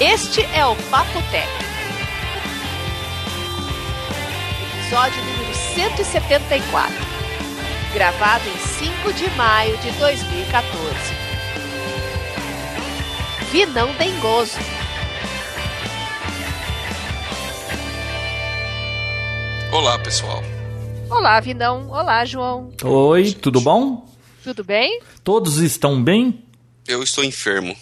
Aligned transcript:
Este 0.00 0.42
é 0.52 0.66
o 0.66 0.74
Papo 0.90 1.22
Tech. 1.30 1.48
Episódio 4.80 5.24
número 5.24 5.54
174. 5.54 6.92
Gravado 7.94 8.42
em 8.48 8.58
5 8.58 9.12
de 9.12 9.30
maio 9.36 9.78
de 9.78 9.92
2014. 9.92 10.94
Vinão 13.52 13.92
Dengoso. 13.94 14.58
Olá, 19.72 19.98
pessoal. 20.00 20.42
Olá, 21.08 21.38
Vinão. 21.38 21.88
Olá, 21.88 22.24
João. 22.24 22.72
Oi, 22.82 23.32
tudo 23.32 23.60
bom? 23.60 24.08
Tudo 24.42 24.64
bem? 24.64 25.00
Todos 25.22 25.58
estão 25.58 26.02
bem? 26.02 26.44
Eu 26.86 27.02
estou 27.02 27.22
enfermo. 27.22 27.76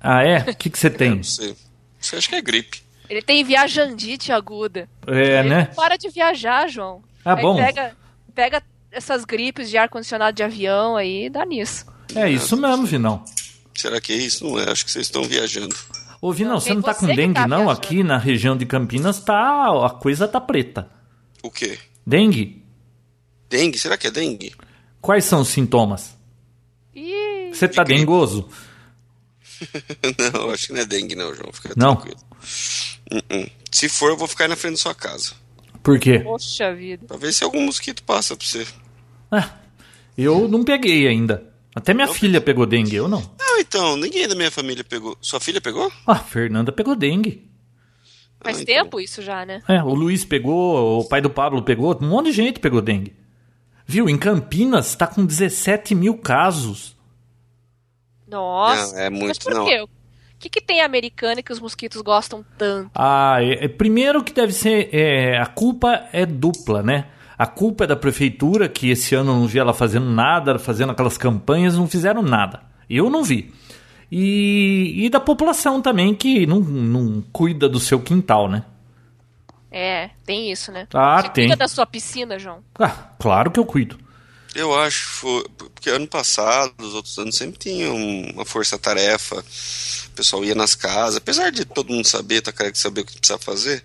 Ah, 0.00 0.22
é? 0.22 0.38
O 0.50 0.54
que, 0.56 0.70
que 0.70 0.78
você 0.78 0.88
tem? 0.90 1.22
Você, 1.22 1.54
você 2.00 2.16
acha 2.16 2.28
que 2.28 2.34
é 2.34 2.40
gripe? 2.42 2.82
Ele 3.08 3.22
tem 3.22 3.44
viajandite 3.44 4.32
aguda. 4.32 4.88
É, 5.06 5.40
Ele 5.40 5.48
né? 5.48 5.64
Para 5.76 5.96
de 5.96 6.08
viajar, 6.08 6.68
João. 6.68 7.02
Ah, 7.24 7.34
aí 7.34 7.42
bom. 7.42 7.56
Pega, 7.56 7.96
pega 8.34 8.62
essas 8.90 9.24
gripes 9.24 9.70
de 9.70 9.76
ar-condicionado 9.78 10.36
de 10.36 10.42
avião 10.42 10.96
aí 10.96 11.26
e 11.26 11.30
dá 11.30 11.44
nisso. 11.46 11.86
É 12.14 12.28
isso 12.30 12.56
mesmo, 12.56 12.84
Vinão. 12.86 13.24
Será 13.74 14.00
que 14.00 14.12
é 14.12 14.16
isso? 14.16 14.44
Não 14.44 14.58
é. 14.58 14.70
Acho 14.70 14.84
que 14.84 14.90
vocês 14.90 15.06
estão 15.06 15.22
viajando. 15.24 15.74
Ô, 16.20 16.32
Vinão, 16.32 16.54
Não, 16.54 16.60
você 16.60 16.74
não 16.74 16.82
tá 16.82 16.94
você 16.94 17.06
com 17.06 17.14
dengue, 17.14 17.34
tá 17.34 17.46
não? 17.46 17.58
viajando. 17.66 17.78
Aqui 17.78 18.02
na 18.02 18.18
região 18.18 18.56
de 18.56 18.64
Campinas 18.66 19.20
tá. 19.20 19.86
A 19.86 19.90
coisa 19.90 20.26
tá 20.26 20.40
preta. 20.40 20.88
O 21.42 21.50
quê? 21.50 21.78
Dengue? 22.06 22.64
Dengue? 23.48 23.78
Será 23.78 23.96
que 23.96 24.06
é 24.08 24.10
dengue? 24.10 24.52
Quais 25.00 25.24
são 25.24 25.42
os 25.42 25.48
sintomas? 25.48 26.16
Ih, 26.94 27.50
Você 27.52 27.68
tá 27.68 27.84
gripe. 27.84 28.00
dengoso? 28.00 28.48
não, 30.34 30.50
acho 30.50 30.66
que 30.68 30.72
não 30.72 30.80
é 30.80 30.84
dengue, 30.84 31.14
não, 31.14 31.34
João. 31.34 31.52
Fica 31.52 31.72
Não? 31.76 31.96
tranquilo. 31.96 32.20
Uh-uh. 33.12 33.50
Se 33.70 33.88
for, 33.88 34.10
eu 34.10 34.16
vou 34.16 34.26
ficar 34.28 34.48
na 34.48 34.56
frente 34.56 34.72
da 34.74 34.78
sua 34.78 34.94
casa. 34.94 35.32
Por 35.82 35.98
quê? 35.98 36.18
poxa 36.20 36.74
vida. 36.74 37.06
Pra 37.06 37.16
ver 37.16 37.32
se 37.32 37.44
algum 37.44 37.64
mosquito 37.64 38.02
passa 38.02 38.36
pra 38.36 38.46
você. 38.46 38.66
Ah, 39.30 39.50
eu 40.16 40.48
não 40.48 40.64
peguei 40.64 41.06
ainda. 41.06 41.52
Até 41.74 41.92
minha 41.92 42.08
filha 42.08 42.40
pegou 42.40 42.64
dengue, 42.66 42.96
eu 42.96 43.06
não. 43.06 43.20
Não, 43.38 43.58
então, 43.60 43.96
ninguém 43.96 44.26
da 44.26 44.34
minha 44.34 44.50
família 44.50 44.82
pegou. 44.82 45.16
Sua 45.20 45.38
filha 45.38 45.60
pegou? 45.60 45.92
Ah, 46.06 46.16
Fernanda 46.18 46.72
pegou 46.72 46.96
dengue. 46.96 47.50
Faz 48.40 48.58
Ah, 48.58 48.62
então. 48.62 48.74
tempo 48.84 48.98
isso 49.00 49.20
já, 49.22 49.44
né? 49.44 49.62
É, 49.68 49.82
o 49.82 49.94
Luiz 49.94 50.24
pegou, 50.24 51.00
o 51.00 51.04
pai 51.08 51.20
do 51.20 51.28
Pablo 51.30 51.62
pegou, 51.62 51.96
um 52.00 52.08
monte 52.08 52.26
de 52.26 52.32
gente 52.32 52.60
pegou 52.60 52.80
dengue. 52.80 53.14
Viu? 53.86 54.08
Em 54.08 54.16
Campinas 54.16 54.94
tá 54.96 55.06
com 55.06 55.24
17 55.24 55.94
mil 55.94 56.16
casos. 56.18 56.95
Nossa. 58.28 58.94
Não, 58.94 59.00
é 59.02 59.10
muito, 59.10 59.28
Mas 59.28 59.38
por 59.38 59.54
não. 59.54 59.64
quê? 59.64 59.80
O 59.82 59.88
que, 60.38 60.48
que 60.50 60.60
tem 60.60 60.82
americana 60.82 61.42
que 61.42 61.52
os 61.52 61.60
mosquitos 61.60 62.00
gostam 62.02 62.44
tanto? 62.58 62.90
Ah, 62.94 63.36
é, 63.40 63.64
é- 63.64 63.68
primeiro 63.68 64.22
que 64.22 64.32
deve 64.32 64.52
ser. 64.52 64.88
é, 64.92 65.38
a 65.38 65.46
culpa 65.46 66.04
é 66.12 66.26
dupla, 66.26 66.82
né? 66.82 67.06
A 67.38 67.46
culpa 67.46 67.84
é 67.84 67.86
da 67.86 67.96
prefeitura, 67.96 68.68
que 68.68 68.90
esse 68.90 69.14
ano 69.14 69.30
eu 69.32 69.36
não 69.36 69.46
vi 69.46 69.58
ela 69.58 69.72
fazendo 69.74 70.06
nada, 70.10 70.58
fazendo 70.58 70.92
aquelas 70.92 71.16
campanhas, 71.18 71.76
não 71.76 71.86
fizeram 71.86 72.22
nada. 72.22 72.62
Eu 72.88 73.08
não 73.10 73.22
vi. 73.22 73.52
E, 74.10 75.04
e 75.04 75.08
da 75.10 75.20
população 75.20 75.82
também, 75.82 76.14
que 76.14 76.46
não, 76.46 76.60
não 76.60 77.22
cuida 77.32 77.68
do 77.68 77.78
seu 77.80 78.00
quintal, 78.00 78.48
né? 78.48 78.64
É, 79.70 80.10
tem 80.24 80.50
isso, 80.50 80.70
né? 80.72 80.86
Ah, 80.94 81.20
Você 81.22 81.28
tem. 81.30 81.44
cuida 81.46 81.56
da 81.56 81.68
sua 81.68 81.84
piscina, 81.84 82.38
João? 82.38 82.60
Ah, 82.78 83.10
claro 83.18 83.50
que 83.50 83.58
eu 83.60 83.64
cuido. 83.66 83.98
Eu 84.56 84.74
acho. 84.74 85.44
Porque 85.74 85.90
ano 85.90 86.08
passado, 86.08 86.72
os 86.78 86.94
outros 86.94 87.16
anos 87.18 87.36
sempre 87.36 87.58
tinham 87.58 87.94
uma 87.94 88.44
força-tarefa. 88.44 89.36
O 89.36 90.10
pessoal 90.16 90.44
ia 90.44 90.54
nas 90.54 90.74
casas. 90.74 91.16
Apesar 91.16 91.50
de 91.50 91.64
todo 91.64 91.92
mundo 91.92 92.06
saber, 92.06 92.40
tá 92.40 92.50
querendo 92.50 92.76
saber 92.76 93.02
o 93.02 93.04
que 93.04 93.18
precisa 93.18 93.38
fazer. 93.38 93.84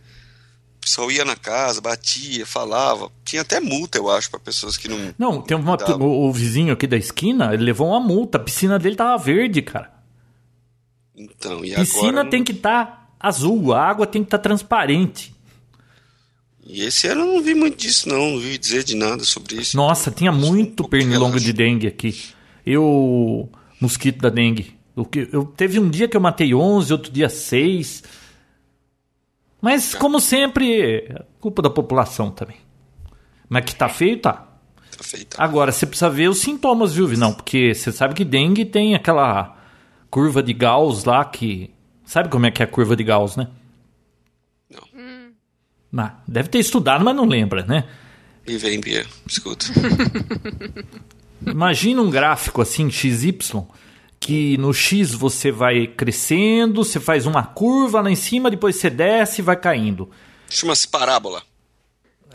O 0.77 0.81
pessoal 0.81 1.11
ia 1.11 1.25
na 1.25 1.35
casa, 1.35 1.81
batia, 1.81 2.45
falava. 2.45 3.11
Tinha 3.25 3.41
até 3.41 3.59
multa, 3.59 3.97
eu 3.97 4.09
acho, 4.09 4.31
pra 4.31 4.39
pessoas 4.39 4.77
que 4.77 4.87
não. 4.87 5.13
Não, 5.17 5.41
tem 5.41 5.55
uma, 5.55 5.77
o, 5.97 6.29
o 6.29 6.33
vizinho 6.33 6.73
aqui 6.73 6.87
da 6.87 6.97
esquina, 6.97 7.53
ele 7.53 7.63
levou 7.63 7.89
uma 7.89 7.99
multa. 7.99 8.37
A 8.37 8.41
piscina 8.41 8.79
dele 8.79 8.95
tava 8.95 9.21
verde, 9.21 9.61
cara. 9.61 9.91
Então, 11.15 11.63
e 11.63 11.75
Piscina 11.75 12.21
agora. 12.21 12.29
tem 12.29 12.43
que 12.43 12.53
estar 12.53 13.13
azul, 13.19 13.73
a 13.73 13.85
água 13.85 14.07
tem 14.07 14.23
que 14.23 14.27
estar 14.27 14.39
transparente. 14.39 15.35
E 16.65 16.83
esse 16.83 17.07
ano 17.07 17.21
eu 17.21 17.25
não 17.33 17.41
vi 17.41 17.55
muito 17.55 17.77
disso, 17.77 18.07
não. 18.07 18.31
Não 18.33 18.39
vi 18.39 18.57
dizer 18.57 18.83
de 18.83 18.95
nada 18.95 19.23
sobre 19.23 19.55
isso. 19.55 19.75
Nossa, 19.75 20.11
tinha 20.11 20.31
muito 20.31 20.73
pouco 20.75 20.91
pernilongo 20.91 21.39
de 21.39 21.51
dengue 21.51 21.87
aqui. 21.87 22.15
Eu. 22.65 23.49
Mosquito 23.79 24.19
da 24.21 24.29
dengue. 24.29 24.75
Que- 25.11 25.27
Eu, 25.31 25.45
teve 25.45 25.79
um 25.79 25.89
dia 25.89 26.07
que 26.07 26.15
eu 26.15 26.21
matei 26.21 26.53
11, 26.53 26.91
outro 26.93 27.11
dia 27.11 27.29
6. 27.29 28.03
Mas, 29.61 29.93
como 29.95 30.19
sempre, 30.19 31.15
culpa 31.39 31.61
da 31.61 31.69
população 31.69 32.29
também. 32.31 32.57
Mas 33.49 33.65
que 33.65 33.75
tá 33.75 33.89
feio, 33.89 34.17
tá. 34.19 34.47
Tá 34.97 35.03
feito. 35.03 35.35
Agora, 35.39 35.71
você 35.71 35.85
precisa 35.85 36.09
ver 36.09 36.29
os 36.29 36.39
sintomas, 36.39 36.93
viu, 36.93 37.07
Vinão? 37.07 37.33
Porque 37.33 37.73
você 37.73 37.91
sabe 37.91 38.13
que 38.13 38.23
dengue 38.25 38.65
tem 38.65 38.93
aquela 38.95 39.57
curva 40.09 40.41
de 40.43 40.53
Gauss 40.53 41.03
lá 41.05 41.23
que. 41.25 41.71
Sabe 42.05 42.29
como 42.29 42.45
é 42.45 42.51
que 42.51 42.61
é 42.61 42.65
a 42.65 42.67
curva 42.67 42.95
de 42.95 43.03
Gauss, 43.03 43.35
né? 43.37 43.47
Ah, 45.95 46.15
deve 46.27 46.49
ter 46.49 46.59
estudado, 46.59 47.03
mas 47.03 47.15
não 47.15 47.25
lembra, 47.25 47.63
né? 47.63 47.85
E 48.47 48.57
vem, 48.57 48.79
Bia. 48.79 49.05
Escuta. 49.27 49.65
Imagina 51.45 52.01
um 52.01 52.09
gráfico 52.09 52.61
assim, 52.61 52.89
XY, 52.89 53.37
que 54.19 54.57
no 54.57 54.73
X 54.73 55.11
você 55.13 55.51
vai 55.51 55.87
crescendo, 55.87 56.83
você 56.83 56.99
faz 56.99 57.25
uma 57.25 57.43
curva 57.43 58.01
lá 58.01 58.11
em 58.11 58.15
cima, 58.15 58.51
depois 58.51 58.75
você 58.75 58.89
desce 58.89 59.41
e 59.41 59.43
vai 59.43 59.55
caindo. 59.55 60.09
Chama-se 60.49 60.87
parábola. 60.87 61.41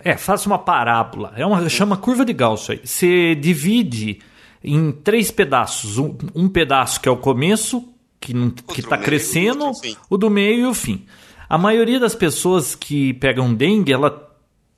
É, 0.05 0.17
faça 0.17 0.49
uma 0.49 0.59
parábola. 0.59 1.33
É 1.37 1.44
uma 1.44 1.69
chama 1.69 1.97
curva 1.97 2.25
de 2.25 2.33
Gauss 2.33 2.71
aí. 2.71 2.81
Você 2.84 3.34
divide 3.34 4.21
em 4.62 4.93
três 4.93 5.31
pedaços. 5.31 5.99
Um, 5.99 6.17
um 6.34 6.49
pedaço 6.49 7.00
que 7.00 7.09
é 7.09 7.12
o 7.12 7.17
começo, 7.17 7.93
que 8.21 8.33
está 8.78 8.99
crescendo, 8.99 9.71
o 10.09 10.17
do 10.17 10.31
meio 10.31 10.61
e 10.61 10.67
o 10.67 10.75
fim. 10.75 11.06
A 11.48 11.56
maioria 11.56 12.00
das 12.00 12.14
pessoas 12.14 12.74
que 12.74 13.12
pegam 13.14 13.54
dengue, 13.54 13.92
ela 13.92 14.28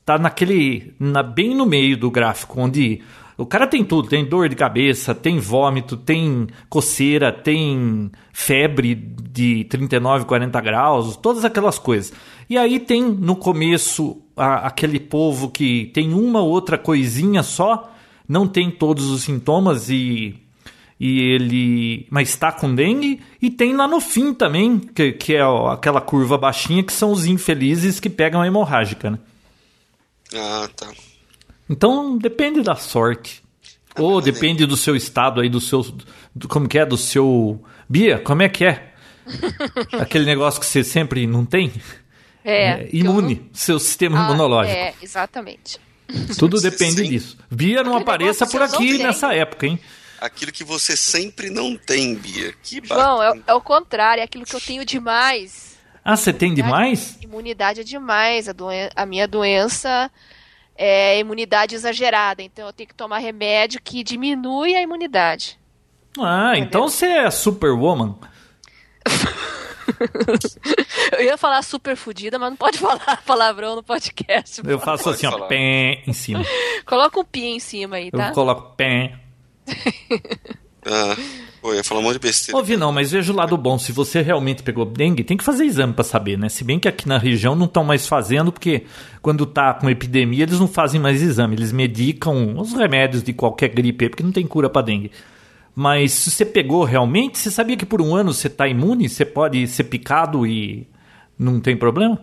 tá 0.05 0.19
naquele 0.19 0.95
na, 0.99 1.23
bem 1.23 1.55
no 1.55 1.67
meio 1.67 1.97
do 1.97 2.11
gráfico, 2.11 2.61
onde 2.61 3.01
o 3.37 3.47
cara 3.47 3.67
tem 3.67 3.85
tudo, 3.85 4.09
tem 4.09 4.25
dor 4.25 4.49
de 4.49 4.57
cabeça, 4.57 5.15
tem 5.15 5.39
vômito, 5.39 5.97
tem 5.97 6.47
coceira, 6.69 7.31
tem 7.33 8.11
febre 8.33 8.95
de 8.95 9.65
39, 9.65 10.25
40 10.25 10.61
graus, 10.61 11.17
todas 11.17 11.45
aquelas 11.45 11.79
coisas. 11.79 12.13
E 12.51 12.59
aí 12.59 12.81
tem 12.81 13.03
no 13.03 13.37
começo 13.37 14.21
a- 14.37 14.67
aquele 14.67 14.99
povo 14.99 15.51
que 15.51 15.91
tem 15.95 16.13
uma 16.13 16.41
outra 16.41 16.77
coisinha 16.77 17.43
só, 17.43 17.93
não 18.27 18.47
tem 18.47 18.71
todos 18.71 19.09
os 19.11 19.23
sintomas 19.23 19.89
e 19.89 20.35
e 21.01 21.21
ele 21.21 22.07
mas 22.11 22.29
está 22.31 22.51
com 22.51 22.75
dengue 22.75 23.21
e 23.41 23.51
tem 23.51 23.75
lá 23.75 23.87
no 23.87 24.01
fim 24.01 24.35
também 24.35 24.79
que, 24.79 25.13
que 25.13 25.35
é 25.35 25.45
ó, 25.45 25.71
aquela 25.71 26.01
curva 26.01 26.37
baixinha 26.37 26.83
que 26.83 26.93
são 26.93 27.13
os 27.13 27.25
infelizes 27.27 28.01
que 28.01 28.11
pegam 28.11 28.41
a 28.43 28.47
hemorrágica, 28.47 29.11
né? 29.11 29.19
Ah, 30.35 30.69
tá. 30.77 30.89
Então 31.71 32.17
depende 32.19 32.63
da 32.63 32.75
sorte. 32.77 33.43
Ou 33.99 34.21
depende 34.21 34.65
do 34.65 34.77
seu 34.77 34.95
estado 34.95 35.41
aí, 35.41 35.49
do 35.49 35.61
seu. 35.61 35.83
do- 36.35 36.47
como 36.49 36.69
que 36.69 36.79
é? 36.79 36.87
Do 36.87 36.97
seu. 36.97 37.61
Bia, 37.89 38.19
como 38.19 38.43
é 38.43 38.49
que 38.49 38.65
é? 38.65 38.93
Aquele 40.01 40.25
negócio 40.25 40.61
que 40.61 40.67
você 40.67 40.85
sempre 40.85 41.27
não 41.27 41.45
tem? 41.45 41.73
É. 42.45 42.85
eu 42.85 42.89
imune, 42.93 43.43
seu 43.53 43.79
sistema 43.79 44.17
não- 44.17 44.25
Ah, 44.25 44.29
imunológico. 44.29 44.77
É, 44.77 44.95
exatamente. 45.03 45.79
Tudo 46.39 46.59
depende 46.63 47.03
sim. 47.03 47.09
disso. 47.09 47.37
Bia 47.51 47.83
não 47.83 47.93
Aquele 47.97 48.03
apareça 48.03 48.47
por 48.47 48.61
não 48.61 48.67
aqui 48.67 48.99
nessa 48.99 49.35
época, 49.35 49.67
hein? 49.67 49.79
Aquilo 50.21 50.51
que 50.53 50.65
você 50.65 50.97
sempre 50.97 51.49
não 51.51 51.77
tem, 51.77 52.15
Bia. 52.15 52.53
Que 52.63 52.81
João, 52.85 53.19
bacana. 53.19 53.43
é, 53.47 53.51
é 53.51 53.55
o 53.55 53.61
contrário, 53.61 54.21
é 54.21 54.25
aquilo 54.25 54.45
que 54.45 54.55
eu 54.55 54.61
tenho 54.61 54.85
demais. 54.85 55.79
Ah, 56.05 56.17
você 56.17 56.33
tem 56.33 56.55
demais? 56.55 57.19
Imunidade 57.23 57.81
é 57.81 57.85
demais. 57.85 58.49
A, 58.49 58.53
doen- 58.53 58.71
a 58.97 59.07
minha 59.07 59.29
doença 59.29 60.11
é 60.77 61.19
imunidade 61.19 61.75
exagerada. 61.75 62.43
Então 62.43 62.67
eu 62.67 62.73
tenho 62.73 62.89
que 62.89 62.95
tomar 62.95 63.19
remédio 63.19 63.81
que 63.83 64.03
diminui 64.03 64.75
a 64.75 64.81
imunidade. 64.83 65.59
Ah, 66.19 66.55
então 66.57 66.89
você 66.89 67.07
é 67.07 67.31
superwoman. 67.31 68.17
Eu 71.13 71.25
ia 71.25 71.37
falar 71.39 71.63
super 71.63 71.97
fudida, 71.97 72.39
mas 72.39 72.51
não 72.51 72.57
pode 72.57 72.77
falar 72.79 73.23
palavrão 73.25 73.75
no 73.77 73.83
podcast. 73.83 74.61
Eu 74.65 74.79
faço 74.79 75.09
assim, 75.11 75.27
ó, 75.27 75.47
pé 75.47 76.03
em 76.07 76.13
cima. 76.13 76.45
Coloca 76.85 77.19
um 77.19 77.25
pi 77.25 77.45
em 77.47 77.59
cima 77.61 77.97
aí, 77.97 78.11
tá? 78.11 78.29
Eu 78.29 78.35
coloco 78.35 78.75
pé. 78.77 79.19
Ah, 80.91 81.17
pô, 81.61 81.73
eu 81.73 81.77
ia 81.77 81.85
falar 81.85 82.01
um 82.01 82.05
monte 82.05 82.15
de 82.15 82.21
besteira. 82.21 82.57
Ouvi 82.57 82.77
não, 82.77 82.91
mas 82.91 83.11
veja 83.11 83.31
o 83.31 83.37
lado 83.37 83.57
bom. 83.59 83.79
Se 83.79 83.93
você 83.93 84.23
realmente 84.23 84.63
pegou 84.63 84.87
dengue, 84.87 85.23
tem 85.23 85.37
que 85.37 85.45
fazer 85.45 85.65
exame 85.65 85.93
pra 85.93 86.05
saber, 86.05 86.39
né? 86.39 86.49
Se 86.49 86.65
bem 86.65 86.79
que 86.79 86.89
aqui 86.89 87.07
na 87.07 87.19
região 87.19 87.55
não 87.55 87.67
estão 87.67 87.85
mais 87.85 88.07
fazendo, 88.07 88.51
porque 88.51 88.85
quando 89.21 89.45
tá 89.45 89.75
com 89.75 89.91
epidemia, 89.91 90.45
eles 90.45 90.59
não 90.59 90.69
fazem 90.69 91.01
mais 91.01 91.21
exame. 91.21 91.57
Eles 91.57 91.73
medicam 91.73 92.59
os 92.59 92.73
remédios 92.73 93.23
de 93.23 93.35
qualquer 93.35 93.69
gripe, 93.69 94.05
aí, 94.05 94.09
porque 94.09 94.23
não 94.23 94.33
tem 94.33 94.47
cura 94.47 94.71
pra 94.71 94.81
dengue. 94.81 95.11
Mas 95.75 96.13
se 96.13 96.31
você 96.31 96.45
pegou 96.45 96.85
realmente, 96.85 97.39
você 97.39 97.51
sabia 97.51 97.77
que 97.77 97.87
por 97.87 98.01
um 98.01 98.15
ano 98.15 98.33
você 98.33 98.47
está 98.47 98.67
imune? 98.67 99.09
Você 99.09 99.25
pode 99.25 99.67
ser 99.69 99.85
picado 99.85 100.47
e 100.47 100.89
não 101.39 101.61
tem 101.61 101.77
problema? 101.77 102.19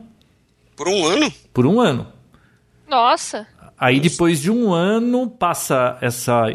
Por 0.76 0.90
um 0.90 1.06
ano? 1.06 1.32
Por 1.54 1.66
um 1.66 1.80
ano. 1.80 2.08
Nossa. 2.88 3.48
Aí 3.78 4.00
depois 4.00 4.42
de 4.42 4.52
um 4.52 4.74
ano 4.74 5.30
passa 5.30 5.98
essa. 6.02 6.48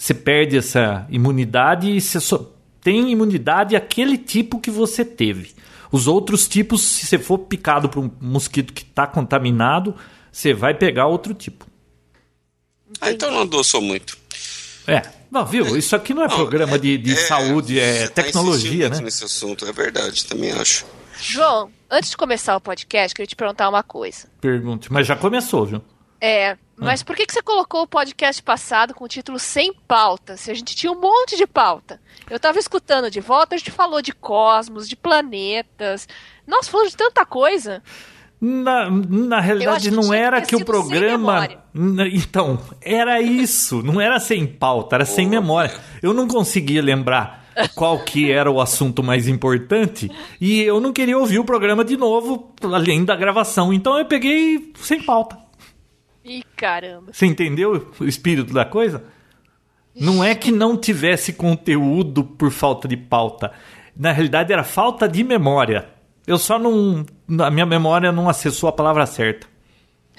Você 0.00 0.14
perde 0.14 0.56
essa 0.56 1.06
imunidade 1.10 1.90
e 1.90 2.00
você 2.00 2.18
só 2.18 2.50
tem 2.80 3.12
imunidade 3.12 3.76
àquele 3.76 4.16
tipo 4.16 4.58
que 4.58 4.70
você 4.70 5.04
teve. 5.04 5.52
Os 5.92 6.06
outros 6.06 6.48
tipos, 6.48 6.80
se 6.82 7.04
você 7.04 7.18
for 7.18 7.36
picado 7.36 7.86
por 7.90 8.02
um 8.02 8.10
mosquito 8.18 8.72
que 8.72 8.82
está 8.82 9.06
contaminado, 9.06 9.94
você 10.32 10.54
vai 10.54 10.72
pegar 10.72 11.06
outro 11.06 11.34
tipo. 11.34 11.66
Ah, 12.98 13.10
então 13.12 13.30
não 13.30 13.42
adoçou 13.42 13.82
muito. 13.82 14.16
É. 14.86 15.02
Não, 15.30 15.44
viu? 15.44 15.76
Isso 15.76 15.94
aqui 15.94 16.14
não 16.14 16.24
é 16.24 16.28
Não, 16.28 16.34
programa 16.34 16.78
de, 16.78 16.96
de 16.96 17.12
é- 17.12 17.16
saúde, 17.16 17.78
é 17.78 18.08
tá 18.08 18.22
tecnologia, 18.22 18.70
insistindo 18.70 18.96
né? 18.96 19.04
Nesse 19.04 19.24
assunto, 19.24 19.66
é 19.66 19.72
verdade, 19.72 20.24
também 20.24 20.50
acho. 20.52 20.86
João, 21.20 21.70
antes 21.90 22.08
de 22.08 22.16
começar 22.16 22.56
o 22.56 22.60
podcast, 22.60 23.14
queria 23.14 23.26
te 23.26 23.36
perguntar 23.36 23.68
uma 23.68 23.82
coisa. 23.82 24.26
Pergunte. 24.40 24.90
Mas 24.90 25.06
já 25.06 25.14
começou, 25.14 25.66
viu? 25.66 25.82
É, 26.18 26.56
mas 26.80 27.02
por 27.02 27.14
que, 27.14 27.26
que 27.26 27.32
você 27.32 27.42
colocou 27.42 27.82
o 27.82 27.86
podcast 27.86 28.42
passado 28.42 28.94
com 28.94 29.04
o 29.04 29.08
título 29.08 29.38
Sem 29.38 29.72
Pauta? 29.86 30.36
Se 30.36 30.50
a 30.50 30.54
gente 30.54 30.74
tinha 30.74 30.92
um 30.92 31.00
monte 31.00 31.36
de 31.36 31.46
pauta. 31.46 32.00
Eu 32.28 32.40
tava 32.40 32.58
escutando 32.58 33.10
de 33.10 33.20
volta, 33.20 33.54
a 33.54 33.58
gente 33.58 33.70
falou 33.70 34.00
de 34.00 34.12
cosmos, 34.12 34.88
de 34.88 34.96
planetas. 34.96 36.08
Nossa, 36.46 36.70
falou 36.70 36.86
de 36.86 36.96
tanta 36.96 37.24
coisa. 37.26 37.82
Na, 38.40 38.88
na 38.90 39.40
realidade, 39.40 39.90
não 39.90 40.08
que 40.08 40.14
era 40.14 40.40
que 40.40 40.56
o 40.56 40.64
programa. 40.64 41.46
Então, 42.12 42.58
era 42.80 43.20
isso. 43.20 43.82
Não 43.82 44.00
era 44.00 44.18
sem 44.18 44.46
pauta, 44.46 44.96
era 44.96 45.04
sem 45.04 45.28
memória. 45.28 45.78
Eu 46.02 46.14
não 46.14 46.26
conseguia 46.26 46.82
lembrar 46.82 47.40
qual 47.74 47.98
que 47.98 48.30
era 48.30 48.50
o 48.50 48.60
assunto 48.60 49.02
mais 49.02 49.28
importante 49.28 50.10
e 50.40 50.62
eu 50.62 50.80
não 50.80 50.92
queria 50.92 51.18
ouvir 51.18 51.38
o 51.38 51.44
programa 51.44 51.84
de 51.84 51.96
novo, 51.96 52.54
além 52.62 53.04
da 53.04 53.14
gravação. 53.14 53.72
Então 53.72 53.98
eu 53.98 54.04
peguei 54.06 54.72
sem 54.76 55.02
pauta. 55.02 55.36
Ih, 56.24 56.44
caramba. 56.56 57.12
Você 57.12 57.26
entendeu 57.26 57.92
o 57.98 58.04
espírito 58.04 58.52
da 58.52 58.64
coisa? 58.64 59.04
Não 59.94 60.22
é 60.22 60.34
que 60.34 60.52
não 60.52 60.76
tivesse 60.76 61.32
conteúdo 61.32 62.24
por 62.24 62.50
falta 62.50 62.86
de 62.86 62.96
pauta. 62.96 63.52
Na 63.96 64.12
realidade, 64.12 64.52
era 64.52 64.62
falta 64.62 65.08
de 65.08 65.24
memória. 65.24 65.88
Eu 66.26 66.38
só 66.38 66.58
não. 66.58 67.04
A 67.40 67.50
minha 67.50 67.66
memória 67.66 68.12
não 68.12 68.28
acessou 68.28 68.68
a 68.68 68.72
palavra 68.72 69.04
certa. 69.06 69.46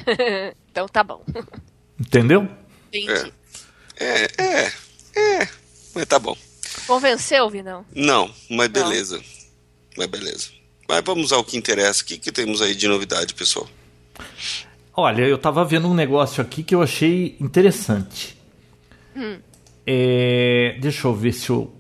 então 0.70 0.88
tá 0.88 1.04
bom. 1.04 1.24
Entendeu? 2.00 2.48
Entendi. 2.92 3.32
É, 3.98 4.28
é, 4.38 4.72
é. 5.16 5.50
Mas 5.96 6.06
tá 6.06 6.20
bom. 6.20 6.36
Convenceu, 6.88 7.50
Vinão? 7.50 7.86
Não, 7.96 8.30
mas 8.50 8.68
beleza. 8.68 9.22
Mas 9.98 10.08
beleza. 10.08 10.50
Mas 10.88 11.02
vamos 11.06 11.32
ao 11.32 11.44
que 11.44 11.56
interessa. 11.56 12.04
O 12.04 12.06
que, 12.06 12.18
que 12.18 12.32
temos 12.32 12.62
aí 12.62 12.76
de 12.76 12.88
novidade, 12.88 13.34
pessoal? 13.34 13.70
Olha, 14.94 15.24
eu 15.24 15.38
tava 15.38 15.64
vendo 15.64 15.88
um 15.88 15.94
negócio 15.94 16.42
aqui 16.42 16.64
que 16.64 16.76
eu 16.76 16.82
achei 16.82 17.38
interessante. 17.40 18.38
É, 19.86 20.78
deixa 20.80 21.08
eu 21.08 21.16
ver 21.16 21.34
se 21.34 21.50
eu. 21.50 21.74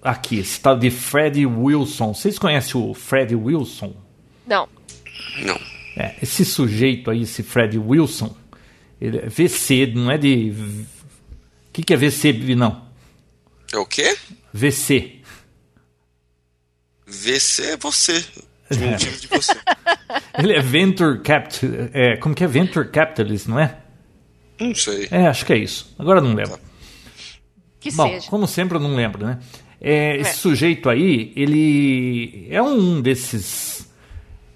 Aqui, 0.00 0.38
esse 0.38 0.60
tal 0.60 0.78
de 0.78 0.90
Fred 0.90 1.44
Wilson. 1.44 2.14
Vocês 2.14 2.38
conhecem 2.38 2.80
o 2.80 2.94
Fred 2.94 3.34
Wilson? 3.34 3.94
Não. 4.46 4.68
Não. 5.42 5.58
É, 5.96 6.14
esse 6.22 6.44
sujeito 6.44 7.10
aí, 7.10 7.22
esse 7.22 7.42
Fred 7.42 7.76
Wilson, 7.76 8.34
ele 9.00 9.18
é 9.18 9.28
VC, 9.28 9.92
não 9.94 10.10
é 10.10 10.16
de. 10.16 10.50
O 10.50 11.72
que, 11.72 11.82
que 11.82 11.92
é 11.92 11.96
VC, 11.96 12.32
não? 12.56 12.86
É 13.72 13.76
o 13.76 13.84
quê? 13.84 14.16
VC. 14.52 15.20
VC 17.06 17.62
é 17.62 17.76
você. 17.76 18.24
Diminutivo 18.70 19.20
de 19.20 19.26
você. 19.26 19.56
Ele 20.38 20.52
é 20.52 20.60
Venture 20.60 21.20
Capital. 21.20 21.70
É, 21.92 22.16
como 22.16 22.34
que 22.34 22.44
é 22.44 22.46
Venture 22.46 22.88
Capitalist, 22.88 23.48
não 23.48 23.58
é? 23.58 23.76
Não 24.60 24.74
sei. 24.74 25.08
É, 25.10 25.26
acho 25.26 25.44
que 25.44 25.52
é 25.52 25.58
isso. 25.58 25.94
Agora 25.98 26.20
eu 26.20 26.24
não 26.24 26.34
lembro. 26.34 26.58
Que 27.80 27.92
Bom, 27.92 28.08
seja. 28.08 28.28
como 28.28 28.46
sempre 28.46 28.76
eu 28.76 28.80
não 28.80 28.94
lembro, 28.94 29.24
né? 29.24 29.38
É, 29.80 30.16
esse 30.16 30.38
sujeito 30.38 30.88
aí, 30.88 31.32
ele 31.36 32.48
é 32.50 32.60
um 32.60 33.00
desses 33.00 33.88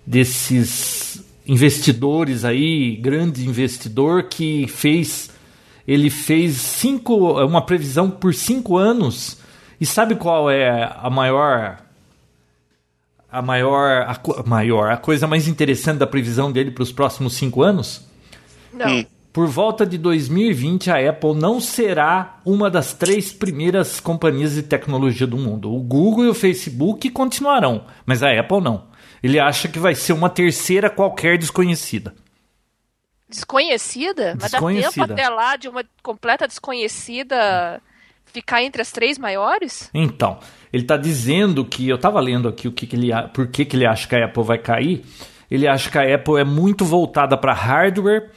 desses 0.05 1.25
investidores 1.47 2.45
aí, 2.45 2.97
grande 2.97 3.47
investidor 3.47 4.25
que 4.25 4.67
fez 4.67 5.31
ele 5.87 6.11
fez 6.11 6.57
cinco, 6.57 7.41
uma 7.45 7.65
previsão 7.65 8.11
por 8.11 8.35
cinco 8.35 8.77
anos 8.77 9.39
e 9.81 9.87
sabe 9.87 10.15
qual 10.15 10.51
é 10.51 10.93
a 10.97 11.11
maior 11.11 11.79
a 13.33 13.41
maior 13.41 14.03
a, 14.03 14.43
maior 14.47 14.91
a 14.91 14.97
coisa 14.99 15.27
mais 15.27 15.49
interessante 15.49 15.99
da 15.99 16.07
previsão 16.07 16.53
dele 16.53 16.71
para 16.71 16.83
os 16.83 16.93
próximos 16.93 17.35
cinco 17.35 17.63
anos? 17.63 18.07
Não. 18.73 19.07
Por 19.33 19.49
volta 19.49 19.87
de 19.87 19.97
2020, 19.97 20.91
a 20.91 21.09
Apple 21.09 21.35
não 21.35 21.59
será 21.59 22.39
uma 22.45 22.71
das 22.71 22.93
três 22.93 23.33
primeiras 23.33 23.99
companhias 23.99 24.55
de 24.55 24.63
tecnologia 24.63 25.27
do 25.27 25.39
mundo. 25.39 25.75
O 25.75 25.81
Google 25.81 26.27
e 26.27 26.29
o 26.29 26.35
Facebook 26.35 27.09
continuarão, 27.09 27.87
mas 28.05 28.23
a 28.23 28.39
Apple 28.39 28.61
não. 28.61 28.85
Ele 29.23 29.41
acha 29.41 29.69
que 29.69 29.79
vai 29.79 29.95
ser 29.95 30.13
uma 30.13 30.29
terceira 30.29 30.91
qualquer 30.91 31.39
desconhecida. 31.39 32.15
Desconhecida? 33.27 34.37
Mas 34.39 34.51
dá 34.51 34.59
Desconhecida. 34.59 35.07
tempo 35.07 35.13
até 35.15 35.29
lá 35.31 35.57
de 35.57 35.67
uma 35.67 35.83
completa 36.03 36.47
desconhecida 36.47 37.81
ficar 38.27 38.63
entre 38.63 38.83
as 38.83 38.93
três 38.93 39.17
maiores? 39.17 39.89
Então, 39.95 40.39
ele 40.73 40.83
está 40.85 40.97
dizendo 40.97 41.65
que 41.65 41.89
eu 41.89 41.97
estava 41.97 42.19
lendo 42.21 42.49
aqui 42.49 42.67
o 42.67 42.73
que, 42.73 42.87
que 42.87 42.97
ele, 42.97 43.11
por 43.35 43.47
que, 43.49 43.65
que 43.65 43.77
ele 43.77 43.87
acha 43.87 44.09
que 44.09 44.17
a 44.17 44.25
Apple 44.25 44.43
vai 44.43 44.59
cair. 44.59 45.05
Ele 45.51 45.69
acha 45.69 45.91
que 45.91 45.99
a 45.99 46.15
Apple 46.15 46.41
é 46.41 46.45
muito 46.45 46.85
voltada 46.85 47.37
para 47.37 47.53
hardware. 47.53 48.31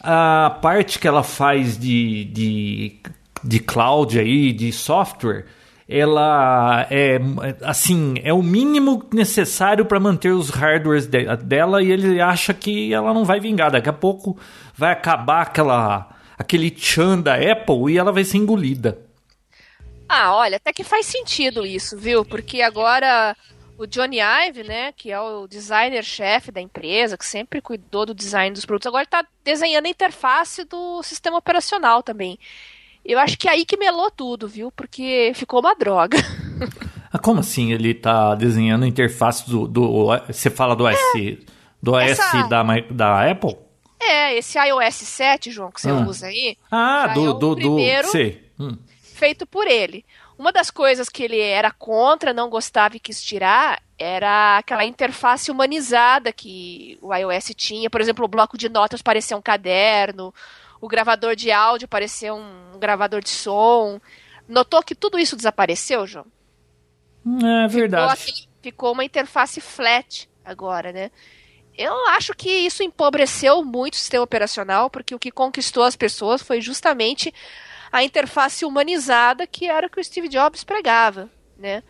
A 0.00 0.58
parte 0.60 0.98
que 0.98 1.06
ela 1.06 1.22
faz 1.22 1.78
de, 1.78 2.24
de, 2.24 2.96
de 3.42 3.60
cloud 3.60 4.18
aí, 4.18 4.52
de 4.52 4.72
software, 4.72 5.46
ela 5.88 6.86
é 6.90 7.20
assim 7.62 8.14
é 8.24 8.32
o 8.32 8.42
mínimo 8.42 9.04
necessário 9.14 9.84
para 9.84 10.00
manter 10.00 10.32
os 10.32 10.50
hardwares 10.50 11.06
de- 11.06 11.36
dela 11.36 11.80
e 11.82 11.92
ele 11.92 12.20
acha 12.20 12.52
que 12.52 12.92
ela 12.92 13.14
não 13.14 13.24
vai 13.24 13.38
vingar. 13.38 13.70
Daqui 13.70 13.88
a 13.88 13.92
pouco 13.92 14.36
vai 14.76 14.92
acabar 14.92 15.42
aquela 15.42 16.08
aquele 16.36 16.70
tchan 16.70 17.20
da 17.20 17.34
Apple 17.36 17.92
e 17.92 17.98
ela 17.98 18.10
vai 18.10 18.24
ser 18.24 18.38
engolida. 18.38 19.05
Ah, 20.18 20.34
olha, 20.34 20.56
até 20.56 20.72
que 20.72 20.82
faz 20.84 21.06
sentido 21.06 21.66
isso, 21.66 21.96
viu? 21.98 22.24
Porque 22.24 22.62
agora 22.62 23.36
o 23.78 23.86
Johnny 23.86 24.18
Ive, 24.20 24.62
né, 24.64 24.92
que 24.92 25.10
é 25.12 25.20
o 25.20 25.46
designer-chefe 25.46 26.50
da 26.50 26.60
empresa, 26.60 27.18
que 27.18 27.26
sempre 27.26 27.60
cuidou 27.60 28.06
do 28.06 28.14
design 28.14 28.52
dos 28.54 28.64
produtos, 28.64 28.86
agora 28.86 29.04
está 29.04 29.24
desenhando 29.44 29.84
a 29.86 29.90
interface 29.90 30.64
do 30.64 31.02
sistema 31.02 31.36
operacional 31.36 32.02
também. 32.02 32.38
Eu 33.04 33.18
acho 33.18 33.36
que 33.38 33.46
é 33.46 33.52
aí 33.52 33.64
que 33.66 33.76
melou 33.76 34.10
tudo, 34.10 34.48
viu? 34.48 34.72
Porque 34.72 35.32
ficou 35.34 35.60
uma 35.60 35.74
droga. 35.74 36.16
Ah, 37.12 37.18
como 37.20 37.38
assim 37.40 37.72
ele 37.72 37.94
tá 37.94 38.34
desenhando 38.34 38.82
a 38.84 38.88
interface 38.88 39.48
do. 39.48 39.66
do 39.68 40.06
você 40.26 40.50
fala 40.50 40.74
do 40.74 40.84
OS, 40.84 40.98
do 41.80 41.92
OS 41.92 42.10
Essa- 42.10 42.42
da, 42.48 42.62
da 42.90 43.30
Apple? 43.30 43.56
É, 44.02 44.36
esse 44.36 44.58
iOS 44.58 44.94
7, 44.96 45.50
João, 45.52 45.70
que 45.70 45.80
você 45.80 45.90
Hum. 45.90 46.04
usa 46.06 46.26
aí, 46.26 46.58
Ah, 46.70 47.06
do. 47.14 47.20
é 47.30 47.32
do, 47.32 47.54
do 47.54 47.56
primeiro- 47.56 48.08
sei. 48.08 48.50
Hum. 48.58 48.76
Feito 49.16 49.46
por 49.46 49.66
ele. 49.66 50.04
Uma 50.38 50.52
das 50.52 50.70
coisas 50.70 51.08
que 51.08 51.22
ele 51.22 51.40
era 51.40 51.70
contra, 51.70 52.32
não 52.34 52.50
gostava 52.50 52.96
e 52.96 53.00
quis 53.00 53.22
tirar, 53.22 53.82
era 53.98 54.58
aquela 54.58 54.84
interface 54.84 55.50
humanizada 55.50 56.30
que 56.32 56.98
o 57.00 57.14
iOS 57.14 57.52
tinha. 57.56 57.88
Por 57.88 58.00
exemplo, 58.00 58.24
o 58.24 58.28
bloco 58.28 58.58
de 58.58 58.68
notas 58.68 59.00
parecia 59.00 59.36
um 59.36 59.42
caderno, 59.42 60.32
o 60.80 60.86
gravador 60.88 61.34
de 61.34 61.50
áudio 61.50 61.88
parecia 61.88 62.34
um 62.34 62.78
gravador 62.78 63.22
de 63.22 63.30
som. 63.30 63.98
Notou 64.46 64.82
que 64.82 64.94
tudo 64.94 65.18
isso 65.18 65.34
desapareceu, 65.34 66.06
João? 66.06 66.26
É 67.26 67.68
Ficou, 67.68 67.80
verdade. 67.80 68.12
aquele- 68.12 68.48
ficou 68.62 68.92
uma 68.92 69.04
interface 69.04 69.60
flat 69.60 70.28
agora, 70.44 70.92
né? 70.92 71.10
Eu 71.76 71.94
acho 72.08 72.32
que 72.34 72.48
isso 72.48 72.82
empobreceu 72.82 73.64
muito 73.64 73.94
o 73.94 73.96
sistema 73.98 74.24
operacional, 74.24 74.88
porque 74.88 75.14
o 75.14 75.18
que 75.18 75.30
conquistou 75.30 75.82
as 75.82 75.96
pessoas 75.96 76.42
foi 76.42 76.60
justamente 76.60 77.34
a 77.90 78.02
interface 78.02 78.64
humanizada 78.64 79.46
que 79.46 79.66
era 79.66 79.86
o 79.86 79.90
que 79.90 80.00
o 80.00 80.04
Steve 80.04 80.28
Jobs 80.28 80.64
pregava, 80.64 81.30
né? 81.58 81.82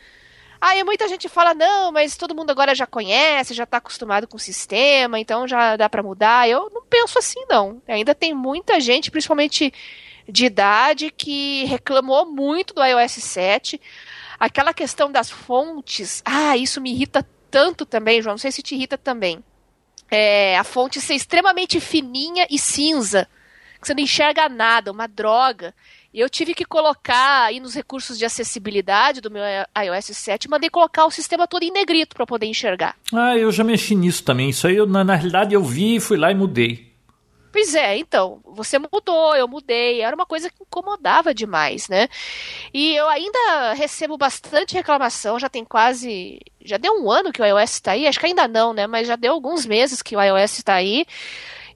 Aí 0.61 0.83
muita 0.83 1.07
gente 1.07 1.29
fala, 1.29 1.55
não, 1.55 1.93
mas 1.93 2.17
todo 2.17 2.35
mundo 2.35 2.51
agora 2.51 2.75
já 2.75 2.87
conhece, 2.87 3.55
já 3.55 3.65
está 3.65 3.77
acostumado 3.77 4.27
com 4.27 4.37
o 4.37 4.41
sistema, 4.41 5.19
então 5.21 5.47
já 5.47 5.77
dá 5.77 5.89
para 5.89 6.03
mudar. 6.03 6.49
Eu 6.49 6.71
não 6.73 6.83
penso 6.83 7.19
assim, 7.19 7.45
não. 7.49 7.81
Ainda 7.87 8.15
tem 8.15 8.35
muita 8.35 8.81
gente, 8.81 9.11
principalmente 9.11 9.73
de 10.29 10.47
idade, 10.47 11.11
que 11.11 11.65
reclamou 11.67 12.27
muito 12.27 12.75
do 12.75 12.83
iOS 12.83 13.13
7. 13.13 13.81
Aquela 14.41 14.75
questão 14.75 15.13
das 15.13 15.31
fontes, 15.31 16.23
ah, 16.25 16.57
isso 16.57 16.81
me 16.81 16.91
irrita 16.91 17.27
tanto 17.51 17.85
também, 17.87 18.21
João. 18.21 18.35
Não 18.35 18.39
sei 18.39 18.51
se 18.51 18.63
te 18.63 18.75
irrita 18.75 18.99
também. 18.99 19.43
É, 20.11 20.57
a 20.57 20.65
fonte 20.65 21.01
ser 21.01 21.15
extremamente 21.15 21.81
fininha 21.81 22.47
e 22.51 22.59
cinza, 22.59 23.29
que 23.87 23.89
você 23.89 23.95
não 23.95 24.03
enxerga 24.03 24.49
nada, 24.49 24.91
uma 24.91 25.07
droga. 25.07 25.73
Eu 26.13 26.29
tive 26.29 26.55
que 26.55 26.65
colocar 26.65 27.45
aí 27.45 27.61
nos 27.61 27.75
recursos 27.75 28.19
de 28.19 28.25
acessibilidade 28.25 29.21
do 29.21 29.31
meu 29.31 29.43
iOS 29.45 30.17
7, 30.17 30.49
mandei 30.49 30.69
colocar 30.69 31.05
o 31.05 31.11
sistema 31.11 31.47
todo 31.47 31.63
em 31.63 31.71
negrito 31.71 32.17
para 32.17 32.27
poder 32.27 32.47
enxergar. 32.47 32.97
Ah, 33.15 33.37
eu 33.37 33.53
já 33.53 33.63
mexi 33.63 33.95
nisso 33.95 34.25
também. 34.25 34.51
Isso 34.51 34.67
aí, 34.67 34.77
eu, 34.77 34.87
na, 34.87 35.05
na 35.05 35.15
realidade, 35.15 35.55
eu 35.55 35.63
vi, 35.63 36.01
fui 36.01 36.17
lá 36.17 36.33
e 36.33 36.35
mudei. 36.35 36.87
Pois 37.53 37.75
é, 37.75 37.97
então, 37.97 38.41
você 38.45 38.79
mudou, 38.79 39.35
eu 39.35 39.49
mudei, 39.49 40.03
era 40.03 40.15
uma 40.15 40.27
coisa 40.27 40.51
que 40.51 40.63
incomodava 40.63 41.33
demais, 41.33 41.89
né? 41.89 42.09
E 42.75 42.95
eu 42.95 43.09
ainda 43.09 43.73
recebo 43.75 44.19
bastante 44.19 44.75
reclamação, 44.75 45.39
já 45.39 45.49
tem 45.49 45.65
quase. 45.65 46.39
Já 46.63 46.77
deu 46.77 46.93
um 47.03 47.11
ano 47.11 47.33
que 47.33 47.41
o 47.41 47.45
iOS 47.47 47.71
está 47.73 47.93
aí, 47.93 48.07
acho 48.07 48.21
que 48.21 48.27
ainda 48.27 48.47
não, 48.49 48.75
né? 48.75 48.87
Mas 48.87 49.07
já 49.07 49.17
deu 49.17 49.33
alguns 49.33 49.65
meses 49.65 50.03
que 50.03 50.17
o 50.17 50.21
iOS 50.21 50.59
está 50.59 50.75
aí. 50.75 51.07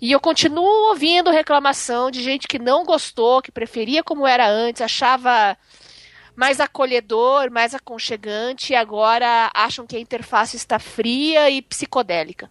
E 0.00 0.12
eu 0.12 0.20
continuo 0.20 0.88
ouvindo 0.88 1.30
reclamação 1.30 2.10
de 2.10 2.22
gente 2.22 2.48
que 2.48 2.58
não 2.58 2.84
gostou, 2.84 3.42
que 3.42 3.52
preferia 3.52 4.02
como 4.02 4.26
era 4.26 4.48
antes, 4.48 4.80
achava 4.80 5.56
mais 6.34 6.58
acolhedor, 6.58 7.50
mais 7.50 7.74
aconchegante, 7.74 8.72
e 8.72 8.76
agora 8.76 9.50
acham 9.54 9.86
que 9.86 9.96
a 9.96 10.00
interface 10.00 10.56
está 10.56 10.78
fria 10.78 11.50
e 11.50 11.60
psicodélica. 11.60 12.50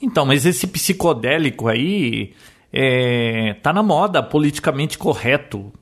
Então, 0.00 0.26
mas 0.26 0.44
esse 0.44 0.66
psicodélico 0.66 1.68
aí, 1.68 2.34
é, 2.72 3.54
tá 3.62 3.72
na 3.72 3.82
moda, 3.82 4.20
politicamente 4.20 4.98
correto. 4.98 5.72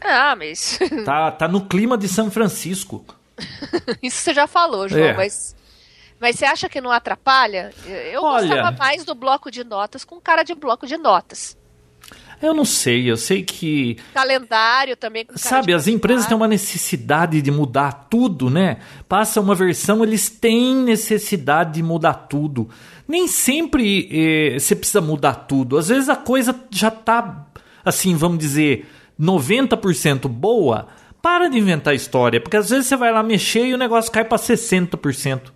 Ah, 0.00 0.34
mas. 0.34 0.80
tá, 1.04 1.30
tá 1.30 1.46
no 1.46 1.66
clima 1.66 1.96
de 1.96 2.08
São 2.08 2.28
Francisco. 2.28 3.04
Isso 4.02 4.16
você 4.16 4.34
já 4.34 4.48
falou, 4.48 4.88
João, 4.88 5.04
é. 5.04 5.14
mas. 5.14 5.54
Mas 6.22 6.36
você 6.36 6.46
acha 6.46 6.68
que 6.68 6.80
não 6.80 6.90
atrapalha? 6.90 7.70
Eu 7.84 8.22
Olha, 8.22 8.46
gostava 8.46 8.76
mais 8.78 9.04
do 9.04 9.14
bloco 9.14 9.50
de 9.50 9.64
notas 9.64 10.04
com 10.04 10.18
cara 10.18 10.42
de 10.42 10.54
bloco 10.54 10.86
de 10.86 10.96
notas. 10.96 11.60
Eu 12.40 12.54
não 12.54 12.64
sei, 12.64 13.10
eu 13.10 13.16
sei 13.16 13.42
que. 13.42 13.96
Calendário 14.14 14.96
também. 14.96 15.26
Sabe, 15.36 15.74
as 15.74 15.86
empresas 15.86 16.26
têm 16.26 16.36
uma 16.36 16.48
necessidade 16.48 17.42
de 17.42 17.50
mudar 17.50 18.06
tudo, 18.08 18.48
né? 18.48 18.78
Passa 19.08 19.40
uma 19.40 19.54
versão, 19.54 20.02
eles 20.02 20.30
têm 20.30 20.74
necessidade 20.76 21.74
de 21.74 21.82
mudar 21.82 22.14
tudo 22.14 22.70
nem 23.12 23.26
sempre 23.26 24.08
eh, 24.10 24.58
você 24.58 24.74
precisa 24.74 25.00
mudar 25.02 25.34
tudo. 25.34 25.76
Às 25.76 25.88
vezes 25.88 26.08
a 26.08 26.16
coisa 26.16 26.58
já 26.70 26.90
tá, 26.90 27.46
assim, 27.84 28.16
vamos 28.16 28.38
dizer, 28.38 28.86
90% 29.20 30.28
boa. 30.28 30.88
Para 31.20 31.48
de 31.48 31.58
inventar 31.58 31.94
história, 31.94 32.40
porque 32.40 32.56
às 32.56 32.70
vezes 32.70 32.86
você 32.86 32.96
vai 32.96 33.12
lá 33.12 33.22
mexer 33.22 33.66
e 33.66 33.74
o 33.74 33.78
negócio 33.78 34.10
cai 34.10 34.24
para 34.24 34.38
60%. 34.38 35.52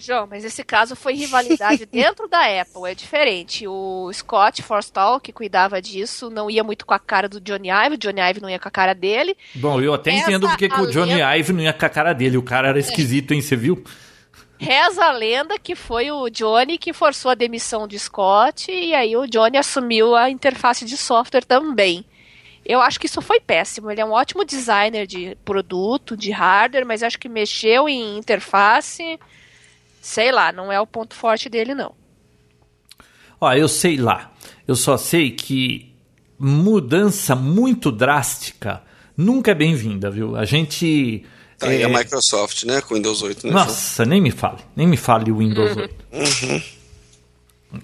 João, 0.00 0.26
mas 0.26 0.44
esse 0.44 0.64
caso 0.64 0.96
foi 0.96 1.14
rivalidade 1.14 1.86
dentro 1.90 2.26
da 2.28 2.40
Apple, 2.60 2.90
é 2.90 2.94
diferente. 2.94 3.66
O 3.66 4.10
Scott 4.12 4.62
Forstall, 4.62 5.20
que 5.20 5.32
cuidava 5.32 5.80
disso, 5.80 6.30
não 6.30 6.50
ia 6.50 6.64
muito 6.64 6.86
com 6.86 6.94
a 6.94 6.98
cara 6.98 7.28
do 7.28 7.40
Johnny 7.40 7.68
Ive, 7.68 7.94
o 7.94 7.98
Johnny 7.98 8.20
Ive 8.20 8.40
não 8.40 8.50
ia 8.50 8.58
com 8.58 8.68
a 8.68 8.70
cara 8.72 8.94
dele. 8.94 9.36
Bom, 9.54 9.80
eu 9.80 9.94
até 9.94 10.10
Essa 10.10 10.30
entendo 10.30 10.48
porque 10.48 10.66
o 10.66 10.86
Johnny 10.90 11.20
Ive 11.38 11.52
não 11.52 11.60
ia 11.60 11.72
com 11.72 11.86
a 11.86 11.90
cara 11.90 12.12
dele, 12.12 12.36
o 12.36 12.42
cara 12.42 12.68
era 12.68 12.78
esquisito, 12.78 13.32
hein, 13.32 13.40
você 13.40 13.56
viu? 13.56 13.82
Reza 14.58 15.06
a 15.06 15.10
lenda 15.10 15.58
que 15.58 15.74
foi 15.74 16.10
o 16.10 16.28
Johnny 16.28 16.76
que 16.76 16.92
forçou 16.92 17.30
a 17.30 17.34
demissão 17.34 17.88
de 17.88 17.98
Scott 17.98 18.70
e 18.70 18.94
aí 18.94 19.16
o 19.16 19.26
Johnny 19.26 19.56
assumiu 19.56 20.14
a 20.14 20.28
interface 20.28 20.84
de 20.84 20.98
software 20.98 21.44
também. 21.44 22.04
Eu 22.64 22.80
acho 22.80 23.00
que 23.00 23.06
isso 23.06 23.22
foi 23.22 23.40
péssimo. 23.40 23.90
Ele 23.90 24.02
é 24.02 24.04
um 24.04 24.12
ótimo 24.12 24.44
designer 24.44 25.06
de 25.06 25.34
produto, 25.46 26.14
de 26.14 26.30
hardware, 26.30 26.86
mas 26.86 27.02
acho 27.02 27.18
que 27.18 27.28
mexeu 27.28 27.88
em 27.88 28.18
interface, 28.18 29.18
sei 30.00 30.32
lá, 30.32 30.52
não 30.52 30.72
é 30.72 30.80
o 30.80 30.86
ponto 30.86 31.14
forte 31.14 31.48
dele 31.48 31.74
não. 31.74 31.94
Ó, 33.40 33.52
eu 33.52 33.68
sei 33.68 33.96
lá. 33.96 34.32
Eu 34.66 34.76
só 34.76 34.96
sei 34.96 35.30
que 35.30 35.92
mudança 36.38 37.34
muito 37.36 37.90
drástica 37.92 38.82
nunca 39.16 39.50
é 39.50 39.54
bem-vinda, 39.54 40.10
viu? 40.10 40.36
A 40.36 40.44
gente 40.44 41.24
Tá 41.60 41.68
aí 41.68 41.82
é... 41.82 41.84
a 41.84 41.88
Microsoft, 41.88 42.64
né? 42.64 42.80
Com 42.80 42.94
o 42.94 42.96
Windows 42.96 43.22
8, 43.22 43.46
né? 43.46 43.52
Nossa, 43.52 44.04
nem 44.06 44.20
me 44.20 44.30
fale. 44.30 44.60
Nem 44.74 44.86
me 44.86 44.96
fale 44.96 45.30
o 45.30 45.36
Windows 45.36 45.76
8. 45.76 45.94
Uhum. 46.12 46.62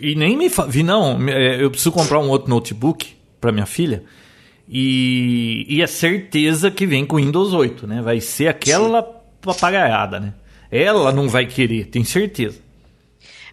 E 0.01 0.15
nem 0.15 0.37
me 0.37 0.49
fale. 0.49 0.83
Não, 0.83 1.29
é, 1.29 1.63
eu 1.63 1.71
preciso 1.71 1.93
comprar 1.93 2.19
um 2.19 2.31
outro 2.31 2.49
notebook 2.49 3.15
para 3.39 3.53
minha 3.53 3.67
filha. 3.67 4.03
E, 4.67 5.67
e 5.69 5.83
é 5.83 5.87
certeza 5.87 6.71
que 6.71 6.87
vem 6.87 7.05
com 7.05 7.17
o 7.17 7.19
Windows 7.19 7.53
8, 7.53 7.87
né? 7.87 8.01
Vai 8.01 8.21
ser 8.21 8.49
aquela 8.49 9.03
Sim. 9.03 9.09
papagaiada, 9.43 10.19
né? 10.19 10.35
Ela 10.77 11.13
não 11.13 11.29
vai 11.29 11.47
querer, 11.47 11.87
tenho 11.87 12.05
certeza. 12.05 12.61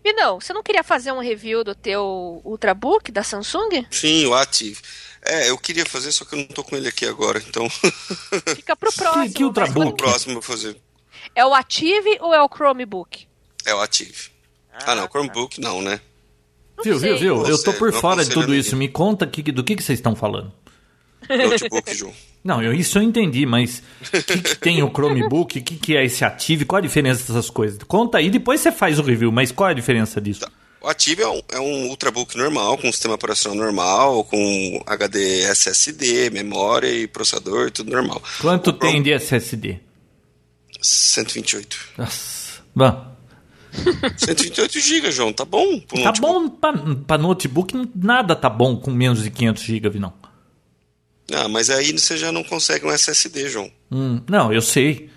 E 0.04 0.12
não, 0.14 0.40
você 0.40 0.52
não 0.52 0.62
queria 0.62 0.84
fazer 0.84 1.14
um 1.14 1.20
review 1.20 1.64
do 1.64 1.74
teu 1.74 2.42
Ultrabook 2.44 3.12
da 3.12 3.24
Samsung? 3.24 3.86
Sim, 3.90 4.26
o 4.26 4.34
Active. 4.34 4.78
É, 5.26 5.50
eu 5.50 5.58
queria 5.58 5.86
fazer, 5.86 6.12
só 6.12 6.26
que 6.26 6.36
eu 6.36 6.40
não 6.40 6.46
tô 6.48 6.64
com 6.64 6.76
ele 6.76 6.90
aqui 6.90 7.06
agora, 7.06 7.42
então. 7.48 7.70
Fica 8.54 8.76
pro 8.76 8.92
próximo. 8.92 9.28
Que, 9.28 9.34
que 9.34 9.44
Ultrabook? 9.46 9.96
Pro 9.96 10.08
próximo 10.08 10.32
eu 10.32 10.42
vou 10.42 10.44
fazer. 10.44 10.76
É 11.34 11.46
o 11.46 11.54
Active 11.54 12.18
ou 12.20 12.34
é 12.34 12.42
o 12.42 12.50
Chromebook? 12.50 13.26
É 13.66 13.74
o 13.74 13.80
Active. 13.80 14.30
Ah, 14.74 14.92
ah 14.92 14.96
não, 14.96 15.08
Chromebook 15.08 15.62
tá. 15.62 15.68
não, 15.70 15.82
né? 15.82 16.02
Não 16.76 16.84
viu, 16.84 17.00
viu, 17.00 17.18
viu? 17.18 17.48
eu 17.48 17.64
tô 17.64 17.72
por 17.74 17.94
fora 17.94 18.26
de 18.26 18.32
tudo 18.32 18.54
isso. 18.54 18.76
Me 18.76 18.90
conta 18.90 19.26
que, 19.26 19.42
do 19.52 19.64
que, 19.64 19.76
que 19.78 19.84
vocês 19.84 20.00
estão 20.00 20.16
falando. 20.16 20.52
Notebook, 21.30 21.96
João. 21.96 22.14
Não, 22.44 22.62
eu, 22.62 22.74
isso 22.74 22.98
eu 22.98 23.04
entendi, 23.04 23.46
mas 23.46 23.82
o 24.02 24.22
que, 24.22 24.42
que, 24.42 24.56
tem 24.58 24.84
o 24.84 24.90
Chromebook? 24.90 25.60
O 25.60 25.64
que, 25.64 25.76
que 25.78 25.96
é 25.96 26.04
esse 26.04 26.26
Active? 26.26 26.66
Qual 26.66 26.78
a 26.78 26.82
diferença 26.82 27.22
dessas 27.22 27.50
coisas? 27.50 27.80
Conta 27.88 28.18
aí, 28.18 28.30
depois 28.30 28.60
você 28.60 28.70
faz 28.70 29.00
o 29.00 29.02
review, 29.02 29.32
mas 29.32 29.50
qual 29.50 29.70
é 29.70 29.72
a 29.72 29.76
diferença 29.76 30.20
disso? 30.20 30.42
Tá. 30.42 30.52
O 30.82 30.90
Active 30.90 31.22
é 31.22 31.28
um, 31.30 31.42
é 31.54 31.60
um 31.62 31.88
ultrabook 31.88 32.38
normal, 32.38 32.78
com 32.78 32.92
sistema 32.92 33.16
operacional 33.16 33.58
normal, 33.58 34.26
com 34.26 34.84
HD 34.86 35.44
SSD, 35.44 36.30
memória 36.32 36.90
e 36.90 37.08
processador, 37.08 37.72
tudo 37.72 37.90
normal. 37.90 38.22
Quanto 38.42 38.72
o 38.72 38.74
tem 38.74 39.02
de 39.02 39.14
SSD? 39.14 39.80
128. 40.82 41.78
Nossa. 41.98 42.62
Bom. 42.76 43.16
128 44.18 44.80
GB, 44.82 45.12
João, 45.14 45.32
tá 45.32 45.46
bom? 45.46 45.80
Tá 45.80 45.98
notebook. 45.98 46.20
bom 46.20 46.50
pra, 46.50 46.74
pra 47.08 47.18
notebook, 47.18 47.90
nada 47.96 48.36
tá 48.36 48.50
bom 48.50 48.76
com 48.76 48.92
menos 48.92 49.24
de 49.24 49.32
500 49.32 49.64
GB, 49.64 50.00
não. 50.00 50.14
Ah, 51.32 51.48
mas 51.48 51.70
aí 51.70 51.92
você 51.92 52.18
já 52.18 52.32
não 52.32 52.44
consegue 52.44 52.86
um 52.86 52.92
SSD, 52.92 53.50
João. 53.50 53.72
Hum, 53.92 54.22
não, 54.28 54.52
eu 54.52 54.62
sei 54.62 55.10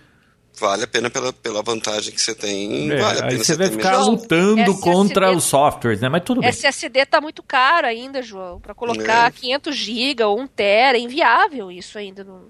vale 0.58 0.84
a 0.84 0.86
pena 0.86 1.10
pela, 1.10 1.32
pela 1.32 1.62
vantagem 1.62 2.12
que 2.12 2.20
você 2.20 2.34
tem. 2.34 2.90
É, 2.90 2.96
vale 2.96 3.18
a 3.18 3.22
pena 3.22 3.38
aí 3.40 3.44
você, 3.44 3.56
vai 3.56 3.68
ficar 3.68 3.98
mesmo. 3.98 4.12
lutando 4.12 4.60
SSD, 4.62 4.80
contra 4.82 5.30
os 5.32 5.44
softwares, 5.44 6.00
né? 6.00 6.08
Mas 6.08 6.22
tudo 6.24 6.40
bem. 6.40 6.48
SSD 6.48 7.06
tá 7.06 7.20
muito 7.20 7.42
caro 7.42 7.86
ainda, 7.86 8.22
João. 8.22 8.60
Para 8.60 8.74
colocar 8.74 9.28
é. 9.28 9.30
500 9.30 9.76
GB 9.76 10.24
ou 10.24 10.40
1 10.40 10.46
tera, 10.48 10.98
é 10.98 11.00
inviável 11.00 11.70
isso 11.70 11.98
ainda. 11.98 12.24
Não... 12.24 12.46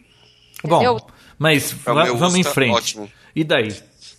Bom, 0.64 0.98
mas 1.38 1.72
é, 1.72 1.76
vamos 2.12 2.36
em 2.36 2.42
tá 2.42 2.50
frente. 2.50 2.75
Ótimo. 2.75 3.10
E 3.34 3.44
daí? 3.44 3.75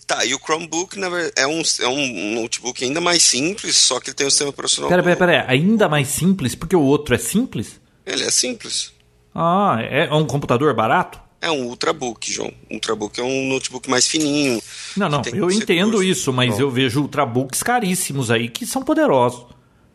Tá, 0.06 0.24
e 0.24 0.34
o 0.34 0.40
Chromebook 0.40 0.98
na 0.98 1.10
verdade, 1.10 1.34
é, 1.36 1.46
um, 1.46 1.62
é 1.82 1.88
um 1.88 2.36
notebook 2.36 2.82
ainda 2.82 3.02
mais 3.02 3.24
simples, 3.24 3.76
só 3.76 4.00
que 4.00 4.10
ele 4.10 4.16
tem 4.16 4.28
um 4.28 4.30
sistema 4.30 4.52
operacional. 4.52 4.90
Pera, 4.90 5.04
pera, 5.04 5.16
pera, 5.18 5.46
ainda 5.50 5.90
mais 5.90 6.08
simples? 6.08 6.56
Porque 6.56 6.76
o 6.76 6.82
outro 6.82 7.14
é 7.14 7.18
simples? 7.18 7.82
Ele 8.06 8.24
é 8.24 8.32
simples. 8.32 8.94
Ah, 9.40 9.78
é 9.82 10.12
um 10.12 10.26
computador 10.26 10.74
barato? 10.74 11.20
É 11.40 11.52
um 11.52 11.66
Ultrabook, 11.68 12.34
João. 12.34 12.52
Ultrabook 12.72 13.20
é 13.20 13.24
um 13.24 13.48
notebook 13.50 13.88
mais 13.88 14.08
fininho. 14.08 14.60
Não, 14.98 15.08
não, 15.08 15.22
eu 15.32 15.52
entendo 15.52 16.02
isso, 16.02 16.34
mas 16.34 16.56
Bom. 16.56 16.62
eu 16.62 16.72
vejo 16.72 17.02
Ultrabooks 17.02 17.62
caríssimos 17.62 18.32
aí 18.32 18.50
que 18.50 18.66
são 18.66 18.82
poderosos. 18.82 19.46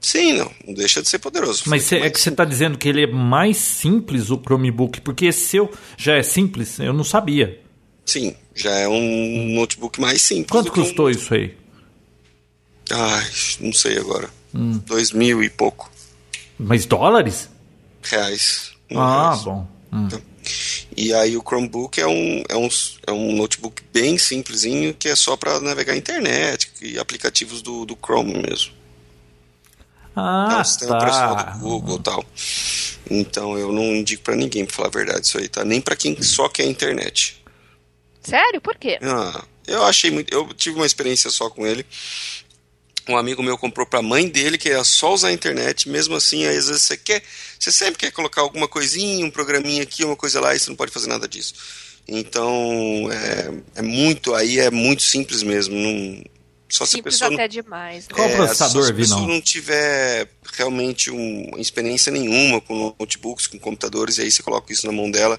Sim, 0.01 0.35
não, 0.35 0.51
não 0.65 0.75
deixa 0.75 1.03
de 1.03 1.09
ser 1.09 1.19
poderoso. 1.19 1.65
Mas 1.67 1.83
cê, 1.83 1.97
é 1.97 2.11
que 2.11 2.21
você 2.21 2.29
está 2.29 2.45
dizendo 2.45 2.79
que 2.79 2.89
ele 2.89 3.03
é 3.03 3.07
mais 3.09 3.57
simples, 3.57 4.31
o 4.31 4.37
Chromebook, 4.37 5.01
porque 5.01 5.27
esse 5.27 5.47
seu 5.47 5.73
já 5.97 6.15
é 6.15 6.23
simples? 6.23 6.79
Eu 6.79 6.93
não 6.93 7.03
sabia. 7.03 7.61
Sim, 8.05 8.37
já 8.55 8.71
é 8.71 8.87
um 8.87 9.55
notebook 9.55 10.01
mais 10.01 10.23
simples. 10.23 10.51
Quanto 10.51 10.71
custou 10.71 11.07
um... 11.07 11.11
isso 11.11 11.35
aí? 11.35 11.57
Ai, 12.93 13.31
não 13.59 13.73
sei 13.73 13.99
agora. 13.99 14.31
Hum. 14.55 14.81
Dois 14.87 15.11
mil 15.11 15.43
e 15.43 15.51
pouco. 15.51 15.91
Mas 16.59 16.87
dólares? 16.87 17.49
Reais. 18.03 18.72
Ah, 18.97 19.37
bom. 19.37 19.67
Hum. 19.93 20.07
Então, 20.07 20.23
e 20.97 21.15
aí 21.15 21.37
o 21.37 21.43
Chromebook 21.43 22.01
é 22.01 22.07
um, 22.07 22.43
é 22.49 22.57
um, 22.57 22.69
é 23.07 23.13
um 23.13 23.33
notebook 23.35 23.83
bem 23.93 24.19
simplesinho 24.19 24.95
que 24.95 25.09
é 25.09 25.17
só 25.17 25.37
para 25.37 25.61
navegar 25.61 25.95
a 25.95 25.97
internet 25.97 26.71
e 26.83 26.99
aplicativos 26.99 27.63
do, 27.63 27.85
do 27.85 27.97
Chrome 27.97 28.35
mesmo. 28.35 28.73
Ah, 30.15 30.49
é 30.53 30.61
um 30.61 30.65
sistema 30.65 30.99
tá. 30.99 31.51
do 31.51 31.59
Google 31.61 31.97
e 31.97 32.03
tal. 32.03 32.25
Então 33.11 33.59
eu 33.59 33.73
não 33.73 33.85
indico 33.85 34.23
para 34.23 34.37
ninguém, 34.37 34.67
pra 34.67 34.75
falar 34.75 34.89
a 34.89 34.91
verdade, 34.91 35.27
isso 35.27 35.39
aí, 35.39 35.49
tá? 35.49 35.65
Nem 35.65 35.81
para 35.81 35.97
quem 35.97 36.21
só 36.21 36.49
quer 36.49 36.67
internet. 36.67 37.43
Sério? 38.21 38.61
Por 38.61 38.77
quê? 38.77 38.99
Ah, 39.03 39.45
eu 39.67 39.85
achei 39.85 40.11
muito. 40.11 40.33
Eu 40.33 40.53
tive 40.55 40.77
uma 40.77 40.87
experiência 40.87 41.31
só 41.31 41.49
com 41.49 41.67
ele 41.67 41.87
um 43.09 43.17
amigo 43.17 43.43
meu 43.43 43.59
comprou 43.59 43.87
para 43.87 43.99
a 43.99 44.03
mãe 44.03 44.29
dele, 44.29 44.57
que 44.59 44.69
é 44.69 44.83
só 44.85 45.13
usar 45.13 45.29
a 45.29 45.33
internet, 45.33 45.89
mesmo 45.89 46.15
assim, 46.15 46.45
às 46.45 46.67
vezes 46.67 46.83
você 46.83 46.97
quer, 46.97 47.23
você 47.59 47.73
sempre 47.73 47.99
quer 47.99 48.11
colocar 48.13 48.41
alguma 48.43 48.69
coisinha, 48.69 49.25
um 49.27 49.31
programinha 49.31 49.83
aqui, 49.83 50.05
uma 50.05 50.17
coisa 50.17 50.41
lá, 50.41 50.55
e 50.55 50.59
você 50.59 50.71
não 50.71 50.77
pode 50.77 50.93
fazer 50.93 51.09
nada 51.09 51.27
disso. 51.27 51.55
Então, 52.07 53.09
é, 53.13 53.81
é 53.81 53.83
muito, 53.83 54.35
aí 54.35 54.59
é 54.59 54.71
muito 54.71 55.03
simples 55.03 55.43
mesmo, 55.43 55.75
não, 55.75 56.23
Só 56.69 56.87
se 56.87 56.95
a 56.95 56.99
Simples 56.99 57.21
não- 57.21 57.35
até 57.35 57.47
demais. 57.49 58.09
né? 58.09 58.15
Qual 58.15 58.29
É, 58.29 58.37
processador, 58.37 58.85
se 58.85 58.93
a 58.93 58.95
pessoa 58.95 59.27
não 59.27 59.41
tiver 59.41 60.29
realmente 60.57 61.11
um, 61.11 61.51
experiência 61.59 62.11
nenhuma 62.11 62.61
com 62.61 62.95
notebooks, 62.99 63.47
com 63.47 63.59
computadores, 63.59 64.19
e 64.19 64.23
aí 64.23 64.31
você 64.31 64.43
coloca 64.43 64.73
isso 64.73 64.87
na 64.87 64.93
mão 64.93 65.11
dela. 65.11 65.39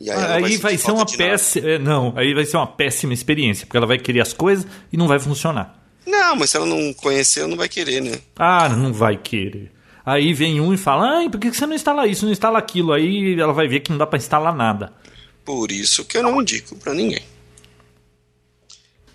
E 0.00 0.10
aí, 0.10 0.16
ela 0.16 0.34
Aí 0.36 0.42
sentir 0.44 0.58
vai 0.58 0.76
ser 0.76 0.90
uma 0.90 1.06
péssima. 1.06 1.78
Não, 1.78 2.12
aí 2.16 2.34
vai 2.34 2.44
ser 2.44 2.56
uma 2.56 2.66
péssima 2.66 3.14
experiência, 3.14 3.64
porque 3.64 3.76
ela 3.76 3.86
vai 3.86 3.98
querer 3.98 4.20
as 4.20 4.32
coisas 4.32 4.66
e 4.92 4.96
não 4.96 5.06
vai 5.08 5.18
funcionar. 5.18 5.85
Não, 6.06 6.36
mas 6.36 6.50
se 6.50 6.56
ela 6.56 6.66
não 6.66 6.92
conhecer, 6.94 7.40
ela 7.40 7.48
não 7.48 7.56
vai 7.56 7.68
querer, 7.68 8.00
né? 8.00 8.18
Ah, 8.36 8.68
não 8.68 8.92
vai 8.92 9.16
querer. 9.16 9.72
Aí 10.04 10.32
vem 10.32 10.60
um 10.60 10.72
e 10.72 10.76
fala: 10.76 11.16
Ai, 11.18 11.28
por 11.28 11.40
que 11.40 11.52
você 11.52 11.66
não 11.66 11.74
instala 11.74 12.06
isso, 12.06 12.24
não 12.24 12.32
instala 12.32 12.58
aquilo? 12.58 12.92
Aí 12.92 13.38
ela 13.38 13.52
vai 13.52 13.66
ver 13.66 13.80
que 13.80 13.90
não 13.90 13.98
dá 13.98 14.06
pra 14.06 14.16
instalar 14.18 14.54
nada. 14.54 14.92
Por 15.44 15.70
isso 15.72 16.04
que 16.04 16.16
eu 16.16 16.22
não 16.22 16.40
indico 16.40 16.76
pra 16.76 16.94
ninguém. 16.94 17.22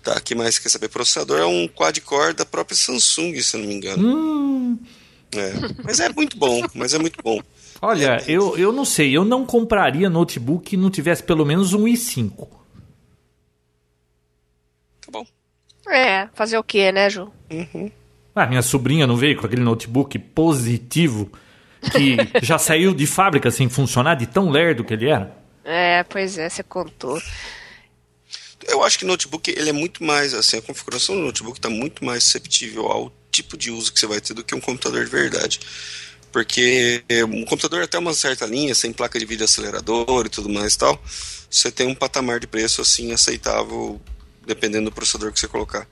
Tá, 0.02 0.20
que 0.20 0.34
mais 0.34 0.58
quer 0.58 0.68
saber? 0.68 0.88
Processador 0.88 1.38
é 1.38 1.46
um 1.46 1.68
quad-core 1.68 2.34
da 2.34 2.44
própria 2.44 2.76
Samsung, 2.76 3.40
se 3.40 3.56
eu 3.56 3.60
não 3.60 3.68
me 3.68 3.74
engano. 3.74 4.06
Hum, 4.06 4.78
É, 5.34 5.52
mas 5.84 6.00
é 6.00 6.08
muito 6.12 6.36
bom, 6.36 6.60
mas 6.74 6.92
é 6.92 6.98
muito 6.98 7.22
bom. 7.22 7.40
olha, 7.80 8.22
eu, 8.26 8.58
eu 8.58 8.72
não 8.72 8.84
sei, 8.84 9.16
eu 9.16 9.24
não 9.24 9.46
compraria 9.46 10.10
notebook 10.10 10.70
que 10.70 10.76
não 10.76 10.90
tivesse 10.90 11.22
pelo 11.22 11.46
menos 11.46 11.72
um 11.72 11.84
i5. 11.84 12.48
Tá 15.00 15.10
bom. 15.10 15.24
É, 15.88 16.28
fazer 16.34 16.58
o 16.58 16.64
quê, 16.64 16.92
né, 16.92 17.10
Ju? 17.10 17.32
Ah, 18.34 18.46
minha 18.46 18.62
sobrinha 18.62 19.06
não 19.06 19.16
veio 19.16 19.36
com 19.36 19.46
aquele 19.46 19.62
notebook 19.62 20.18
positivo 20.18 21.30
que 21.90 22.16
já 22.42 22.58
saiu 22.58 22.94
de 22.94 23.06
fábrica 23.06 23.50
sem 23.50 23.68
funcionar, 23.68 24.14
de 24.14 24.26
tão 24.26 24.50
lerdo 24.50 24.84
que 24.84 24.94
ele 24.94 25.10
era. 25.10 25.36
É, 25.64 26.02
pois 26.04 26.38
é, 26.38 26.48
você 26.48 26.62
contou. 26.62 27.20
Eu 28.66 28.82
acho 28.84 28.98
que 28.98 29.04
notebook 29.04 29.50
ele 29.50 29.70
é 29.70 29.72
muito 29.72 30.04
mais 30.04 30.32
assim, 30.34 30.58
a 30.58 30.62
configuração 30.62 31.16
do 31.16 31.22
notebook 31.22 31.58
está 31.58 31.68
muito 31.68 32.04
mais 32.04 32.22
susceptível 32.24 32.86
ao 32.86 33.12
tipo 33.30 33.56
de 33.56 33.70
uso 33.70 33.92
que 33.92 33.98
você 33.98 34.06
vai 34.06 34.20
ter 34.20 34.34
do 34.34 34.44
que 34.44 34.54
um 34.54 34.60
computador 34.60 35.04
de 35.04 35.10
verdade. 35.10 35.60
Porque 36.30 37.02
é, 37.08 37.24
um 37.24 37.44
computador 37.44 37.82
até 37.82 37.98
uma 37.98 38.14
certa 38.14 38.46
linha, 38.46 38.74
sem 38.74 38.92
placa 38.92 39.18
de 39.18 39.26
vídeo 39.26 39.44
acelerador 39.44 40.24
e 40.24 40.30
tudo 40.30 40.48
mais 40.48 40.74
e 40.74 40.78
tal, 40.78 41.02
você 41.50 41.70
tem 41.70 41.86
um 41.86 41.94
patamar 41.94 42.40
de 42.40 42.46
preço 42.46 42.80
assim 42.80 43.12
aceitável 43.12 44.00
dependendo 44.46 44.90
do 44.90 44.94
processador 44.94 45.32
que 45.32 45.40
você 45.40 45.48
colocar. 45.48 45.86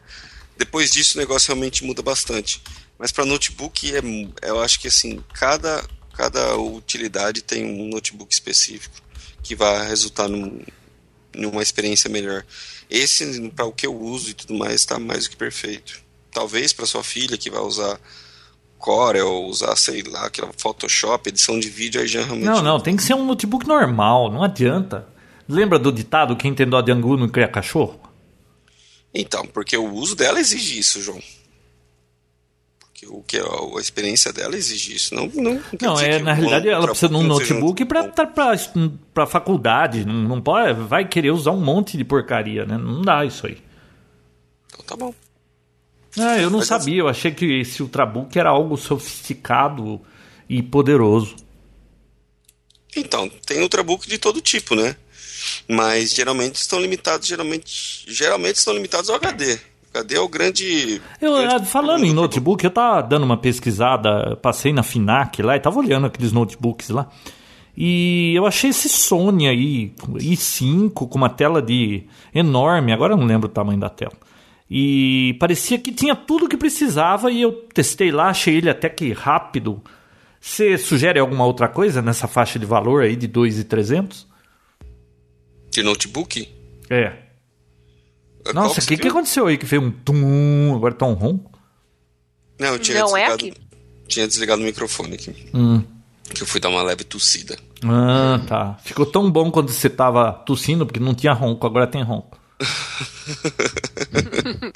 Depois 0.57 0.91
disso 0.91 1.17
o 1.17 1.21
negócio 1.21 1.49
realmente 1.49 1.85
muda 1.85 2.03
bastante. 2.03 2.63
Mas 2.99 3.13
para 3.13 3.25
notebook 3.25 3.93
é, 3.95 4.49
eu 4.49 4.61
acho 4.61 4.79
que 4.81 4.89
assim, 4.89 5.23
cada 5.33 5.83
cada 6.13 6.57
utilidade 6.59 7.41
tem 7.41 7.65
um 7.65 7.89
notebook 7.89 8.31
específico 8.33 8.95
que 9.43 9.55
vai 9.55 9.87
resultar 9.87 10.29
num, 10.29 10.61
numa 11.35 11.63
experiência 11.63 12.11
melhor. 12.11 12.45
Esse, 12.91 13.49
para 13.51 13.65
o 13.65 13.73
que 13.73 13.87
eu 13.87 13.97
uso 13.97 14.31
e 14.31 14.35
tudo 14.35 14.55
mais, 14.55 14.75
está 14.75 14.99
mais 14.99 15.25
do 15.25 15.31
que 15.31 15.37
perfeito. 15.37 16.03
Talvez 16.31 16.73
para 16.73 16.85
sua 16.85 17.03
filha 17.03 17.39
que 17.39 17.51
vai 17.51 17.63
usar 17.63 17.99
Corel, 18.79 19.29
ou 19.29 19.47
usar, 19.47 19.77
sei 19.77 20.03
lá, 20.03 20.27
aquela 20.27 20.51
Photoshop, 20.57 21.29
edição 21.29 21.59
de 21.59 21.69
vídeo, 21.69 22.01
aí 22.01 22.07
já 22.07 22.23
realmente. 22.23 22.47
Não, 22.47 22.63
não, 22.63 22.81
tem 22.81 22.97
que 22.97 23.03
ser 23.03 23.15
um 23.15 23.25
notebook 23.25 23.67
normal, 23.67 24.31
não 24.31 24.43
adianta. 24.43 25.07
Lembra 25.49 25.79
do 25.79 25.91
ditado 25.93 26.37
quem 26.37 26.55
tem 26.55 26.69
dó 26.69 26.81
de 26.81 26.93
angu 26.93 27.17
não 27.17 27.29
cria 27.29 27.49
cachorro? 27.49 28.01
Então, 29.15 29.47
porque 29.47 29.77
o 29.77 29.93
uso 29.93 30.15
dela 30.15 30.39
exige 30.39 30.79
isso, 30.79 31.01
João. 31.03 31.21
Porque 32.79 33.07
o 33.07 33.23
que 33.23 33.39
a, 33.39 33.45
a 33.45 33.81
experiência 33.81 34.33
dela 34.33 34.57
exige 34.57 34.95
isso. 34.95 35.15
Não, 35.15 35.27
não, 35.35 35.61
Não, 35.81 36.01
é, 36.01 36.19
na 36.21 36.33
realidade 36.33 36.69
ela 36.69 36.87
precisa 36.87 37.09
de 37.09 37.17
um 37.17 37.23
notebook 37.23 37.85
pra, 37.85 38.13
pra 39.15 39.27
faculdade. 39.27 40.05
Não, 40.05 40.15
não 40.15 40.41
pode, 40.41 40.81
vai 40.83 41.07
querer 41.09 41.31
usar 41.31 41.53
um 41.53 41.61
monte 41.61 41.97
de 41.97 42.05
porcaria, 42.05 42.65
né? 42.65 42.79
Não 42.79 43.03
dá 43.03 43.25
isso 43.25 43.47
aí. 43.47 43.59
Então 44.67 44.85
tá 44.85 44.97
bom. 44.97 45.15
Ah, 46.19 46.39
eu 46.39 46.51
não 46.51 46.59
Mas 46.59 46.69
sabia, 46.69 46.99
eu 46.99 47.09
achei 47.09 47.31
que 47.31 47.61
esse 47.61 47.83
Ultrabook 47.83 48.37
era 48.37 48.51
algo 48.51 48.77
sofisticado 48.77 50.01
e 50.49 50.63
poderoso. 50.63 51.37
Então, 52.97 53.29
tem 53.47 53.63
ultrabook 53.63 54.09
de 54.09 54.19
todo 54.19 54.41
tipo, 54.41 54.75
né? 54.75 54.97
Mas 55.69 56.13
geralmente 56.13 56.57
estão 56.57 56.81
limitados, 56.81 57.27
geralmente, 57.27 58.05
geralmente 58.09 58.57
estão 58.57 58.75
limitados 58.75 59.09
ao 59.11 59.17
HD. 59.17 59.59
É 59.93 60.21
o 60.21 60.29
grande. 60.29 61.01
Eu, 61.21 61.35
grande 61.35 61.55
ah, 61.57 61.65
falando 61.65 62.05
em 62.05 62.13
notebook, 62.13 62.63
eu 62.65 62.71
tava 62.71 63.03
dando 63.03 63.25
uma 63.25 63.37
pesquisada, 63.37 64.37
passei 64.37 64.73
na 64.73 64.85
Finac 64.85 65.43
lá 65.43 65.57
e 65.57 65.61
tava 65.61 65.81
olhando 65.81 66.07
aqueles 66.07 66.31
notebooks 66.31 66.91
lá. 66.91 67.09
E 67.77 68.33
eu 68.35 68.47
achei 68.47 68.71
esse 68.71 68.89
Sony 68.89 69.49
aí, 69.49 69.93
i5, 69.99 70.93
com 70.93 71.19
uma 71.19 71.29
tela 71.29 71.61
de 71.61 72.05
enorme, 72.35 72.93
agora 72.93 73.15
eu 73.15 73.17
não 73.17 73.27
lembro 73.27 73.49
o 73.49 73.53
tamanho 73.53 73.81
da 73.81 73.89
tela. 73.89 74.13
E 74.71 75.37
parecia 75.41 75.79
que 75.79 75.91
tinha 75.91 76.15
tudo 76.15 76.49
que 76.49 76.57
precisava 76.57 77.31
e 77.33 77.43
eu 77.43 77.53
testei 77.53 78.13
lá, 78.13 78.29
achei 78.29 78.57
ele 78.57 78.71
até 78.71 78.89
que 78.89 79.13
rápido. 79.13 79.83
Você 80.41 80.79
sugere 80.79 81.19
alguma 81.19 81.45
outra 81.45 81.67
coisa 81.67 82.01
nessa 82.01 82.29
faixa 82.29 82.59
de 82.59 82.65
valor 82.65 83.03
aí 83.03 83.17
de 83.17 83.27
2,300? 83.27 84.30
De 85.71 85.83
notebook? 85.83 86.49
É. 86.89 87.13
Qual 88.43 88.55
Nossa, 88.55 88.81
o 88.81 88.87
que, 88.87 88.97
que 88.97 89.03
viu? 89.03 89.11
aconteceu 89.13 89.47
aí 89.47 89.59
que 89.59 89.67
fez 89.67 89.81
um 89.81 89.91
tum, 89.91 90.75
agora 90.75 90.95
tá 90.95 91.07
um 91.07 91.13
ronco? 91.15 91.51
Não, 92.59 92.69
eu 92.69 92.79
tinha 92.79 92.99
Não 92.99 93.17
é 93.17 93.27
desligado. 93.29 93.47
aqui. 93.47 93.55
Tinha 94.09 94.27
desligado 94.27 94.63
o 94.63 94.65
microfone 94.65 95.15
aqui. 95.15 95.49
Hum. 95.55 95.83
Que 96.35 96.43
eu 96.43 96.47
fui 96.47 96.61
dar 96.61 96.69
uma 96.69 96.83
leve 96.83 97.05
tossida. 97.05 97.57
Ah, 97.85 98.41
tá. 98.47 98.79
Ficou 98.85 99.05
tão 99.07 99.31
bom 99.31 99.51
quando 99.51 99.71
você 99.71 99.89
tava 99.91 100.33
tossindo, 100.33 100.87
porque 100.87 101.01
não 101.01 101.15
tinha 101.15 101.33
ronco, 101.33 101.67
agora 101.67 101.87
tem 101.87 102.03
ronco. 102.03 102.39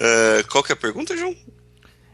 É, 0.00 0.44
qual 0.44 0.62
que 0.62 0.70
é 0.70 0.74
a 0.74 0.76
pergunta, 0.76 1.16
João? 1.16 1.34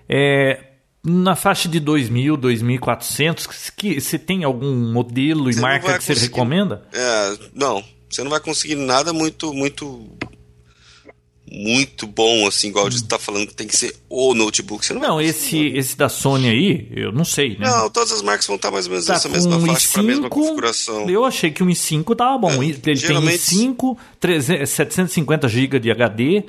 É, 0.08 0.73
na 1.04 1.36
faixa 1.36 1.68
de 1.68 1.78
2.000, 1.80 2.36
2.400, 2.38 3.46
que 3.76 4.00
você 4.00 4.18
tem 4.18 4.42
algum 4.44 4.74
modelo 4.92 5.50
e 5.50 5.52
Você 5.52 5.60
marca 5.60 5.98
que 5.98 6.04
você 6.04 6.14
conseguir- 6.14 6.30
recomenda? 6.32 6.82
É, 6.92 7.36
não, 7.54 7.84
você 8.08 8.22
não 8.22 8.30
vai 8.30 8.40
conseguir 8.40 8.74
nada 8.76 9.12
muito, 9.12 9.52
muito, 9.52 10.08
muito 11.46 12.06
bom, 12.06 12.46
assim, 12.48 12.68
igual 12.68 12.90
você 12.90 13.04
tá 13.04 13.18
falando 13.18 13.46
que 13.46 13.54
tem 13.54 13.66
que 13.66 13.76
ser 13.76 13.94
o 14.08 14.34
notebook. 14.34 14.84
Você 14.84 14.94
não, 14.94 15.00
Não, 15.02 15.20
esse, 15.20 15.66
esse 15.68 15.96
da 15.96 16.08
Sony 16.08 16.48
aí, 16.48 16.88
eu 16.96 17.12
não 17.12 17.24
sei, 17.24 17.50
né? 17.58 17.68
Não, 17.68 17.90
todas 17.90 18.10
as 18.10 18.22
marcas 18.22 18.46
vão 18.46 18.56
estar 18.56 18.70
mais 18.70 18.86
ou 18.86 18.92
menos 18.92 19.06
Tá 19.06 19.12
nessa 19.12 19.28
mesma 19.28 19.56
um 19.56 19.66
faixa, 19.66 19.88
para 19.92 20.00
a 20.00 20.04
mesma 20.04 20.26
i5, 20.26 20.30
configuração. 20.30 21.08
eu 21.10 21.24
achei 21.24 21.50
que 21.50 21.62
um 21.62 21.66
i5 21.68 22.16
tava 22.16 22.38
bom. 22.38 22.50
É, 22.62 22.66
ele 22.66 22.78
tem 22.78 22.96
geralmente- 22.96 23.54
i5, 23.54 23.96
300 24.18 24.70
750 24.70 25.48
GB 25.48 25.78
de 25.78 25.90
HD, 25.90 26.44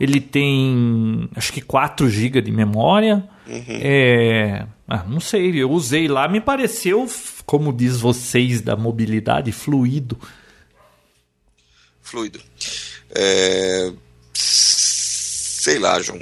ele 0.00 0.20
tem 0.20 1.28
acho 1.34 1.52
que 1.52 1.60
4 1.60 2.08
GB 2.08 2.40
de 2.42 2.50
memória. 2.52 3.28
Uhum. 3.46 3.64
É, 3.68 4.66
ah, 4.88 5.04
não 5.08 5.20
sei, 5.20 5.54
eu 5.62 5.70
usei 5.70 6.08
lá, 6.08 6.26
me 6.28 6.40
pareceu, 6.40 7.08
como 7.44 7.72
diz 7.72 8.00
vocês 8.00 8.60
da 8.60 8.76
mobilidade, 8.76 9.52
fluido. 9.52 10.18
Fluido. 12.02 12.40
É, 13.10 13.92
sei 14.32 15.78
lá, 15.78 16.00
João. 16.00 16.20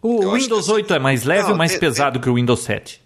O 0.00 0.22
Eu 0.22 0.32
Windows 0.32 0.66
que- 0.66 0.72
8 0.72 0.94
é 0.94 0.98
mais 0.98 1.22
leve 1.24 1.44
Não, 1.44 1.50
ou 1.52 1.56
mais 1.56 1.74
é- 1.74 1.78
pesado 1.78 2.18
que 2.20 2.28
o 2.28 2.34
Windows 2.34 2.60
7? 2.60 3.00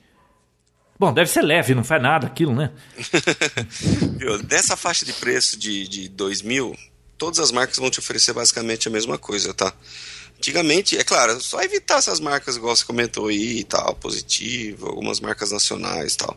Bom, 0.98 1.12
deve 1.12 1.28
ser 1.28 1.42
leve, 1.42 1.74
não 1.74 1.84
faz 1.84 2.00
nada 2.02 2.26
aquilo, 2.26 2.54
né? 2.54 2.70
Viu? 4.18 4.42
Dessa 4.42 4.76
faixa 4.78 5.04
de 5.04 5.12
preço 5.12 5.58
de, 5.58 5.86
de 5.86 6.08
2 6.08 6.40
mil, 6.40 6.74
todas 7.18 7.38
as 7.38 7.50
marcas 7.50 7.76
vão 7.76 7.90
te 7.90 7.98
oferecer 7.98 8.32
basicamente 8.32 8.88
a 8.88 8.90
mesma 8.90 9.18
coisa, 9.18 9.54
tá? 9.54 9.72
Antigamente, 10.38 10.98
é 10.98 11.04
claro, 11.04 11.40
só 11.40 11.62
evitar 11.62 11.98
essas 11.98 12.20
marcas 12.20 12.56
igual 12.56 12.76
você 12.76 12.84
comentou 12.84 13.28
aí 13.28 13.60
e 13.60 13.64
tal, 13.64 13.94
positivo, 13.94 14.86
algumas 14.86 15.18
marcas 15.18 15.50
nacionais 15.50 16.14
e 16.14 16.16
tal. 16.18 16.36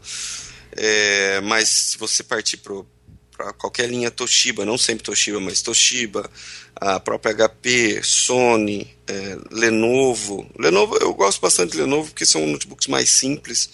É, 0.72 1.42
mas 1.42 1.68
se 1.68 1.98
você 1.98 2.24
partir 2.24 2.58
para 2.58 3.54
qualquer 3.54 3.90
linha 3.90 4.10
Toshiba, 4.10 4.66
não 4.66 4.78
sempre 4.78 5.04
Toshiba, 5.04 5.40
mas 5.42 5.62
Toshiba, 5.62 6.30
a 6.76 7.00
própria 7.00 7.34
HP, 7.34 8.02
Sony, 8.02 8.96
é, 9.06 9.38
Lenovo. 9.52 10.50
Lenovo, 10.58 10.96
eu 10.98 11.14
gosto 11.14 11.42
bastante 11.42 11.72
de 11.72 11.80
Lenovo 11.80 12.10
porque 12.10 12.26
são 12.26 12.48
notebooks 12.48 12.88
mais 12.88 13.10
simples 13.10 13.70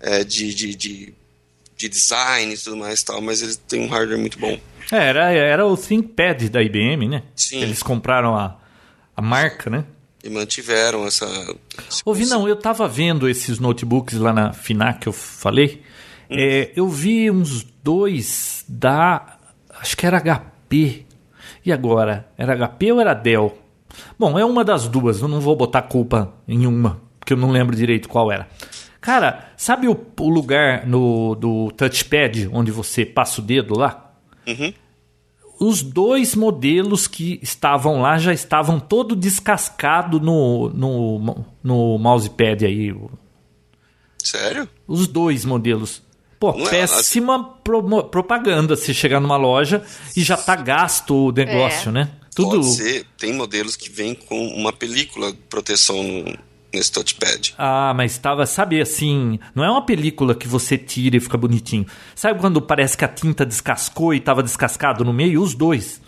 é, 0.00 0.22
de, 0.22 0.54
de, 0.54 0.74
de, 0.74 1.14
de 1.76 1.88
design 1.88 2.54
e 2.54 2.58
tudo 2.58 2.76
mais 2.76 3.00
e 3.00 3.04
tal, 3.04 3.20
mas 3.20 3.42
eles 3.42 3.56
têm 3.56 3.82
um 3.82 3.88
hardware 3.88 4.18
muito 4.18 4.38
bom. 4.38 4.58
É, 4.90 5.08
era, 5.08 5.32
era 5.32 5.66
o 5.66 5.76
ThinkPad 5.76 6.48
da 6.48 6.62
IBM, 6.62 7.08
né? 7.08 7.22
Sim. 7.34 7.60
Eles 7.60 7.82
compraram 7.82 8.36
a, 8.36 8.56
a 9.16 9.22
marca, 9.22 9.68
né? 9.68 9.84
E 10.22 10.30
mantiveram 10.30 11.06
essa. 11.06 11.26
Ouvi, 12.04 12.26
não, 12.26 12.48
eu 12.48 12.56
tava 12.56 12.88
vendo 12.88 13.28
esses 13.28 13.58
notebooks 13.58 14.18
lá 14.18 14.32
na 14.32 14.52
FINAC 14.52 15.00
que 15.00 15.08
eu 15.08 15.12
falei. 15.12 15.82
Hum. 16.30 16.36
É, 16.38 16.72
eu 16.74 16.88
vi 16.88 17.30
uns 17.30 17.64
dois 17.82 18.64
da. 18.68 19.38
Acho 19.78 19.96
que 19.96 20.06
era 20.06 20.20
HP. 20.20 21.04
E 21.64 21.72
agora? 21.72 22.28
Era 22.38 22.56
HP 22.56 22.92
ou 22.92 23.00
era 23.00 23.14
Dell? 23.14 23.56
Bom, 24.18 24.38
é 24.38 24.44
uma 24.44 24.64
das 24.64 24.88
duas, 24.88 25.20
eu 25.20 25.28
não 25.28 25.40
vou 25.40 25.56
botar 25.56 25.82
culpa 25.82 26.34
em 26.46 26.66
uma, 26.66 27.00
porque 27.18 27.32
eu 27.32 27.36
não 27.36 27.50
lembro 27.50 27.76
direito 27.76 28.08
qual 28.08 28.30
era. 28.30 28.48
Cara, 29.06 29.50
sabe 29.56 29.86
o, 29.86 29.96
o 30.18 30.28
lugar 30.28 30.84
no, 30.84 31.36
do 31.36 31.70
touchpad 31.76 32.48
onde 32.52 32.72
você 32.72 33.06
passa 33.06 33.40
o 33.40 33.44
dedo 33.44 33.78
lá? 33.78 34.12
Uhum. 34.46 34.72
os 35.60 35.80
dois 35.82 36.34
modelos 36.34 37.06
que 37.06 37.38
estavam 37.42 38.00
lá 38.02 38.18
já 38.18 38.32
estavam 38.32 38.78
todo 38.80 39.14
descascado 39.16 40.18
no, 40.20 40.68
no, 40.70 41.44
no 41.62 41.98
mousepad 41.98 42.66
aí. 42.66 42.92
Sério? 44.18 44.68
Os 44.86 45.06
dois 45.06 45.44
modelos. 45.44 46.02
Pô, 46.40 46.52
Não 46.52 46.66
é, 46.66 46.70
péssima 46.70 47.42
pro- 47.64 48.04
propaganda 48.04 48.74
se 48.76 48.92
chegar 48.92 49.20
numa 49.20 49.36
loja 49.36 49.82
e 50.16 50.22
já 50.22 50.36
tá 50.36 50.54
gasto 50.56 51.28
o 51.28 51.32
negócio, 51.32 51.88
É. 51.90 51.92
né? 51.92 52.10
Tudo. 52.34 52.50
Pode 52.60 52.66
ser. 52.74 53.06
Tem 53.16 53.32
modelos 53.32 53.76
que 53.76 53.88
vêm 53.88 54.14
com 54.14 54.48
uma 54.48 54.72
película 54.72 55.30
de 55.32 55.38
proteção 55.48 56.02
no- 56.02 56.36
nesse 56.76 56.92
touchpad. 56.92 57.54
Ah, 57.58 57.92
mas 57.94 58.12
estava, 58.12 58.46
sabe 58.46 58.80
assim, 58.80 59.38
não 59.54 59.64
é 59.64 59.70
uma 59.70 59.84
película 59.84 60.34
que 60.34 60.46
você 60.46 60.76
tira 60.78 61.16
e 61.16 61.20
fica 61.20 61.36
bonitinho. 61.36 61.86
Sabe 62.14 62.38
quando 62.40 62.60
parece 62.62 62.96
que 62.96 63.04
a 63.04 63.08
tinta 63.08 63.44
descascou 63.44 64.14
e 64.14 64.18
estava 64.18 64.42
descascado 64.42 65.04
no 65.04 65.12
meio? 65.12 65.42
Os 65.42 65.54
dois. 65.54 66.00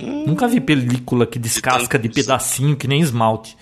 Nunca 0.00 0.48
vi 0.48 0.60
película 0.60 1.26
que 1.26 1.38
descasca 1.38 1.98
de 1.98 2.08
tantos. 2.08 2.22
pedacinho 2.22 2.76
que 2.76 2.88
nem 2.88 3.00
esmalte. 3.00 3.56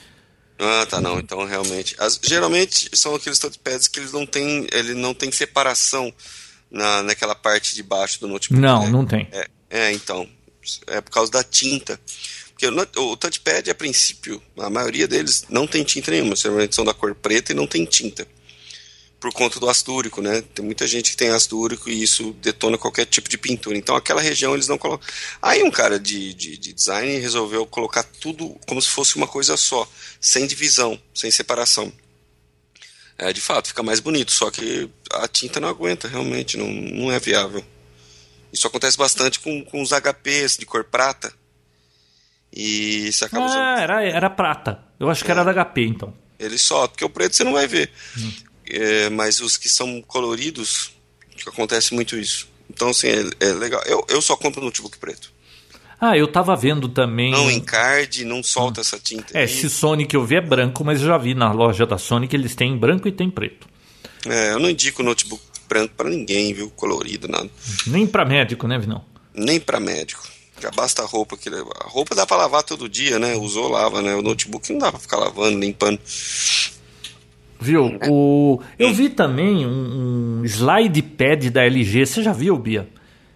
Ah, 0.59 0.87
tá, 0.89 1.01
não. 1.01 1.19
Então, 1.19 1.45
realmente. 1.45 1.97
As- 1.99 2.21
geralmente 2.23 2.89
são 2.93 3.15
aqueles 3.15 3.39
touchpads 3.39 3.89
que 3.89 3.99
eles 3.99 4.13
não 4.13 4.25
têm, 4.27 4.67
ele 4.73 4.95
não 4.95 5.13
tem 5.15 5.33
separação 5.33 6.13
na, 6.71 7.03
naquela 7.03 7.35
parte 7.35 7.75
de 7.75 7.83
baixo 7.83 8.21
do 8.21 8.29
notebook. 8.29 8.61
Não, 8.61 8.85
né? 8.85 8.91
não 8.91 9.05
tem. 9.05 9.27
É, 9.33 9.47
é, 9.71 9.93
então. 9.93 10.29
É 10.87 11.01
por 11.01 11.11
causa 11.11 11.33
da 11.33 11.43
tinta. 11.43 11.99
Porque 12.61 12.99
o, 12.99 13.13
o 13.13 13.17
touchpad, 13.17 13.71
a 13.71 13.75
princípio, 13.75 14.43
a 14.59 14.69
maioria 14.69 15.09
deles 15.09 15.47
não 15.49 15.67
tem 15.67 15.83
tinta 15.83 16.11
nenhuma. 16.11 16.37
Geralmente 16.37 16.75
são 16.75 16.85
da 16.85 16.93
cor 16.93 17.15
preta 17.15 17.53
e 17.53 17.55
não 17.55 17.67
tem 17.67 17.87
tinta. 17.87 18.29
Por 19.19 19.33
conta 19.33 19.59
do 19.59 19.69
ácido 19.69 19.95
úrico, 19.95 20.21
né? 20.21 20.43
Tem 20.55 20.63
muita 20.63 20.87
gente 20.87 21.11
que 21.11 21.17
tem 21.17 21.31
ácido 21.31 21.59
úrico 21.59 21.89
e 21.89 22.03
isso 22.03 22.33
detona 22.43 22.77
qualquer 22.77 23.07
tipo 23.07 23.31
de 23.31 23.39
pintura. 23.39 23.79
Então 23.79 23.97
aquela 23.97 24.21
região 24.21 24.53
eles 24.53 24.69
não 24.69 24.77
colocam. 24.77 25.07
Aí 25.41 25.63
um 25.63 25.71
cara 25.71 25.99
de, 25.99 26.35
de, 26.35 26.59
de 26.59 26.73
design 26.75 27.19
resolveu 27.19 27.65
colocar 27.65 28.03
tudo 28.03 28.55
como 28.67 28.81
se 28.81 28.89
fosse 28.89 29.17
uma 29.17 29.27
coisa 29.27 29.57
só, 29.57 29.91
sem 30.21 30.47
divisão, 30.47 31.01
sem 31.15 31.31
separação. 31.31 31.91
É, 33.17 33.33
de 33.33 33.41
fato, 33.41 33.69
fica 33.69 33.83
mais 33.83 34.01
bonito, 34.01 34.33
só 34.33 34.51
que 34.51 34.89
a 35.13 35.29
tinta 35.29 35.61
não 35.61 35.69
aguenta, 35.69 36.09
realmente, 36.09 36.57
não, 36.57 36.71
não 36.71 37.13
é 37.13 37.19
viável. 37.19 37.65
Isso 38.53 38.67
acontece 38.67 38.97
bastante 38.97 39.39
com, 39.41 39.63
com 39.65 39.83
os 39.83 39.91
HPs 39.93 40.57
de 40.59 40.67
cor 40.67 40.85
prata. 40.85 41.40
E 42.53 43.13
você 43.13 43.25
acaba 43.25 43.47
usando. 43.47 43.61
Ah, 43.61 43.81
era, 43.81 44.05
era 44.05 44.31
prata. 44.31 44.83
Eu 44.99 45.09
acho 45.09 45.25
que 45.25 45.31
era 45.31 45.45
da 45.45 45.53
HP, 45.65 45.87
então. 45.87 46.13
Ele 46.39 46.59
só, 46.59 46.89
porque 46.89 47.05
o 47.05 47.11
preto 47.11 47.37
você 47.37 47.45
não 47.45 47.53
vai 47.53 47.67
ver. 47.67 47.91
É, 48.67 49.11
mas 49.11 49.41
os 49.41 49.57
que 49.57 49.69
são 49.69 50.03
coloridos, 50.03 50.93
que 51.37 51.49
acontece 51.49 51.95
muito 51.95 52.17
isso. 52.17 52.49
Então, 52.69 52.91
assim, 52.91 53.09
é, 53.09 53.49
é 53.49 53.53
legal. 53.53 53.83
Eu, 53.87 54.05
eu 54.09 54.23
só 54.23 54.37
compro 54.37 54.63
notebook 54.63 54.99
preto. 54.99 55.33
Ah, 56.01 56.17
eu 56.17 56.27
tava 56.27 56.57
vendo 56.57 56.89
também. 56.89 57.31
Não 57.31 57.51
encarde, 57.51 58.25
não 58.25 58.43
solta 58.43 58.81
essa 58.81 58.99
tinta. 58.99 59.37
É, 59.37 59.41
aí. 59.41 59.45
esse 59.45 59.69
Sony 59.69 60.07
que 60.07 60.17
eu 60.17 60.25
vi 60.25 60.37
é 60.37 60.41
branco, 60.41 60.83
mas 60.83 61.01
eu 61.01 61.09
já 61.09 61.19
vi 61.19 61.35
na 61.35 61.53
loja 61.53 61.85
da 61.85 61.99
Sony 61.99 62.27
que 62.27 62.35
eles 62.35 62.55
têm 62.55 62.77
branco 62.77 63.07
e 63.07 63.13
tem 63.13 63.31
preto. 63.31 63.69
É, 64.27 64.53
eu 64.53 64.59
não 64.59 64.71
indico 64.71 65.03
notebook 65.03 65.43
branco 65.69 65.95
pra 65.97 66.09
ninguém, 66.09 66.55
viu? 66.55 66.71
Colorido, 66.71 67.29
nada. 67.29 67.49
Nem 67.87 68.07
pra 68.07 68.25
médico, 68.25 68.67
né, 68.67 68.79
Vinão? 68.79 69.05
Nem 69.35 69.61
pra 69.61 69.79
médico. 69.79 70.27
Já 70.61 70.71
basta 70.71 71.03
a 71.03 71.07
roupa 71.07 71.37
que 71.37 71.49
leva. 71.49 71.71
A 71.85 71.89
roupa 71.89 72.15
dá 72.15 72.27
pra 72.27 72.37
lavar 72.37 72.63
todo 72.63 72.89
dia, 72.89 73.19
né? 73.19 73.35
Usou, 73.37 73.69
lava, 73.69 74.03
né? 74.03 74.15
O 74.15 74.23
notebook 74.23 74.71
não 74.73 74.79
dá 74.79 74.91
pra 74.91 75.01
ficar 75.01 75.17
lavando, 75.17 75.59
limpando. 75.59 75.99
Viu? 77.61 77.99
O... 78.09 78.61
Eu 78.79 78.93
vi 78.95 79.09
também 79.11 79.67
um, 79.67 80.41
um 80.41 80.45
slide 80.45 81.03
pad 81.03 81.51
da 81.51 81.63
LG. 81.65 82.07
Você 82.07 82.23
já 82.23 82.33
viu, 82.33 82.57
Bia? 82.57 82.89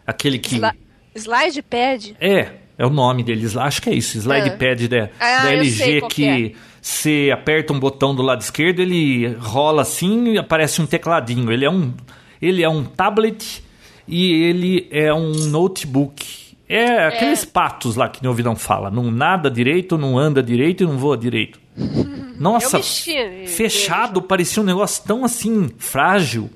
Aquele 0.07 0.39
que. 0.39 0.55
Sli- 0.57 0.71
Slide 1.15 1.63
pad? 1.63 2.17
É, 2.21 2.53
é 2.79 2.87
o 2.87 2.91
nome 2.91 3.23
deles. 3.23 3.57
Acho 3.57 3.83
que 3.83 3.91
é 3.91 3.95
isso. 3.95 4.17
Slide 4.19 4.49
Ah. 4.51 4.57
pad 4.57 4.89
da, 4.89 5.11
Ah, 5.21 5.43
da 5.45 5.53
LG 5.53 6.01
que 6.03 6.09
que 6.09 6.57
você 6.81 7.31
aperta 7.33 7.73
um 7.73 7.79
botão 7.81 8.15
do 8.15 8.23
lado 8.23 8.41
esquerdo, 8.41 8.81
ele 8.81 9.27
rola 9.39 9.83
assim 9.83 10.33
e 10.35 10.39
aparece 10.39 10.81
um 10.81 10.87
tecladinho. 10.87 11.51
Ele 11.53 11.65
é 11.65 11.71
um, 11.71 11.93
ele 12.41 12.63
é 12.63 12.69
um 12.69 12.83
tablet 12.85 13.63
e 14.09 14.33
ele 14.45 14.89
é 14.91 15.13
um 15.13 15.33
notebook. 15.49 16.44
É 16.77 17.07
aqueles 17.07 17.45
patos 17.45 17.95
lá 17.95 18.09
que 18.09 18.21
nem 18.21 18.29
o 18.29 18.35
Vidão 18.35 18.57
fala. 18.57 18.91
Não 18.91 19.09
nada 19.09 19.49
direito, 19.49 19.97
não 19.97 20.19
anda 20.19 20.43
direito 20.43 20.83
e 20.83 20.87
não 20.87 20.99
voa 20.99 21.17
direito. 21.17 21.61
Nossa, 22.37 22.77
Eu 22.77 22.81
mexi 22.81 23.47
fechado, 23.47 24.21
parecia 24.21 24.61
um 24.61 24.67
negócio 24.67 25.05
tão 25.05 25.25
assim, 25.25 25.71
frágil. 25.79 26.51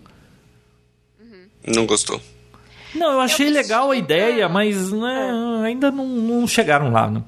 Não 1.64 1.87
gostou. 1.87 2.20
Não, 2.94 3.12
eu 3.12 3.20
achei 3.20 3.46
mexi, 3.46 3.62
legal 3.62 3.92
a 3.92 3.96
ideia, 3.96 4.44
é. 4.44 4.48
mas 4.48 4.90
né, 4.90 5.31
ainda 5.64 5.90
não, 5.92 6.04
não 6.04 6.48
chegaram 6.48 6.90
lá. 6.90 7.09
Não. 7.09 7.24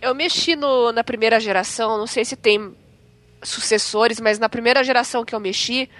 Eu 0.00 0.14
mexi 0.14 0.56
no, 0.56 0.92
na 0.92 1.04
primeira 1.04 1.38
geração, 1.38 1.98
não 1.98 2.06
sei 2.06 2.24
se 2.24 2.36
tem 2.36 2.72
sucessores, 3.42 4.18
mas 4.18 4.38
na 4.38 4.48
primeira 4.48 4.82
geração 4.82 5.26
que 5.26 5.34
eu 5.34 5.40
mexi, 5.40 5.90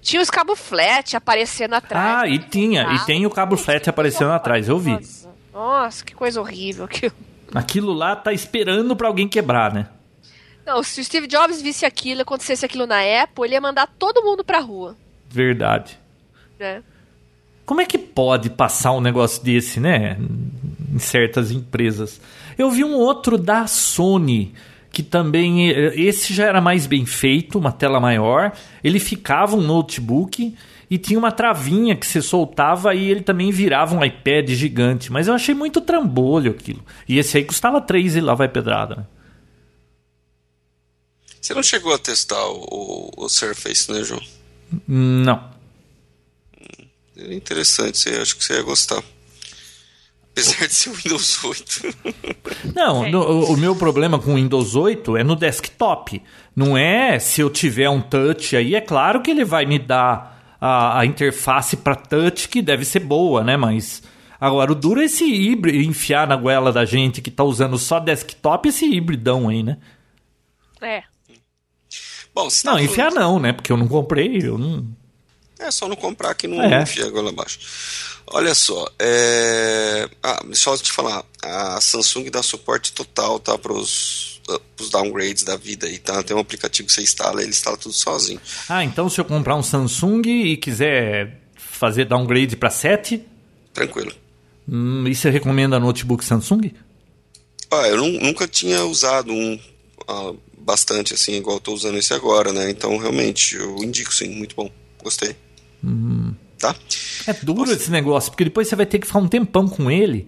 tinha 0.00 0.20
os 0.20 0.28
cabos 0.28 0.58
flat 0.58 1.16
aparecendo 1.16 1.74
atrás. 1.74 2.22
Ah, 2.22 2.26
e 2.26 2.38
tinha, 2.40 2.94
e 2.94 3.06
tem 3.06 3.24
o 3.26 3.30
cabo 3.30 3.56
flat 3.56 3.88
aparecendo 3.88 4.32
atrás, 4.32 4.68
eu 4.68 4.78
vi. 4.78 4.90
Nossa, 4.90 5.28
nossa, 5.58 6.04
que 6.04 6.14
coisa 6.14 6.40
horrível. 6.40 6.84
aquilo. 6.84 7.12
Aquilo 7.52 7.92
lá 7.92 8.14
tá 8.14 8.32
esperando 8.32 8.94
pra 8.94 9.08
alguém 9.08 9.26
quebrar, 9.26 9.72
né? 9.72 9.88
Não, 10.64 10.82
se 10.82 11.00
o 11.00 11.04
Steve 11.04 11.26
Jobs 11.26 11.60
visse 11.60 11.84
aquilo, 11.84 12.22
acontecesse 12.22 12.64
aquilo 12.64 12.86
na 12.86 13.00
Apple, 13.22 13.44
ele 13.44 13.54
ia 13.54 13.60
mandar 13.60 13.88
todo 13.98 14.22
mundo 14.22 14.44
pra 14.44 14.60
rua. 14.60 14.96
Verdade. 15.28 15.98
Né? 16.60 16.82
Como 17.66 17.80
é 17.80 17.86
que 17.86 17.98
pode 17.98 18.50
passar 18.50 18.92
um 18.92 19.00
negócio 19.00 19.42
desse, 19.42 19.80
né? 19.80 20.16
Em 20.94 20.98
certas 20.98 21.50
empresas. 21.50 22.20
Eu 22.56 22.70
vi 22.70 22.84
um 22.84 22.94
outro 22.94 23.36
da 23.36 23.66
Sony, 23.66 24.54
que 24.92 25.02
também. 25.02 25.70
Esse 25.70 26.32
já 26.34 26.46
era 26.46 26.60
mais 26.60 26.86
bem 26.86 27.04
feito, 27.04 27.58
uma 27.58 27.72
tela 27.72 27.98
maior. 27.98 28.52
Ele 28.84 29.00
ficava 29.00 29.56
um 29.56 29.60
notebook 29.60 30.54
e 30.90 30.96
tinha 30.98 31.18
uma 31.18 31.30
travinha 31.32 31.94
que 31.96 32.06
você 32.06 32.22
soltava 32.22 32.94
e 32.94 33.10
ele 33.10 33.20
também 33.22 33.50
virava 33.50 33.94
um 33.94 34.04
iPad 34.04 34.48
gigante. 34.50 35.12
Mas 35.12 35.28
eu 35.28 35.34
achei 35.34 35.54
muito 35.54 35.80
trambolho 35.80 36.52
aquilo. 36.52 36.84
E 37.08 37.18
esse 37.18 37.36
aí 37.36 37.44
custava 37.44 37.80
3 37.80 38.16
e 38.16 38.20
lá 38.20 38.34
vai 38.34 38.48
pedrada. 38.48 38.96
né? 38.96 39.06
Você 41.40 41.54
não 41.54 41.62
chegou 41.62 41.94
a 41.94 41.98
testar 41.98 42.44
o, 42.46 42.64
o, 43.16 43.24
o 43.24 43.28
Surface, 43.28 43.90
né, 43.92 44.02
João? 44.02 44.20
Não. 44.86 45.50
É 47.16 47.34
interessante, 47.34 47.98
você, 47.98 48.10
acho 48.10 48.36
que 48.36 48.44
você 48.44 48.54
ia 48.54 48.62
gostar. 48.62 49.02
Apesar 50.32 50.66
de 50.66 50.74
ser 50.74 50.90
o 50.90 50.94
Windows 50.94 51.42
8. 51.44 51.82
Não, 52.74 53.04
É. 53.04 53.10
no- 53.10 53.22
o, 53.24 53.52
o 53.54 53.56
meu 53.56 53.74
problema 53.74 54.18
com 54.20 54.32
o 54.32 54.36
Windows 54.36 54.76
8 54.76 55.16
é 55.16 55.24
no 55.24 55.34
desktop. 55.34 56.22
Não 56.54 56.76
é 56.78 57.18
se 57.18 57.40
eu 57.40 57.50
tiver 57.50 57.88
um 57.90 58.00
touch 58.00 58.54
aí, 58.56 58.74
é 58.74 58.80
claro 58.80 59.20
que 59.20 59.30
ele 59.32 59.44
vai 59.44 59.66
me 59.66 59.78
dar 59.80 60.37
a, 60.60 61.00
a 61.00 61.06
interface 61.06 61.76
para 61.76 61.94
touch 61.94 62.48
que 62.48 62.60
deve 62.62 62.84
ser 62.84 63.00
boa, 63.00 63.42
né? 63.44 63.56
Mas 63.56 64.02
agora 64.40 64.72
o 64.72 64.74
duro 64.74 65.00
é 65.00 65.04
esse 65.04 65.24
híbrido, 65.24 65.78
enfiar 65.78 66.26
na 66.26 66.36
goela 66.36 66.72
da 66.72 66.84
gente 66.84 67.20
que 67.22 67.30
tá 67.30 67.44
usando 67.44 67.78
só 67.78 67.98
desktop, 68.00 68.68
esse 68.68 68.86
hibridão 68.86 69.48
aí, 69.48 69.62
né? 69.62 69.78
É. 70.80 71.02
Bom, 72.34 72.48
você 72.48 72.66
Não, 72.66 72.74
tá 72.76 72.82
enfiar 72.82 73.10
falando- 73.12 73.32
não, 73.32 73.38
né? 73.40 73.52
Porque 73.52 73.72
eu 73.72 73.76
não 73.76 73.88
comprei, 73.88 74.38
eu 74.42 74.56
não. 74.58 74.86
É 75.58 75.70
só 75.72 75.88
não 75.88 75.96
comprar 75.96 76.34
que 76.34 76.46
não 76.46 76.62
É. 76.62 76.82
enfia 76.82 77.06
agora 77.06 77.24
lá 77.24 77.30
abaixo. 77.30 77.58
Olha 78.28 78.54
só, 78.54 78.88
é... 78.98 80.08
ah, 80.22 80.40
só 80.52 80.76
te 80.76 80.92
falar, 80.92 81.24
a 81.42 81.80
Samsung 81.80 82.30
dá 82.30 82.42
suporte 82.42 82.92
total, 82.92 83.40
tá, 83.40 83.56
pros, 83.58 84.37
pros 84.76 84.90
downgrades 84.90 85.42
da 85.42 85.56
vida 85.56 85.86
aí, 85.86 85.98
tá? 85.98 86.22
Tem 86.22 86.36
um 86.36 86.40
aplicativo 86.40 86.86
que 86.86 86.92
você 86.94 87.02
instala, 87.02 87.40
ele 87.42 87.50
instala 87.50 87.76
tudo 87.76 87.94
sozinho. 87.94 88.40
Ah, 88.68 88.84
então 88.84 89.08
se 89.08 89.20
eu 89.20 89.24
comprar 89.24 89.56
um 89.56 89.62
Samsung 89.62 90.22
e 90.26 90.56
quiser 90.56 91.40
fazer 91.56 92.04
downgrade 92.06 92.56
para 92.56 92.70
7, 92.70 93.22
Tranquilo. 93.74 94.12
hum, 94.68 95.04
e 95.06 95.14
você 95.14 95.30
recomenda 95.30 95.78
notebook 95.78 96.24
Samsung? 96.24 96.72
Ah, 97.70 97.86
eu 97.88 97.98
nu- 97.98 98.20
nunca 98.20 98.48
tinha 98.48 98.84
usado 98.84 99.32
um 99.32 99.58
ah, 100.08 100.32
bastante 100.58 101.14
assim, 101.14 101.34
igual 101.34 101.56
eu 101.56 101.60
tô 101.60 101.72
usando 101.74 101.98
esse 101.98 102.14
agora, 102.14 102.52
né? 102.52 102.70
Então, 102.70 102.96
realmente, 102.96 103.56
eu 103.56 103.76
indico 103.84 104.12
sim, 104.14 104.28
muito 104.30 104.54
bom. 104.56 104.70
Gostei. 105.02 105.36
Tá? 106.58 106.74
É 107.26 107.32
duro 107.34 107.70
esse 107.70 107.90
negócio, 107.90 108.32
porque 108.32 108.44
depois 108.44 108.66
você 108.66 108.74
vai 108.74 108.84
ter 108.86 108.98
que 108.98 109.06
ficar 109.06 109.20
um 109.20 109.28
tempão 109.28 109.68
com 109.68 109.88
ele. 109.90 110.26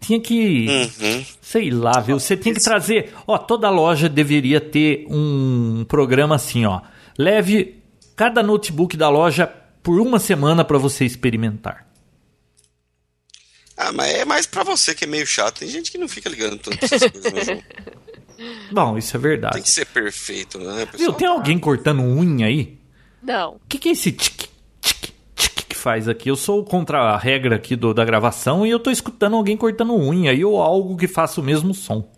Tinha 0.00 0.18
que. 0.20 0.66
Uhum. 0.68 1.24
Sei 1.42 1.70
lá, 1.70 2.00
viu? 2.00 2.18
Você 2.18 2.36
tem 2.36 2.54
que 2.54 2.60
trazer. 2.60 3.12
Ó, 3.26 3.36
toda 3.36 3.68
loja 3.68 4.08
deveria 4.08 4.60
ter 4.60 5.06
um 5.08 5.84
programa 5.86 6.34
assim, 6.36 6.64
ó. 6.64 6.80
Leve 7.18 7.82
cada 8.16 8.42
notebook 8.42 8.96
da 8.96 9.08
loja 9.08 9.46
por 9.82 10.00
uma 10.00 10.18
semana 10.18 10.64
para 10.64 10.78
você 10.78 11.04
experimentar. 11.04 11.86
Ah, 13.76 13.92
mas 13.92 14.14
é 14.14 14.24
mais 14.24 14.46
pra 14.46 14.62
você 14.62 14.94
que 14.94 15.04
é 15.04 15.06
meio 15.06 15.26
chato. 15.26 15.60
Tem 15.60 15.68
gente 15.68 15.90
que 15.90 15.98
não 15.98 16.08
fica 16.08 16.28
ligando 16.28 16.58
tanto 16.58 16.76
pra 16.78 16.84
essas 16.86 17.10
coisas, 17.10 17.32
né, 17.32 17.44
João? 17.44 17.62
Bom, 18.72 18.96
isso 18.98 19.10
é 19.16 19.20
Tem 19.20 19.28
verdade. 19.30 19.60
que 19.62 19.68
ser 19.68 19.86
perfeito, 19.86 20.58
né, 20.58 20.76
Viu? 20.76 20.86
pessoal? 20.86 21.12
Tem 21.14 21.28
alguém 21.28 21.58
cortando 21.58 22.02
unha 22.02 22.46
aí? 22.46 22.78
Não. 23.22 23.52
O 23.56 23.60
que, 23.68 23.78
que 23.78 23.88
é 23.90 23.92
esse 23.92 24.12
tique, 24.12 24.36
tique, 24.38 24.48
tique 24.48 24.48
que 24.48 24.59
faz 25.80 26.08
aqui. 26.08 26.28
Eu 26.30 26.36
sou 26.36 26.64
contra 26.64 27.00
a 27.12 27.16
regra 27.16 27.56
aqui 27.56 27.74
do, 27.74 27.92
da 27.94 28.04
gravação 28.04 28.66
e 28.66 28.70
eu 28.70 28.78
tô 28.78 28.90
escutando 28.90 29.36
alguém 29.36 29.56
cortando 29.56 29.94
unha 29.94 30.32
e 30.32 30.44
ou 30.44 30.60
algo 30.60 30.96
que 30.96 31.08
faça 31.08 31.40
o 31.40 31.44
mesmo 31.44 31.72
som. 31.74 32.08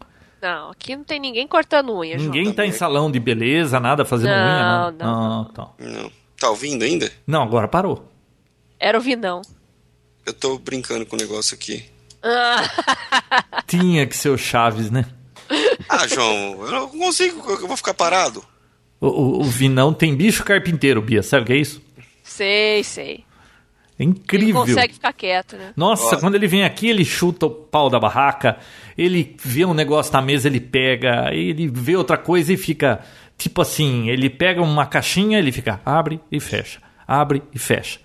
Não, 0.42 0.70
aqui 0.70 0.96
não 0.96 1.04
tem 1.04 1.20
ninguém 1.20 1.46
cortando 1.46 1.94
unha, 1.96 2.16
Ninguém 2.16 2.44
João. 2.44 2.54
tá 2.56 2.66
em 2.66 2.72
salão 2.72 3.10
de 3.10 3.20
beleza, 3.20 3.78
nada 3.78 4.04
fazendo 4.04 4.30
Não, 4.30 4.36
unha, 4.36 4.62
nada. 4.62 5.04
não, 5.04 5.42
Ah, 5.42 5.50
tá. 5.54 5.68
Não. 5.78 6.10
Tá 6.38 6.50
ouvindo 6.50 6.82
ainda? 6.82 7.10
Não, 7.24 7.42
agora 7.42 7.68
parou. 7.68 8.08
Era 8.80 8.98
o 8.98 9.00
Vinão. 9.00 9.40
Eu 10.26 10.32
tô 10.32 10.58
brincando 10.58 11.06
com 11.06 11.14
o 11.14 11.18
negócio 11.18 11.54
aqui. 11.54 11.84
Ah, 12.22 12.62
Tinha 13.68 14.06
que 14.06 14.16
ser 14.16 14.30
o 14.30 14.36
Chaves, 14.38 14.90
né? 14.90 15.06
Ah, 15.88 16.06
João, 16.08 16.64
eu 16.66 16.70
não 16.72 16.88
consigo, 16.88 17.48
eu 17.48 17.68
vou 17.68 17.76
ficar 17.76 17.94
parado. 17.94 18.44
O, 19.00 19.06
o, 19.06 19.40
o 19.40 19.44
Vinão 19.44 19.92
tem 19.92 20.14
bicho 20.16 20.42
carpinteiro, 20.44 21.00
Bia. 21.02 21.22
Sabe 21.22 21.42
o 21.44 21.46
que 21.46 21.52
é 21.52 21.56
isso? 21.56 21.80
sei, 22.24 22.82
sei. 22.82 23.24
É 23.98 24.02
Ele 24.02 24.10
incrível. 24.12 24.54
consegue 24.64 24.94
ficar 24.94 25.12
quieto, 25.12 25.56
né? 25.56 25.72
Nossa, 25.76 26.16
Ó. 26.16 26.20
quando 26.20 26.34
ele 26.34 26.46
vem 26.46 26.64
aqui, 26.64 26.88
ele 26.88 27.04
chuta 27.04 27.46
o 27.46 27.50
pau 27.50 27.88
da 27.90 28.00
barraca, 28.00 28.58
ele 28.96 29.36
vê 29.44 29.64
um 29.64 29.74
negócio 29.74 30.12
na 30.12 30.22
mesa, 30.22 30.48
ele 30.48 30.60
pega, 30.60 31.32
ele 31.32 31.68
vê 31.68 31.94
outra 31.96 32.16
coisa 32.16 32.52
e 32.52 32.56
fica 32.56 33.04
tipo 33.38 33.60
assim, 33.60 34.08
ele 34.08 34.30
pega 34.30 34.62
uma 34.62 34.86
caixinha, 34.86 35.38
ele 35.38 35.50
fica 35.52 35.80
abre 35.84 36.20
e 36.30 36.38
fecha, 36.40 36.80
abre 37.06 37.42
e 37.52 37.58
fecha. 37.58 38.00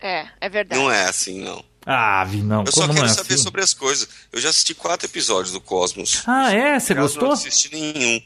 É, 0.00 0.26
é 0.40 0.48
verdade. 0.48 0.80
Não 0.80 0.90
é 0.90 1.04
assim, 1.04 1.42
não. 1.42 1.62
Ah, 1.86 2.22
Vinão, 2.24 2.64
Eu 2.66 2.72
só 2.72 2.82
quero 2.82 2.92
não 2.94 3.04
é 3.04 3.08
saber 3.08 3.34
assim? 3.34 3.42
sobre 3.42 3.62
as 3.62 3.72
coisas. 3.72 4.08
Eu 4.30 4.40
já 4.40 4.50
assisti 4.50 4.74
quatro 4.74 5.06
episódios 5.06 5.52
do 5.54 5.60
Cosmos. 5.60 6.22
Ah, 6.26 6.52
é? 6.52 6.78
Você 6.78 6.94
gostou? 6.94 7.28
Não 7.28 7.32
assisti 7.32 7.70
nenhum. 7.74 8.20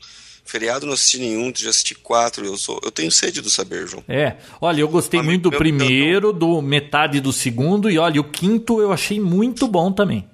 Feriado 0.44 0.86
não 0.86 0.92
assisti 0.92 1.18
nenhum, 1.18 1.52
já 1.54 1.70
assisti 1.70 1.94
quatro. 1.94 2.44
Eu, 2.44 2.56
sou, 2.56 2.80
eu 2.82 2.90
tenho 2.90 3.10
sede 3.10 3.40
do 3.40 3.48
saber, 3.48 3.86
João. 3.86 4.04
É, 4.08 4.36
olha, 4.60 4.80
eu 4.80 4.88
gostei 4.88 5.20
Ah, 5.20 5.22
muito 5.22 5.50
do 5.50 5.56
primeiro, 5.56 6.32
do 6.32 6.60
metade 6.60 7.20
do 7.20 7.32
segundo, 7.32 7.88
e 7.90 7.98
olha, 7.98 8.20
o 8.20 8.30
quinto 8.30 8.80
eu 8.80 8.92
achei 8.92 9.18
muito 9.20 9.66
bom 9.66 9.92
também. 9.92 10.28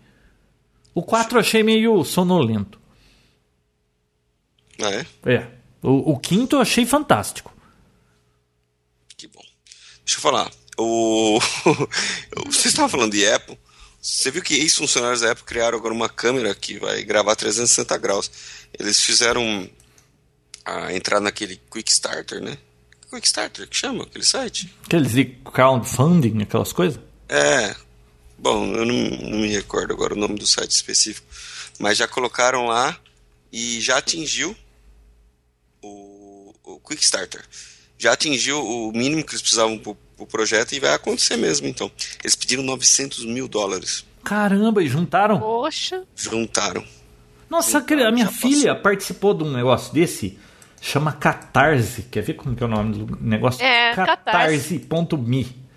O 0.94 1.02
quatro 1.02 1.36
eu 1.36 1.40
achei 1.40 1.62
meio 1.62 2.02
sonolento. 2.04 2.80
Ah, 4.80 4.90
é? 4.90 5.06
É. 5.26 5.46
O, 5.82 6.12
o 6.12 6.18
quinto 6.18 6.56
eu 6.56 6.60
achei 6.60 6.84
fantástico. 6.84 7.54
Que 9.16 9.26
bom. 9.26 9.42
Deixa 10.04 10.18
eu 10.18 10.22
falar. 10.22 10.50
O... 10.76 11.38
Você 12.46 12.68
estava 12.68 12.88
falando 12.88 13.12
de 13.12 13.26
Apple. 13.26 13.58
Você 14.00 14.30
viu 14.30 14.42
que 14.42 14.54
ex-funcionários 14.54 15.20
da 15.20 15.32
Apple 15.32 15.44
criaram 15.44 15.76
agora 15.76 15.92
uma 15.92 16.08
câmera 16.08 16.54
que 16.54 16.78
vai 16.78 17.02
gravar 17.02 17.34
360 17.36 17.96
graus. 17.98 18.30
Eles 18.78 19.00
fizeram 19.02 19.68
a 20.68 20.94
entrar 20.94 21.20
naquele 21.20 21.60
Quick 21.70 21.90
Starter, 21.90 22.40
né? 22.42 22.58
Quick 23.10 23.26
Starter, 23.26 23.66
que 23.68 23.76
chama 23.76 24.04
aquele 24.04 24.24
site? 24.24 24.74
Aqueles 24.84 25.12
de 25.12 25.24
crowdfunding, 25.24 26.42
aquelas 26.42 26.72
coisas. 26.72 27.00
É. 27.28 27.74
Bom, 28.38 28.66
eu 28.74 28.84
não, 28.84 28.94
não 29.30 29.38
me 29.38 29.48
recordo 29.48 29.92
agora 29.92 30.14
o 30.14 30.18
nome 30.18 30.38
do 30.38 30.46
site 30.46 30.70
específico. 30.70 31.26
Mas 31.78 31.96
já 31.98 32.06
colocaram 32.06 32.66
lá 32.66 32.96
e 33.52 33.80
já 33.80 33.98
atingiu 33.98 34.54
o, 35.82 36.54
o 36.64 36.80
Quick 36.80 37.02
Starter. 37.02 37.42
Já 37.96 38.12
atingiu 38.12 38.64
o 38.64 38.92
mínimo 38.92 39.24
que 39.24 39.32
eles 39.32 39.40
precisavam 39.42 39.78
pro, 39.78 39.96
pro 40.16 40.26
projeto 40.26 40.72
e 40.72 40.80
vai 40.80 40.92
acontecer 40.94 41.36
mesmo, 41.36 41.66
então. 41.66 41.90
Eles 42.22 42.36
pediram 42.36 42.62
900 42.62 43.24
mil 43.24 43.48
dólares. 43.48 44.04
Caramba, 44.22 44.82
e 44.82 44.88
juntaram. 44.88 45.40
Poxa. 45.40 46.04
Juntaram. 46.14 46.84
Nossa, 47.48 47.80
Juntaram, 47.80 48.06
a 48.08 48.12
minha 48.12 48.30
filha 48.30 48.74
passou. 48.74 48.82
participou 48.82 49.34
de 49.34 49.44
um 49.44 49.52
negócio 49.52 49.92
desse. 49.92 50.38
Chama 50.80 51.12
Catarse. 51.12 52.02
Quer 52.04 52.22
ver 52.22 52.34
como 52.34 52.54
que 52.54 52.62
é 52.62 52.66
o 52.66 52.68
nome 52.68 52.94
do 53.04 53.18
negócio? 53.20 53.64
É, 53.64 53.94
Catarse.me. 53.94 55.68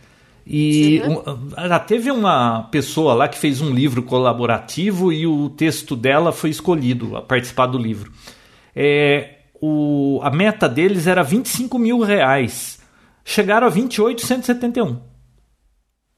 E 0.46 1.02
Uhum. 1.06 1.20
um, 1.20 1.50
ela 1.56 1.80
teve 1.80 2.10
uma 2.12 2.64
pessoa 2.72 3.14
lá 3.14 3.28
que 3.28 3.38
fez 3.38 3.62
um 3.62 3.70
livro 3.72 4.02
colaborativo 4.04 5.14
e 5.14 5.26
o 5.28 5.50
texto 5.50 5.96
dela 5.96 6.32
foi 6.32 6.50
escolhido 6.50 7.16
a 7.16 7.22
participar 7.22 7.68
do 7.68 7.78
livro. 7.78 8.12
É, 8.76 9.38
o, 9.62 10.20
a 10.24 10.32
meta 10.32 10.68
deles 10.68 11.06
era 11.08 11.24
25 11.24 11.78
mil 11.78 12.00
reais. 12.02 12.80
Chegaram 13.24 13.68
a 13.68 13.70
28,171. 13.70 15.00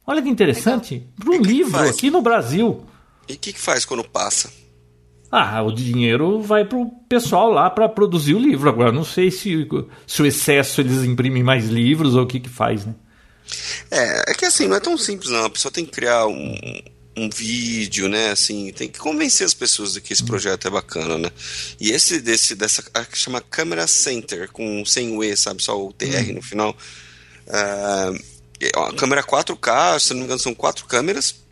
Olha 0.07 0.21
que 0.21 0.29
interessante. 0.29 1.05
Para 1.19 1.29
um 1.31 1.35
E 1.35 1.39
que 1.39 1.47
livro 1.47 1.71
faz? 1.71 1.89
aqui 1.91 2.09
no 2.09 2.21
Brasil. 2.21 2.85
E 3.27 3.33
o 3.33 3.37
que, 3.37 3.51
que 3.53 3.59
faz 3.59 3.83
quando 3.85 4.03
passa? 4.03 4.49
Ah, 5.35 5.63
o 5.63 5.71
dinheiro 5.71 6.43
vai 6.43 6.63
pro 6.63 6.91
pessoal 7.09 7.49
lá 7.49 7.67
para 7.67 7.89
produzir 7.89 8.35
o 8.35 8.39
livro. 8.39 8.69
Agora, 8.69 8.91
não 8.91 9.03
sei 9.03 9.31
se, 9.31 9.67
se 10.05 10.21
o 10.21 10.25
excesso 10.27 10.79
eles 10.79 11.03
imprimem 11.03 11.41
mais 11.41 11.65
livros 11.65 12.13
ou 12.13 12.21
o 12.21 12.27
que 12.27 12.39
que 12.39 12.49
faz, 12.49 12.85
né? 12.85 12.93
É, 13.89 14.29
é 14.31 14.33
que 14.35 14.45
assim, 14.45 14.67
não 14.67 14.77
é 14.77 14.79
tão 14.79 14.95
simples 14.95 15.31
não. 15.31 15.45
A 15.45 15.49
pessoa 15.49 15.71
tem 15.71 15.85
que 15.85 15.91
criar 15.91 16.27
um, 16.27 16.55
um 17.17 17.27
vídeo, 17.31 18.07
né? 18.07 18.29
Assim, 18.29 18.71
tem 18.73 18.87
que 18.87 18.99
convencer 18.99 19.43
as 19.43 19.55
pessoas 19.55 19.93
de 19.93 20.01
que 20.01 20.13
esse 20.13 20.23
projeto 20.23 20.67
é 20.67 20.69
bacana, 20.69 21.17
né? 21.17 21.31
E 21.79 21.89
esse 21.89 22.21
desse 22.21 22.53
dessa 22.53 22.83
a 22.93 23.03
que 23.03 23.17
chama 23.17 23.41
Camera 23.41 23.87
Center 23.87 24.51
com 24.51 24.85
sem 24.85 25.17
o 25.17 25.23
E, 25.23 25.35
sabe, 25.35 25.63
só 25.63 25.83
o 25.83 25.91
TR 25.91 26.31
no 26.31 26.43
final. 26.43 26.77
Ah, 27.49 28.11
é 28.61 28.77
uma 28.77 28.93
câmera 28.93 29.23
4K, 29.23 29.97
se 29.97 30.11
não 30.11 30.19
me 30.19 30.25
engano, 30.25 30.39
são 30.39 30.53
quatro 30.53 30.85
câmeras. 30.85 31.42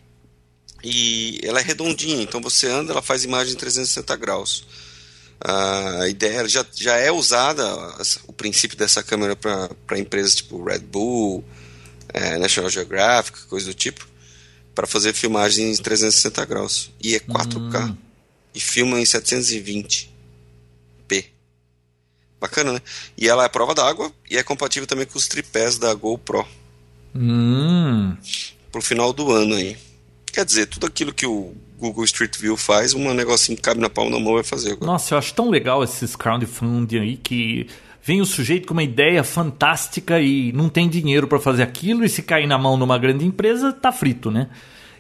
E 0.84 1.40
ela 1.44 1.60
é 1.60 1.64
redondinha, 1.64 2.22
então 2.24 2.42
você 2.42 2.68
anda, 2.68 2.92
ela 2.92 3.02
faz 3.02 3.24
imagem 3.24 3.54
em 3.54 3.58
360 3.58 4.16
graus. 4.16 4.66
A 5.40 6.08
ideia 6.08 6.48
já, 6.48 6.66
já 6.76 6.98
é 6.98 7.12
usada, 7.12 7.66
o 8.28 8.34
princípio 8.34 8.78
dessa 8.78 9.02
câmera 9.02 9.36
para 9.36 9.98
empresas 9.98 10.36
tipo 10.36 10.64
Red 10.64 10.80
Bull, 10.80 11.44
é, 12.10 12.38
National 12.38 12.70
Geographic, 12.70 13.46
coisa 13.46 13.66
do 13.66 13.74
tipo, 13.74 14.08
para 14.76 14.86
fazer 14.88 15.14
filmagens 15.14 15.80
em 15.80 15.82
360 15.84 16.46
graus. 16.46 16.92
E 17.02 17.16
é 17.16 17.20
4K. 17.20 17.96
E 18.54 18.60
filma 18.60 19.00
em 19.00 19.04
720p. 19.04 20.10
Bacana, 22.40 22.74
né? 22.74 22.82
E 23.18 23.28
ela 23.30 23.46
é 23.46 23.50
prova 23.50 23.74
d'água 23.76 24.12
e 24.30 24.38
é 24.38 24.44
compatível 24.44 24.88
também 24.88 25.06
com 25.06 25.18
os 25.18 25.28
tripés 25.28 25.78
da 25.78 25.94
GoPro 25.94 26.46
Hum. 27.16 28.16
pro 28.72 28.82
final 28.82 29.14
do 29.14 29.32
ano 29.32 29.56
aí. 29.56 29.78
Quer 30.32 30.46
dizer, 30.46 30.66
tudo 30.68 30.88
aquilo 30.88 31.14
que 31.14 31.26
o 31.26 31.54
Google 31.78 32.06
Street 32.06 32.38
View 32.38 32.56
faz, 32.56 32.94
um 32.94 33.14
negocinho 33.14 33.56
que 33.56 33.62
cabe 33.64 33.82
na 33.82 33.90
palma 33.90 34.12
da 34.12 34.20
mão 34.20 34.34
vai 34.34 34.44
fazer 34.44 34.74
agora. 34.74 34.86
Nossa, 34.86 35.14
eu 35.14 35.18
acho 35.18 35.34
tão 35.34 35.50
legal 35.50 35.84
esses 35.84 36.16
crowdfunding 36.16 37.00
aí 37.00 37.18
que 37.18 37.68
vem 38.04 38.22
o 38.22 38.26
sujeito 38.26 38.68
com 38.68 38.74
uma 38.74 38.84
ideia 38.84 39.24
fantástica 39.24 40.20
e 40.20 40.52
não 40.54 40.70
tem 40.70 40.88
dinheiro 40.88 41.28
para 41.28 41.40
fazer 41.40 41.64
aquilo 41.64 42.04
e 42.06 42.10
se 42.10 42.22
cair 42.22 42.48
na 42.48 42.58
mão 42.58 42.78
numa 42.78 42.98
grande 42.98 43.26
empresa, 43.26 43.74
tá 43.74 43.92
frito, 43.92 44.32
né? 44.32 44.48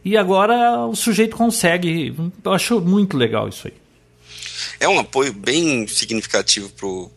E 0.03 0.17
agora 0.17 0.85
o 0.87 0.95
sujeito 0.95 1.35
consegue. 1.35 2.15
Eu 2.43 2.51
acho 2.51 2.81
muito 2.81 3.15
legal 3.15 3.47
isso 3.47 3.67
aí. 3.67 3.73
É 4.79 4.87
um 4.87 4.99
apoio 4.99 5.31
bem 5.31 5.87
significativo 5.87 6.69
pro, 6.69 7.11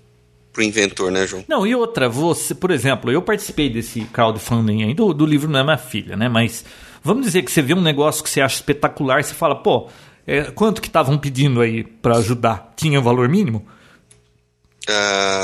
pro 0.52 0.62
inventor, 0.62 1.10
né, 1.10 1.26
João? 1.26 1.44
Não, 1.48 1.66
e 1.66 1.74
outra, 1.74 2.08
você, 2.08 2.54
por 2.54 2.70
exemplo, 2.70 3.10
eu 3.10 3.22
participei 3.22 3.70
desse 3.70 4.00
crowdfunding 4.04 4.84
aí 4.84 4.94
do, 4.94 5.14
do 5.14 5.24
livro 5.24 5.50
Não 5.50 5.60
é 5.60 5.64
Minha 5.64 5.78
Filha, 5.78 6.16
né? 6.16 6.28
Mas 6.28 6.64
vamos 7.04 7.26
dizer 7.26 7.42
que 7.42 7.52
você 7.52 7.62
vê 7.62 7.74
um 7.74 7.80
negócio 7.80 8.24
que 8.24 8.30
você 8.30 8.40
acha 8.40 8.56
espetacular 8.56 9.20
e 9.20 9.22
você 9.22 9.34
fala, 9.34 9.54
pô, 9.54 9.88
é, 10.26 10.44
quanto 10.44 10.80
que 10.80 10.88
estavam 10.88 11.18
pedindo 11.18 11.60
aí 11.60 11.84
para 11.84 12.16
ajudar? 12.16 12.72
Tinha 12.74 13.00
valor 13.00 13.28
mínimo? 13.28 13.64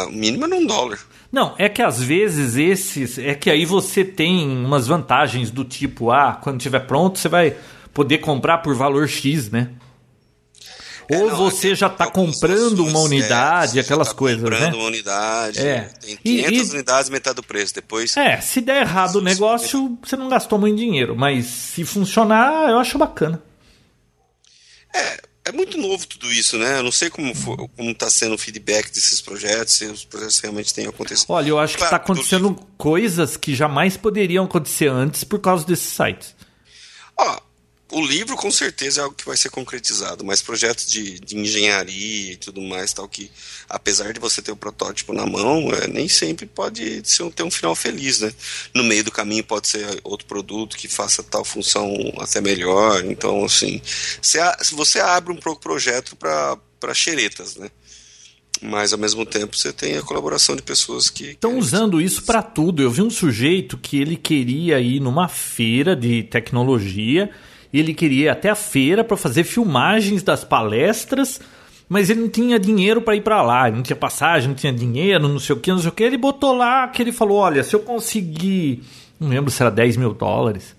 O 0.08 0.12
mínimo 0.12 0.46
é 0.46 0.56
um 0.56 0.66
dólar. 0.66 0.98
Não, 1.30 1.54
é 1.58 1.68
que 1.68 1.80
às 1.80 2.02
vezes 2.02 2.56
esses. 2.56 3.18
É 3.18 3.34
que 3.34 3.48
aí 3.48 3.64
você 3.64 4.04
tem 4.04 4.48
umas 4.48 4.86
vantagens 4.86 5.50
do 5.50 5.64
tipo, 5.64 6.10
ah, 6.10 6.38
quando 6.42 6.56
estiver 6.58 6.80
pronto, 6.80 7.18
você 7.18 7.28
vai 7.28 7.54
poder 7.94 8.18
comprar 8.18 8.58
por 8.58 8.74
valor 8.74 9.08
X, 9.08 9.50
né? 9.50 9.70
Ou 11.10 11.16
É, 11.28 11.30
não, 11.30 11.36
você 11.36 11.74
já 11.74 11.88
está 11.88 12.06
comprando 12.10 12.84
uma 12.86 13.00
unidade, 13.00 13.78
é, 13.78 13.82
aquelas 13.82 14.08
tá 14.08 14.14
coisas, 14.14 14.40
comprando 14.42 14.60
né? 14.72 14.76
uma 14.78 14.86
unidade, 14.86 15.58
É. 15.60 15.90
tem 16.00 16.14
E- 16.24 16.42
500 16.42 16.68
e- 16.68 16.72
unidades, 16.74 17.10
metade 17.10 17.36
do 17.36 17.42
preço. 17.42 17.74
Depois, 17.74 18.16
É, 18.16 18.40
se 18.40 18.60
der 18.60 18.82
errado 18.82 19.16
o 19.16 19.20
negócio, 19.20 19.98
você 20.02 20.16
não 20.16 20.28
gastou 20.28 20.58
muito 20.58 20.76
dinheiro. 20.78 21.16
Mas 21.16 21.46
se 21.46 21.84
funcionar, 21.84 22.70
eu 22.70 22.78
acho 22.78 22.96
bacana. 22.98 23.42
é 25.44 25.52
muito 25.52 25.78
novo 25.78 26.06
tudo 26.06 26.30
isso, 26.30 26.56
né? 26.58 26.78
Eu 26.78 26.82
não 26.84 26.92
sei 26.92 27.10
como 27.10 27.32
está 27.78 28.08
sendo 28.10 28.34
o 28.34 28.38
feedback 28.38 28.88
desses 28.92 29.20
projetos, 29.20 29.74
se 29.74 29.86
os 29.86 30.04
projetos 30.04 30.38
realmente 30.38 30.72
têm 30.72 30.86
acontecido. 30.86 31.30
Olha, 31.30 31.48
eu 31.48 31.58
acho 31.58 31.76
que 31.76 31.82
está 31.82 31.96
acontecendo 31.96 32.54
coisas 32.76 33.36
que 33.36 33.54
jamais 33.54 33.96
poderiam 33.96 34.44
acontecer 34.44 34.88
antes 34.88 35.24
por 35.24 35.38
causa 35.40 35.66
desses 35.66 35.88
sites. 35.92 36.34
Ó, 37.16 37.40
o 37.92 38.04
livro 38.04 38.36
com 38.36 38.50
certeza 38.50 39.00
é 39.00 39.04
algo 39.04 39.14
que 39.16 39.26
vai 39.26 39.36
ser 39.36 39.50
concretizado, 39.50 40.24
mas 40.24 40.40
projetos 40.42 40.86
de, 40.86 41.18
de 41.20 41.36
engenharia 41.36 42.32
e 42.32 42.36
tudo 42.36 42.60
mais, 42.60 42.92
tal, 42.92 43.08
que 43.08 43.30
apesar 43.68 44.12
de 44.12 44.20
você 44.20 44.40
ter 44.40 44.52
o 44.52 44.56
protótipo 44.56 45.12
na 45.12 45.26
mão, 45.26 45.72
é, 45.72 45.86
nem 45.86 46.08
sempre 46.08 46.46
pode 46.46 47.02
ser, 47.08 47.30
ter 47.32 47.42
um 47.42 47.50
final 47.50 47.74
feliz, 47.74 48.20
né? 48.20 48.32
No 48.74 48.84
meio 48.84 49.04
do 49.04 49.10
caminho 49.10 49.44
pode 49.44 49.68
ser 49.68 50.00
outro 50.04 50.26
produto 50.26 50.76
que 50.76 50.88
faça 50.88 51.22
tal 51.22 51.44
função 51.44 51.92
até 52.18 52.40
melhor. 52.40 53.04
Então, 53.04 53.44
assim, 53.44 53.80
você, 54.72 55.00
abre 55.00 55.32
um 55.32 55.36
pro- 55.36 55.56
projeto 55.56 56.16
para 56.16 56.94
xeretas, 56.94 57.56
né? 57.56 57.70
Mas 58.62 58.92
ao 58.92 58.98
mesmo 58.98 59.24
tempo 59.24 59.56
você 59.56 59.72
tem 59.72 59.96
a 59.96 60.02
colaboração 60.02 60.54
de 60.54 60.62
pessoas 60.62 61.08
que. 61.08 61.30
Estão 61.30 61.58
usando 61.58 62.00
isso 62.00 62.22
para 62.24 62.42
tudo. 62.42 62.82
Eu 62.82 62.90
vi 62.90 63.00
um 63.00 63.08
sujeito 63.08 63.78
que 63.78 63.98
ele 63.98 64.16
queria 64.16 64.78
ir 64.80 65.00
numa 65.00 65.28
feira 65.28 65.96
de 65.96 66.24
tecnologia, 66.24 67.30
ele 67.78 67.94
queria 67.94 68.24
ir 68.24 68.28
até 68.28 68.50
a 68.50 68.54
feira 68.54 69.04
para 69.04 69.16
fazer 69.16 69.44
filmagens 69.44 70.22
das 70.22 70.42
palestras, 70.42 71.40
mas 71.88 72.10
ele 72.10 72.20
não 72.20 72.28
tinha 72.28 72.58
dinheiro 72.58 73.00
para 73.00 73.16
ir 73.16 73.20
para 73.20 73.42
lá, 73.42 73.70
não 73.70 73.82
tinha 73.82 73.96
passagem, 73.96 74.48
não 74.48 74.54
tinha 74.54 74.72
dinheiro, 74.72 75.28
não 75.28 75.38
sei 75.38 75.54
o 75.56 75.60
que, 75.60 75.70
não 75.70 75.78
sei 75.78 75.88
o 75.88 75.92
que. 75.92 76.02
Ele 76.02 76.16
botou 76.16 76.56
lá 76.56 76.88
que 76.88 77.02
ele 77.02 77.12
falou: 77.12 77.38
olha, 77.38 77.62
se 77.62 77.74
eu 77.74 77.80
conseguir, 77.80 78.82
não 79.18 79.28
lembro 79.28 79.50
se 79.50 79.62
era 79.62 79.70
10 79.70 79.96
mil 79.96 80.12
dólares 80.12 80.76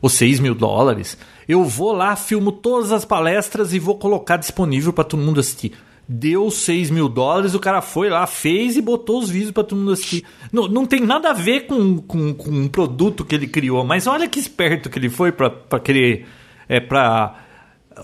ou 0.00 0.08
6 0.08 0.40
mil 0.40 0.54
dólares, 0.54 1.16
eu 1.48 1.64
vou 1.64 1.92
lá, 1.92 2.14
filmo 2.16 2.52
todas 2.52 2.92
as 2.92 3.04
palestras 3.04 3.72
e 3.72 3.78
vou 3.78 3.98
colocar 3.98 4.36
disponível 4.36 4.92
para 4.92 5.04
todo 5.04 5.22
mundo 5.22 5.40
assistir 5.40 5.72
deu 6.08 6.50
6 6.50 6.90
mil 6.90 7.08
dólares, 7.08 7.54
o 7.54 7.60
cara 7.60 7.80
foi 7.80 8.10
lá, 8.10 8.26
fez 8.26 8.76
e 8.76 8.82
botou 8.82 9.20
os 9.20 9.30
vídeos 9.30 9.50
para 9.50 9.64
todo 9.64 9.78
mundo 9.78 9.92
assistir. 9.92 10.24
Não, 10.52 10.68
não 10.68 10.86
tem 10.86 11.00
nada 11.00 11.30
a 11.30 11.32
ver 11.32 11.66
com, 11.66 11.98
com, 11.98 12.34
com 12.34 12.50
um 12.50 12.68
produto 12.68 13.24
que 13.24 13.34
ele 13.34 13.46
criou, 13.46 13.84
mas 13.84 14.06
olha 14.06 14.28
que 14.28 14.38
esperto 14.38 14.90
que 14.90 14.98
ele 14.98 15.08
foi 15.08 15.32
para 15.32 15.80
querer. 15.80 16.26
É, 16.68 16.80
para 16.80 17.40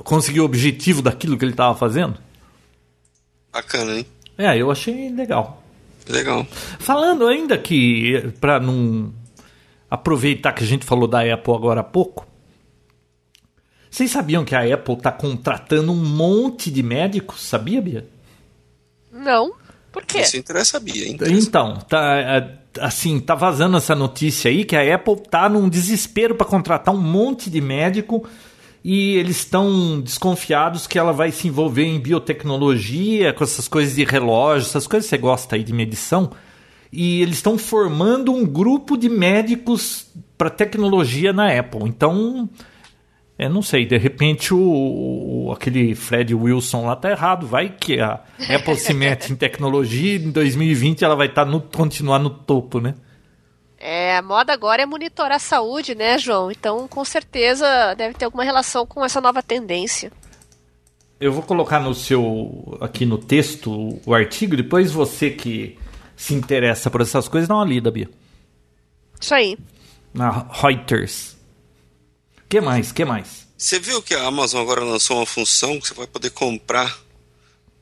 conseguir 0.05 0.41
o 0.41 0.45
objetivo 0.45 1.03
daquilo 1.03 1.37
que 1.37 1.45
ele 1.45 1.53
estava 1.53 1.75
fazendo. 1.75 2.17
Bacana, 3.53 3.99
hein? 3.99 4.07
É, 4.39 4.57
eu 4.57 4.71
achei 4.71 5.11
legal. 5.11 5.63
Legal. 6.09 6.47
Falando 6.79 7.27
ainda 7.27 7.59
que, 7.59 8.33
para 8.41 8.61
não 8.61 9.13
aproveitar 9.91 10.53
que 10.53 10.63
a 10.63 10.67
gente 10.67 10.85
falou 10.85 11.09
da 11.09 11.21
Apple 11.21 11.55
agora 11.55 11.81
há 11.81 11.85
pouco, 11.85 12.27
vocês 13.91 14.11
sabiam 14.11 14.45
que 14.45 14.55
a 14.55 14.75
Apple 14.75 14.95
está 14.95 15.11
contratando 15.11 15.93
um 15.93 15.97
monte 15.97 16.71
de 16.71 16.83
médicos? 16.83 17.43
Sabia, 17.43 17.83
Bia? 17.83 18.07
Não. 19.13 19.53
Por 19.91 20.05
quê? 20.05 20.21
Isso 20.21 20.37
interessa 20.37 20.79
Bia. 20.79 21.09
Interessa. 21.09 21.37
Então, 21.37 21.77
tá, 21.89 22.17
é, 22.17 22.59
assim, 22.79 23.19
tá 23.19 23.35
vazando 23.35 23.77
essa 23.77 23.95
notícia 23.95 24.51
aí 24.51 24.65
que 24.65 24.77
a 24.77 24.95
Apple 24.95 25.17
tá 25.29 25.49
num 25.49 25.69
desespero 25.69 26.37
para 26.37 26.47
contratar 26.47 26.95
um 26.95 27.01
monte 27.01 27.51
de 27.51 27.61
médico 27.61 28.25
e 28.85 29.17
eles 29.17 29.39
estão 29.39 30.01
desconfiados 30.01 30.87
que 30.87 30.99
ela 30.99 31.13
vai 31.13 31.33
se 31.33 31.49
envolver 31.49 31.85
em 31.85 32.01
biotecnologia, 32.01 33.33
com 33.33 33.45
essas 33.45 33.69
coisas 33.69 33.97
de 33.97 34.05
relógio, 34.05 34.69
essas 34.69 34.87
coisas 34.87 35.11
que 35.11 35.17
você 35.17 35.21
gosta 35.21 35.57
aí 35.57 35.65
de 35.65 35.73
medição. 35.73 36.31
E 36.93 37.21
eles 37.21 37.37
estão 37.37 37.59
formando 37.59 38.33
um 38.33 38.45
grupo 38.47 38.97
de 38.97 39.09
médicos 39.09 40.07
para 40.39 40.49
tecnologia 40.49 41.33
na 41.33 41.59
Apple. 41.59 41.83
Então, 41.85 42.49
é, 43.41 43.49
não 43.49 43.63
sei, 43.63 43.87
de 43.87 43.97
repente 43.97 44.53
o, 44.53 44.61
o, 44.61 45.51
aquele 45.51 45.95
Fred 45.95 46.35
Wilson 46.35 46.85
lá 46.85 46.95
tá 46.95 47.11
errado. 47.11 47.47
Vai 47.47 47.71
que 47.71 47.99
a 47.99 48.21
Apple 48.55 48.77
se 48.77 48.93
mete 48.93 49.33
em 49.33 49.35
tecnologia 49.35 50.19
e 50.19 50.23
em 50.23 50.31
2020 50.31 51.03
ela 51.03 51.17
vai 51.17 51.27
estar 51.27 51.47
tá 51.47 51.51
no, 51.51 51.59
continuar 51.59 52.19
no 52.19 52.29
topo, 52.29 52.81
né? 52.81 52.95
É, 53.79 54.15
a 54.15 54.21
moda 54.21 54.53
agora 54.53 54.83
é 54.83 54.85
monitorar 54.87 55.37
a 55.37 55.39
saúde, 55.39 55.95
né, 55.95 56.19
João? 56.19 56.51
Então, 56.51 56.87
com 56.87 57.03
certeza 57.03 57.95
deve 57.95 58.13
ter 58.13 58.27
alguma 58.27 58.45
relação 58.45 58.85
com 58.85 59.03
essa 59.03 59.23
nova 59.23 59.43
tendência. 59.43 60.13
Eu 61.19 61.33
vou 61.33 61.43
colocar 61.43 61.81
no 61.81 61.95
seu 61.95 62.77
aqui 62.79 63.07
no 63.07 63.17
texto 63.17 63.99
o 64.05 64.13
artigo, 64.13 64.55
depois 64.55 64.93
você 64.93 65.31
que 65.31 65.79
se 66.15 66.35
interessa 66.35 66.91
por 66.91 67.01
essas 67.01 67.27
coisas, 67.27 67.49
dá 67.49 67.55
uma 67.55 67.65
lida, 67.65 67.91
Bia. 67.91 68.11
Isso 69.19 69.35
aí. 69.35 69.57
Na 70.13 70.47
Reuters 70.51 71.40
que 72.51 72.61
mais? 72.61 72.91
que 72.91 73.05
mais? 73.05 73.47
Você 73.57 73.79
viu 73.79 74.03
que 74.03 74.13
a 74.13 74.27
Amazon 74.27 74.61
agora 74.61 74.83
lançou 74.83 75.19
uma 75.19 75.27
função 75.27 75.79
que 75.79 75.87
você 75.87 75.95
vai 75.95 76.07
poder 76.09 76.31
comprar 76.31 76.99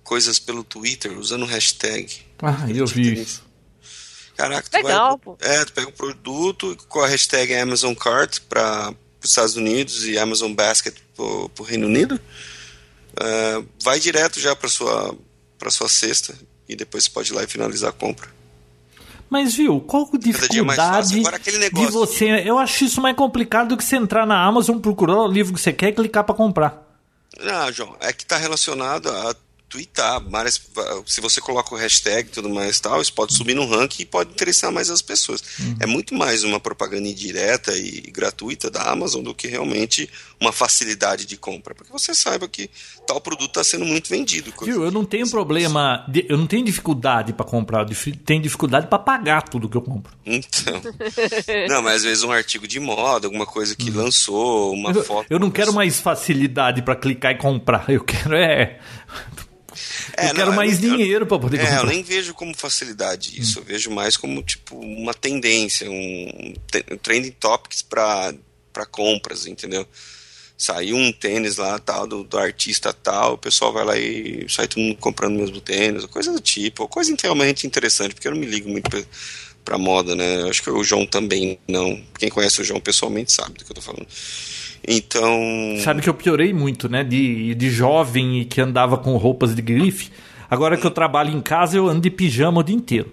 coisas 0.05 0.39
pelo 0.39 0.63
Twitter 0.63 1.19
usando 1.19 1.47
hashtag. 1.47 2.21
Ah, 2.43 2.67
eu 2.69 2.87
vi 2.87 3.23
isso. 3.23 3.43
Caraca, 4.37 4.69
tu 4.71 4.77
Legal, 4.77 5.11
vai, 5.11 5.19
pô. 5.19 5.39
É, 5.41 5.65
tu 5.65 5.73
pega 5.73 5.89
um 5.89 5.93
produto 5.93 6.77
com 6.87 7.01
a 7.01 7.09
hashtag 7.09 7.55
Amazon 7.55 7.95
Cart 7.95 8.41
para 8.49 8.95
os 9.23 9.31
Estados 9.31 9.57
Unidos 9.57 10.05
e 10.05 10.19
Amazon 10.19 10.53
Basket 10.53 10.95
para 11.17 11.25
o 11.25 11.67
Reino 11.67 11.87
Unido. 11.87 12.21
Uh, 13.15 13.67
vai 13.83 13.99
direto 13.99 14.39
já 14.39 14.55
para 14.55 14.69
sua 14.69 15.17
para 15.59 15.71
sua 15.71 15.89
cesta 15.89 16.39
e 16.69 16.77
depois 16.77 17.05
você 17.05 17.11
pode 17.11 17.33
ir 17.33 17.35
lá 17.35 17.43
e 17.43 17.49
finalizar 17.49 17.91
a 17.91 17.93
compra. 17.93 18.38
Mas 19.31 19.55
viu, 19.55 19.81
qual 19.81 20.09
a 20.13 20.17
dificuldade 20.17 21.23
de 21.73 21.87
você. 21.87 22.43
Eu 22.45 22.59
acho 22.59 22.85
isso 22.85 23.01
mais 23.01 23.15
complicado 23.15 23.69
do 23.69 23.77
que 23.77 23.85
você 23.85 23.97
entrar 23.97 24.27
na 24.27 24.43
Amazon, 24.43 24.79
procurar 24.79 25.19
o 25.19 25.29
livro 25.29 25.53
que 25.53 25.61
você 25.61 25.73
quer 25.73 25.89
e 25.89 25.93
clicar 25.93 26.25
para 26.25 26.35
comprar. 26.35 26.83
Não, 27.39 27.73
João, 27.73 27.95
é 28.01 28.13
que 28.13 28.23
está 28.23 28.37
relacionado 28.37 29.09
a 29.09 29.35
twittar, 29.69 30.21
mas 30.29 30.61
se 31.07 31.21
você 31.21 31.41
coloca 31.41 31.75
o 31.75 31.79
hashtag 31.79 32.29
e 32.29 32.33
tudo 32.33 32.49
mais 32.49 32.81
tal, 32.81 33.01
isso 33.03 33.13
pode 33.13 33.37
subir 33.37 33.55
no 33.55 33.67
ranking 33.67 34.03
e 34.03 34.07
pode 34.07 34.31
interessar 34.31 34.73
mais 34.73 34.89
as 34.89 35.03
pessoas. 35.03 35.43
Uhum. 35.61 35.77
É 35.81 35.87
muito 35.87 36.15
mais 36.15 36.43
uma 36.43 36.59
propaganda 36.59 37.07
indireta 37.07 37.77
e 37.77 38.01
gratuita 38.11 38.71
da 38.71 38.91
Amazon 38.91 39.23
do 39.23 39.35
que 39.35 39.47
realmente 39.47 40.09
uma 40.41 40.53
facilidade 40.53 41.27
de 41.27 41.37
compra, 41.37 41.75
porque 41.75 41.93
você 41.93 42.15
saiba 42.15 42.49
que 42.49 42.71
tal 43.07 43.21
produto 43.21 43.49
está 43.49 43.65
sendo 43.65 43.85
muito 43.85 44.09
vendido. 44.09 44.53
Viu, 44.63 44.85
eu 44.85 44.91
não 44.91 45.05
tenho 45.05 45.25
assim. 45.25 45.33
problema, 45.33 46.05
de, 46.09 46.25
eu 46.29 46.39
não 46.39 46.47
tenho 46.47 46.65
dificuldade 46.65 47.33
para 47.33 47.45
comprar, 47.45 47.87
eu 47.89 48.15
tenho 48.25 48.41
dificuldade 48.41 48.87
para 48.87 48.99
pagar 48.99 49.43
tudo 49.43 49.69
que 49.69 49.77
eu 49.77 49.83
compro. 49.83 50.13
Então, 50.25 50.81
não, 51.69 51.83
mas 51.83 51.97
às 51.97 52.03
vezes 52.05 52.25
um 52.25 52.33
artigo 52.33 52.67
de 52.67 52.81
moda, 52.81 53.27
alguma 53.27 53.47
coisa 53.47 53.77
que 53.77 53.91
uhum. 53.91 53.97
lançou, 53.97 54.73
uma 54.73 54.93
eu, 54.93 55.05
foto. 55.05 55.27
Eu 55.29 55.39
não 55.39 55.51
quero 55.51 55.73
mais 55.73 55.99
facilidade 56.01 56.81
para 56.83 56.97
clicar 56.97 57.33
e 57.33 57.37
comprar, 57.37 57.85
eu 57.91 58.03
quero 58.03 58.35
é 58.35 58.79
é, 60.17 60.31
eu 60.31 60.35
quero 60.35 60.51
não, 60.51 60.57
mais 60.57 60.83
eu, 60.83 60.91
dinheiro 60.91 61.27
para 61.27 61.39
poder 61.39 61.59
comprar. 61.59 61.77
É, 61.77 61.81
eu 61.81 61.87
nem 61.87 62.03
vejo 62.03 62.35
como 62.35 62.55
facilidade 62.55 63.41
isso. 63.41 63.59
Hum. 63.59 63.63
Eu 63.63 63.67
vejo 63.67 63.91
mais 63.91 64.17
como 64.17 64.43
tipo 64.43 64.77
uma 64.77 65.15
tendência, 65.15 65.91
um, 65.91 66.55
um 66.91 66.97
trending 66.97 67.33
topics 67.33 67.83
para 67.83 68.35
compras, 68.91 69.47
entendeu? 69.47 69.87
Saiu 70.57 70.97
um 70.97 71.13
tênis 71.13 71.57
lá 71.57 71.79
tal 71.79 72.07
do, 72.07 72.25
do, 72.25 72.37
artista 72.37 72.93
tal, 72.93 73.35
o 73.35 73.39
pessoal 73.39 73.73
vai 73.73 73.85
lá 73.85 73.97
e 73.97 74.45
sai 74.49 74.67
todo 74.67 74.83
mundo 74.83 74.97
comprando 74.97 75.37
o 75.37 75.39
mesmo 75.39 75.61
tênis, 75.61 76.05
coisa 76.07 76.33
do 76.33 76.41
tipo, 76.41 76.89
coisa 76.89 77.15
realmente 77.23 77.65
interessante, 77.65 78.13
porque 78.13 78.27
eu 78.27 78.33
não 78.33 78.41
me 78.41 78.47
ligo 78.47 78.69
muito 78.69 78.91
pra, 78.91 79.01
pra 79.65 79.79
moda, 79.79 80.17
né? 80.17 80.41
Eu 80.41 80.49
acho 80.49 80.63
que 80.63 80.71
o 80.71 80.83
João 80.83 81.07
também 81.07 81.61
não. 81.69 82.03
Quem 82.19 82.29
conhece 82.29 82.61
o 82.61 82.65
João 82.65 82.81
pessoalmente 82.81 83.31
sabe 83.31 83.59
do 83.59 83.65
que 83.65 83.71
eu 83.71 83.75
tô 83.77 83.81
falando. 83.81 84.07
Então. 84.89 85.77
Sabe 85.85 86.01
que 86.01 86.09
eu 86.09 86.15
piorei 86.15 86.55
muito, 86.55 86.89
né? 86.89 87.05
De, 87.05 87.55
de 87.55 87.71
jovem 87.71 88.41
e 88.41 88.45
que 88.47 88.59
andava 88.59 88.97
com 88.97 89.15
roupas 89.19 89.55
de 89.55 89.61
grife. 89.61 90.11
Agora 90.51 90.79
que 90.79 90.87
eu 90.87 90.91
trabalho 90.91 91.31
em 91.31 91.43
casa, 91.43 91.77
eu 91.77 91.87
ando 91.87 92.01
de 92.01 92.11
pijama 92.11 92.61
o 92.61 92.63
dia 92.63 92.75
inteiro. 92.75 93.13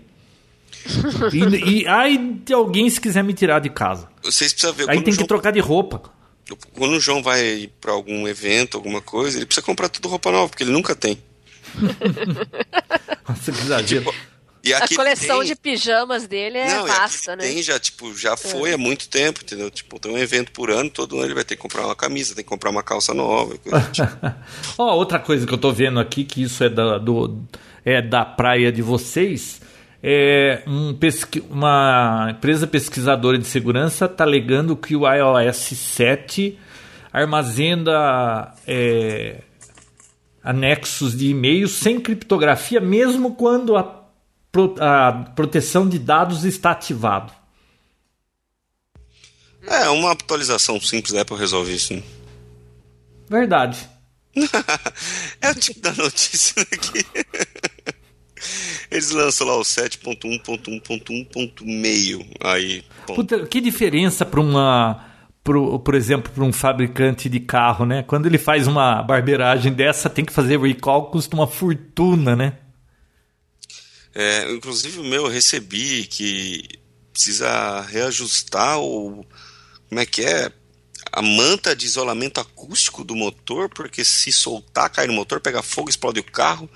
e, 1.33 1.81
e 1.81 1.87
ai 1.87 2.17
de 2.45 2.53
alguém 2.53 2.89
se 2.89 3.01
quiser 3.01 3.23
me 3.23 3.33
tirar 3.33 3.59
de 3.59 3.69
casa. 3.69 4.07
Vocês 4.23 4.53
precisam 4.53 4.73
ver. 4.73 4.89
Aí 4.89 4.97
tem 5.01 5.05
que 5.05 5.15
João... 5.15 5.27
trocar 5.27 5.51
de 5.51 5.59
roupa. 5.59 6.01
Quando 6.73 6.93
o 6.93 6.99
João 6.99 7.21
vai 7.21 7.69
para 7.81 7.91
algum 7.91 8.25
evento, 8.27 8.77
alguma 8.77 9.01
coisa, 9.01 9.37
ele 9.37 9.45
precisa 9.45 9.65
comprar 9.65 9.89
tudo 9.89 10.07
roupa 10.07 10.31
nova, 10.31 10.47
porque 10.47 10.63
ele 10.63 10.71
nunca 10.71 10.95
tem. 10.95 11.17
Nossa, 13.27 13.51
que 13.51 13.59
exagero. 13.59 14.05
Tipo, 14.05 14.15
e 14.65 14.73
a 14.73 14.87
coleção 14.87 15.39
tem... 15.39 15.47
de 15.47 15.55
pijamas 15.55 16.27
dele 16.27 16.57
é 16.57 16.73
não, 16.73 16.87
vasta, 16.87 17.35
né? 17.35 17.43
Tem 17.43 17.61
já, 17.61 17.79
tipo, 17.79 18.17
já 18.17 18.33
é. 18.33 18.37
foi 18.37 18.71
é. 18.71 18.73
há 18.73 18.77
muito 18.77 19.07
tempo, 19.07 19.41
entendeu? 19.43 19.69
Tipo, 19.69 19.99
tem 19.99 20.11
um 20.11 20.17
evento 20.17 20.51
por 20.51 20.71
ano, 20.71 20.89
todo 20.89 21.17
ano 21.17 21.25
ele 21.25 21.35
vai 21.35 21.43
ter 21.43 21.55
que 21.55 21.61
comprar 21.61 21.85
uma 21.85 21.95
camisa, 21.95 22.33
tem 22.33 22.43
que 22.43 22.49
comprar 22.49 22.71
uma 22.71 22.81
calça 22.81 23.13
nova. 23.13 23.55
Tipo. 23.57 23.69
Ó, 24.77 24.91
oh, 24.91 24.97
outra 24.97 25.19
coisa 25.19 25.45
que 25.45 25.53
eu 25.53 25.57
tô 25.57 25.71
vendo 25.71 25.99
aqui, 25.99 26.23
que 26.23 26.41
isso 26.41 26.63
é 26.63 26.69
da, 26.69 26.97
do, 26.97 27.43
é 27.85 28.01
da 28.01 28.25
praia 28.25 28.71
de 28.71 28.81
vocês, 28.81 29.61
é 30.01 30.63
um 30.65 30.93
pesqui... 30.95 31.43
uma 31.49 32.29
empresa 32.31 32.65
pesquisadora 32.65 33.37
de 33.37 33.45
segurança 33.45 34.05
está 34.05 34.23
alegando 34.23 34.75
que 34.75 34.95
o 34.95 35.01
iOS 35.07 35.57
7 35.57 36.57
armazena 37.13 38.53
é, 38.67 39.41
anexos 40.43 41.17
de 41.17 41.29
e-mails 41.29 41.71
sem 41.71 41.99
criptografia, 41.99 42.81
mesmo 42.81 43.35
quando 43.35 43.75
a 43.75 44.04
a 44.79 45.31
proteção 45.35 45.87
de 45.87 45.99
dados 45.99 46.45
está 46.45 46.71
ativado. 46.71 47.33
É, 49.67 49.89
uma 49.89 50.11
atualização 50.11 50.79
simples 50.79 51.13
da 51.13 51.21
Apple 51.21 51.37
resolve 51.37 51.73
isso. 51.73 51.93
Né? 51.93 52.03
Verdade. 53.29 53.89
é 55.41 55.49
o 55.49 55.55
tipo 55.55 55.79
da 55.79 55.91
notícia 55.93 56.61
aqui. 56.61 57.03
Eles 58.91 59.09
lançam 59.11 59.47
lá 59.47 59.55
o 59.57 59.61
7.1.1.1.meio. 59.61 62.25
Aí. 62.41 62.83
Puta, 63.07 63.45
que 63.45 63.59
diferença 63.59 64.23
para 64.25 64.39
uma. 64.39 65.03
Pro, 65.43 65.79
por 65.79 65.95
exemplo, 65.95 66.31
para 66.31 66.43
um 66.43 66.53
fabricante 66.53 67.27
de 67.29 67.39
carro, 67.39 67.85
né? 67.85 68.03
Quando 68.03 68.25
ele 68.25 68.39
faz 68.39 68.67
uma 68.67 69.03
barbeiragem 69.03 69.73
dessa, 69.73 70.09
tem 70.09 70.25
que 70.25 70.33
fazer 70.33 70.59
recall, 70.59 71.11
custa 71.11 71.35
uma 71.35 71.45
fortuna, 71.45 72.35
né? 72.35 72.57
É, 74.15 74.49
inclusive 74.51 74.99
o 74.99 75.03
meu 75.03 75.25
eu 75.25 75.31
recebi 75.31 76.05
que 76.05 76.63
precisa 77.11 77.81
reajustar 77.81 78.79
o. 78.79 79.25
Como 79.89 80.01
é 80.01 80.05
que 80.05 80.21
é? 80.21 80.49
A 81.11 81.21
manta 81.21 81.75
de 81.75 81.85
isolamento 81.85 82.39
acústico 82.39 83.03
do 83.03 83.15
motor, 83.15 83.69
porque 83.69 84.03
se 84.03 84.31
soltar, 84.31 84.89
cai 84.89 85.05
no 85.05 85.13
motor, 85.13 85.39
pega 85.39 85.61
fogo, 85.61 85.89
explode 85.89 86.19
o 86.19 86.23
carro. 86.23 86.69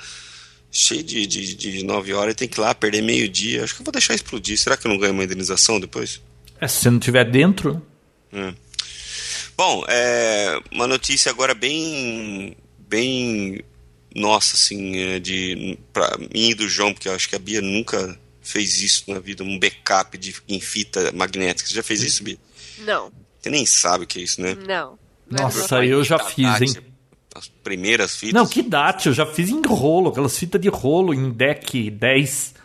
cheio 0.71 1.01
de, 1.01 1.25
de, 1.25 1.55
de 1.55 1.83
9 1.83 2.13
horas 2.13 2.33
e 2.33 2.35
tem 2.35 2.47
que 2.47 2.59
ir 2.59 2.61
lá 2.61 2.75
perder 2.75 3.01
meio 3.01 3.27
dia. 3.27 3.63
Acho 3.63 3.73
que 3.73 3.81
eu 3.81 3.85
vou 3.85 3.91
deixar 3.91 4.13
explodir. 4.13 4.57
Será 4.57 4.77
que 4.77 4.85
eu 4.85 4.91
não 4.91 4.99
ganho 4.99 5.13
uma 5.13 5.23
indenização 5.23 5.79
depois? 5.79 6.21
É, 6.61 6.67
se 6.67 6.81
você 6.81 6.89
não 6.91 6.99
estiver 6.99 7.29
dentro. 7.29 7.81
É. 8.31 8.53
Bom, 9.57 9.83
é, 9.87 10.59
uma 10.71 10.87
notícia 10.87 11.31
agora 11.31 11.53
bem. 11.53 12.55
bem. 12.77 13.61
Nossa, 14.15 14.55
assim, 14.55 14.97
é, 14.97 15.19
de. 15.19 15.77
pra 15.93 16.17
mim 16.17 16.49
e 16.49 16.55
do 16.55 16.67
João, 16.67 16.93
porque 16.93 17.07
eu 17.07 17.13
acho 17.13 17.29
que 17.29 17.35
a 17.35 17.39
Bia 17.39 17.61
nunca 17.61 18.17
fez 18.41 18.81
isso 18.81 19.03
na 19.07 19.19
vida, 19.19 19.43
um 19.43 19.59
backup 19.59 20.17
de, 20.17 20.35
em 20.47 20.59
fita 20.59 21.11
magnética. 21.11 21.67
Você 21.69 21.75
já 21.75 21.83
fez 21.83 22.01
isso, 22.01 22.23
Bia? 22.23 22.37
Não. 22.79 23.11
Você 23.39 23.49
nem 23.49 23.65
sabe 23.65 24.03
o 24.03 24.07
que 24.07 24.19
é 24.19 24.23
isso, 24.23 24.41
né? 24.41 24.57
Não. 24.67 24.97
Nossa, 25.29 25.85
eu 25.85 26.03
já 26.03 26.17
fiz, 26.17 26.61
hein? 26.61 26.83
As 27.35 27.47
primeiras 27.47 28.15
fitas. 28.15 28.33
Não, 28.33 28.47
que 28.47 28.63
date, 28.63 29.07
eu 29.07 29.13
já 29.13 29.25
fiz 29.25 29.49
em 29.49 29.61
rolo, 29.65 30.09
aquelas 30.09 30.37
fitas 30.37 30.59
de 30.59 30.67
rolo 30.67 31.13
em 31.13 31.29
deck 31.29 31.91
10. 31.91 32.55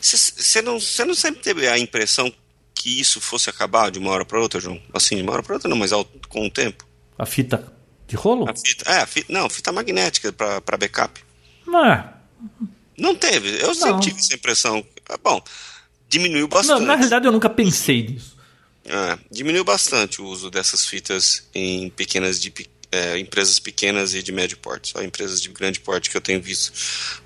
Você 0.00 0.60
não, 0.60 0.74
não 0.74 1.14
sempre 1.14 1.40
teve 1.40 1.68
a 1.68 1.78
impressão 1.78 2.32
que 2.74 3.00
isso 3.00 3.20
fosse 3.20 3.48
acabar 3.48 3.90
de 3.90 3.98
uma 3.98 4.10
hora 4.10 4.24
para 4.24 4.40
outra, 4.40 4.60
João? 4.60 4.80
Assim, 4.92 5.16
de 5.16 5.22
uma 5.22 5.32
hora 5.32 5.42
para 5.42 5.54
outra 5.54 5.68
não, 5.68 5.76
mas 5.76 5.92
ao, 5.92 6.04
com 6.28 6.46
o 6.46 6.50
tempo. 6.50 6.86
A 7.16 7.24
fita 7.24 7.72
de 8.08 8.16
rolo? 8.16 8.48
A 8.48 8.56
fita, 8.56 8.90
é, 8.90 9.02
a 9.02 9.06
fita, 9.06 9.32
não, 9.32 9.48
fita 9.48 9.70
magnética 9.70 10.32
para 10.32 10.76
backup. 10.76 11.20
Não 11.66 11.84
é. 11.84 12.12
Não 12.96 13.14
teve. 13.14 13.60
Eu 13.60 13.68
não. 13.68 13.74
sempre 13.74 14.00
tive 14.00 14.18
essa 14.18 14.34
impressão. 14.34 14.84
Ah, 15.08 15.18
bom, 15.22 15.40
diminuiu 16.08 16.48
bastante. 16.48 16.80
Não, 16.80 16.86
na 16.86 16.94
realidade 16.94 17.26
eu 17.26 17.32
nunca 17.32 17.50
pensei 17.50 18.08
nisso. 18.08 18.36
É, 18.84 19.18
diminuiu 19.30 19.64
bastante 19.64 20.22
o 20.22 20.24
uso 20.24 20.50
dessas 20.50 20.86
fitas 20.86 21.46
em 21.54 21.90
pequenas 21.90 22.40
de, 22.40 22.52
é, 22.90 23.18
empresas 23.18 23.58
pequenas 23.58 24.14
e 24.14 24.22
de 24.22 24.32
médio 24.32 24.56
porte, 24.56 24.92
só 24.92 25.02
empresas 25.02 25.42
de 25.42 25.50
grande 25.50 25.78
porte 25.78 26.08
que 26.08 26.16
eu 26.16 26.20
tenho 26.22 26.40
visto 26.40 26.72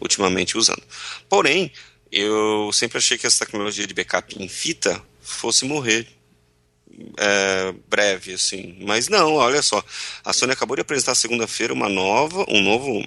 ultimamente 0.00 0.58
usando. 0.58 0.82
Porém, 1.28 1.72
eu 2.10 2.70
sempre 2.72 2.98
achei 2.98 3.16
que 3.16 3.26
essa 3.26 3.46
tecnologia 3.46 3.86
de 3.86 3.94
backup 3.94 4.34
em 4.42 4.48
fita 4.48 5.00
fosse 5.20 5.64
morrer 5.64 6.08
é, 7.18 7.74
breve, 7.88 8.34
assim. 8.34 8.78
Mas 8.86 9.08
não, 9.08 9.34
olha 9.34 9.62
só. 9.62 9.82
A 10.24 10.32
Sony 10.32 10.52
acabou 10.52 10.76
de 10.76 10.82
apresentar 10.82 11.14
segunda-feira 11.14 11.72
uma 11.72 11.88
nova, 11.88 12.44
um 12.48 12.62
novo 12.62 13.04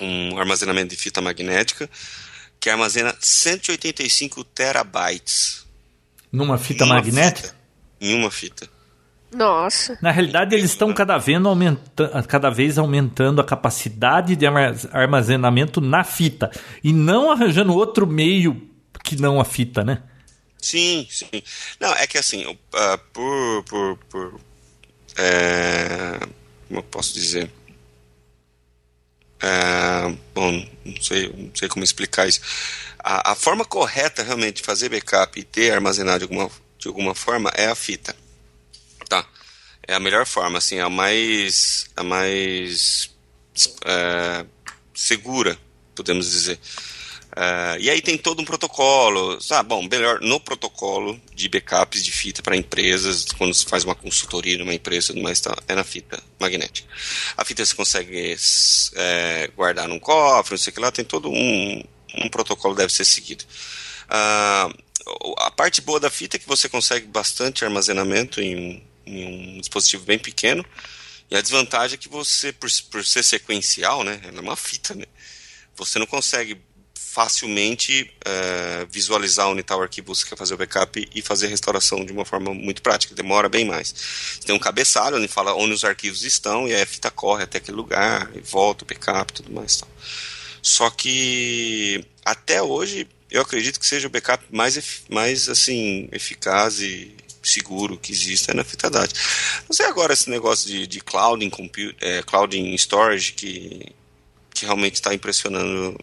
um 0.00 0.38
armazenamento 0.38 0.94
de 0.94 0.96
fita 0.96 1.20
magnética 1.20 1.88
que 2.58 2.68
armazena 2.68 3.14
185 3.18 4.44
terabytes. 4.44 5.66
Numa 6.30 6.58
fita 6.58 6.84
magnética? 6.86 7.48
Fita, 7.48 7.56
em 8.00 8.14
uma 8.14 8.30
fita. 8.30 8.68
Nossa. 9.32 9.96
Na 10.02 10.10
realidade, 10.10 10.54
eles 10.54 10.70
estão 10.70 10.92
cada 10.92 11.16
vez, 11.16 11.42
aumenta 11.44 12.22
cada 12.26 12.50
vez 12.50 12.78
aumentando 12.78 13.40
a 13.40 13.44
capacidade 13.44 14.36
de 14.36 14.44
armazenamento 14.92 15.80
na 15.80 16.04
fita. 16.04 16.50
E 16.82 16.92
não 16.92 17.30
arranjando 17.30 17.74
outro 17.74 18.06
meio 18.06 18.68
que 19.04 19.16
não 19.16 19.40
a 19.40 19.44
fita, 19.44 19.84
né? 19.84 20.02
Sim, 20.60 21.06
sim. 21.10 21.42
Não, 21.78 21.92
é 21.94 22.06
que 22.06 22.18
assim, 22.18 22.46
uh, 22.46 22.98
por. 23.12 23.64
por, 23.64 23.96
por 24.08 24.40
é, 25.16 26.18
como 26.68 26.80
eu 26.80 26.82
posso 26.84 27.14
dizer? 27.14 27.50
É, 29.42 30.14
bom, 30.34 30.68
não 30.84 31.02
sei, 31.02 31.28
não 31.28 31.50
sei 31.54 31.68
como 31.68 31.82
explicar 31.82 32.28
isso. 32.28 32.40
A, 32.98 33.32
a, 33.32 33.34
forma 33.34 33.64
correta 33.64 34.22
realmente 34.22 34.56
de 34.56 34.62
fazer 34.62 34.90
backup 34.90 35.38
e 35.38 35.42
ter 35.42 35.72
armazenado 35.72 36.18
de 36.18 36.24
alguma, 36.24 36.50
de 36.78 36.88
alguma 36.88 37.14
forma 37.14 37.50
é 37.54 37.66
a 37.66 37.74
fita. 37.74 38.14
Tá. 39.08 39.26
É 39.86 39.94
a 39.94 40.00
melhor 40.00 40.26
forma, 40.26 40.58
assim, 40.58 40.78
a 40.78 40.90
mais, 40.90 41.86
a 41.96 42.02
mais 42.02 43.10
é, 43.84 44.44
segura, 44.94 45.58
podemos 45.94 46.30
dizer. 46.30 46.60
Uh, 47.30 47.78
e 47.78 47.88
aí 47.88 48.02
tem 48.02 48.18
todo 48.18 48.42
um 48.42 48.44
protocolo, 48.44 49.40
sabe? 49.40 49.68
Bom, 49.68 49.86
melhor, 49.88 50.20
no 50.20 50.40
protocolo 50.40 51.20
de 51.32 51.48
backups 51.48 52.02
de 52.02 52.10
fita 52.10 52.42
para 52.42 52.56
empresas, 52.56 53.24
quando 53.38 53.54
se 53.54 53.64
faz 53.66 53.84
uma 53.84 53.94
consultoria 53.94 54.58
numa 54.58 54.74
empresa, 54.74 55.14
mas 55.16 55.40
tá, 55.40 55.56
é 55.68 55.74
na 55.76 55.84
fita 55.84 56.20
magnética. 56.40 56.88
A 57.36 57.44
fita 57.44 57.64
você 57.64 57.74
consegue 57.74 58.36
é, 58.94 59.48
guardar 59.54 59.86
num 59.86 60.00
cofre, 60.00 60.54
não 60.54 60.58
sei 60.58 60.72
o 60.72 60.74
que 60.74 60.80
lá, 60.80 60.90
tem 60.90 61.04
todo 61.04 61.30
um, 61.30 61.84
um 62.16 62.28
protocolo 62.28 62.74
que 62.74 62.80
deve 62.80 62.92
ser 62.92 63.04
seguido. 63.04 63.44
Uh, 64.06 65.34
a 65.38 65.50
parte 65.52 65.80
boa 65.80 66.00
da 66.00 66.10
fita 66.10 66.36
é 66.36 66.40
que 66.40 66.48
você 66.48 66.68
consegue 66.68 67.06
bastante 67.06 67.64
armazenamento 67.64 68.40
em, 68.40 68.82
em 69.06 69.56
um 69.56 69.60
dispositivo 69.60 70.04
bem 70.04 70.18
pequeno, 70.18 70.64
e 71.30 71.36
a 71.36 71.40
desvantagem 71.40 71.94
é 71.94 71.96
que 71.96 72.08
você, 72.08 72.52
por, 72.52 72.68
por 72.90 73.04
ser 73.04 73.22
sequencial, 73.22 74.02
né, 74.02 74.20
é 74.24 74.40
uma 74.40 74.56
fita, 74.56 74.96
né, 74.96 75.04
você 75.76 75.98
não 75.98 76.06
consegue 76.06 76.60
facilmente 77.12 78.02
uh, 78.02 78.86
visualizar 78.90 79.50
está 79.58 79.76
o 79.76 79.82
arquivo 79.82 80.12
que 80.14 80.28
quer 80.28 80.36
fazer 80.36 80.54
o 80.54 80.58
backup 80.58 81.08
e 81.12 81.22
fazer 81.22 81.46
a 81.46 81.48
restauração 81.48 82.04
de 82.04 82.12
uma 82.12 82.24
forma 82.24 82.52
muito 82.52 82.82
prática. 82.82 83.14
Demora 83.14 83.48
bem 83.48 83.64
mais. 83.64 84.38
Tem 84.44 84.54
um 84.54 84.58
cabeçalho 84.58 85.16
onde 85.16 85.26
fala 85.26 85.54
onde 85.54 85.72
os 85.72 85.82
arquivos 85.82 86.22
estão 86.22 86.68
e 86.68 86.74
a 86.74 86.86
fita 86.86 87.10
corre 87.10 87.44
até 87.44 87.58
aquele 87.58 87.76
lugar 87.76 88.30
e 88.34 88.40
volta 88.40 88.84
o 88.84 88.86
backup 88.86 89.32
e 89.32 89.34
tudo 89.34 89.50
mais. 89.50 89.76
Tal. 89.76 89.88
Só 90.62 90.90
que 90.90 92.04
até 92.24 92.62
hoje 92.62 93.08
eu 93.30 93.42
acredito 93.42 93.80
que 93.80 93.86
seja 93.86 94.06
o 94.06 94.10
backup 94.10 94.44
mais, 94.50 95.02
mais 95.08 95.48
assim, 95.48 96.08
eficaz 96.12 96.80
e 96.80 97.16
seguro 97.42 97.96
que 97.96 98.12
existe 98.12 98.50
é 98.50 98.54
na 98.54 98.62
fita 98.62 98.90
DAT. 98.90 99.12
Não 99.68 99.74
sei 99.74 99.86
agora 99.86 100.12
esse 100.12 100.28
negócio 100.28 100.68
de, 100.68 100.86
de 100.86 101.00
cloud, 101.00 101.44
em 101.44 101.50
compute, 101.50 101.96
é, 102.00 102.22
cloud 102.22 102.56
storage 102.76 103.32
que, 103.32 103.86
que 104.54 104.64
realmente 104.64 104.94
está 104.94 105.14
impressionando 105.14 105.98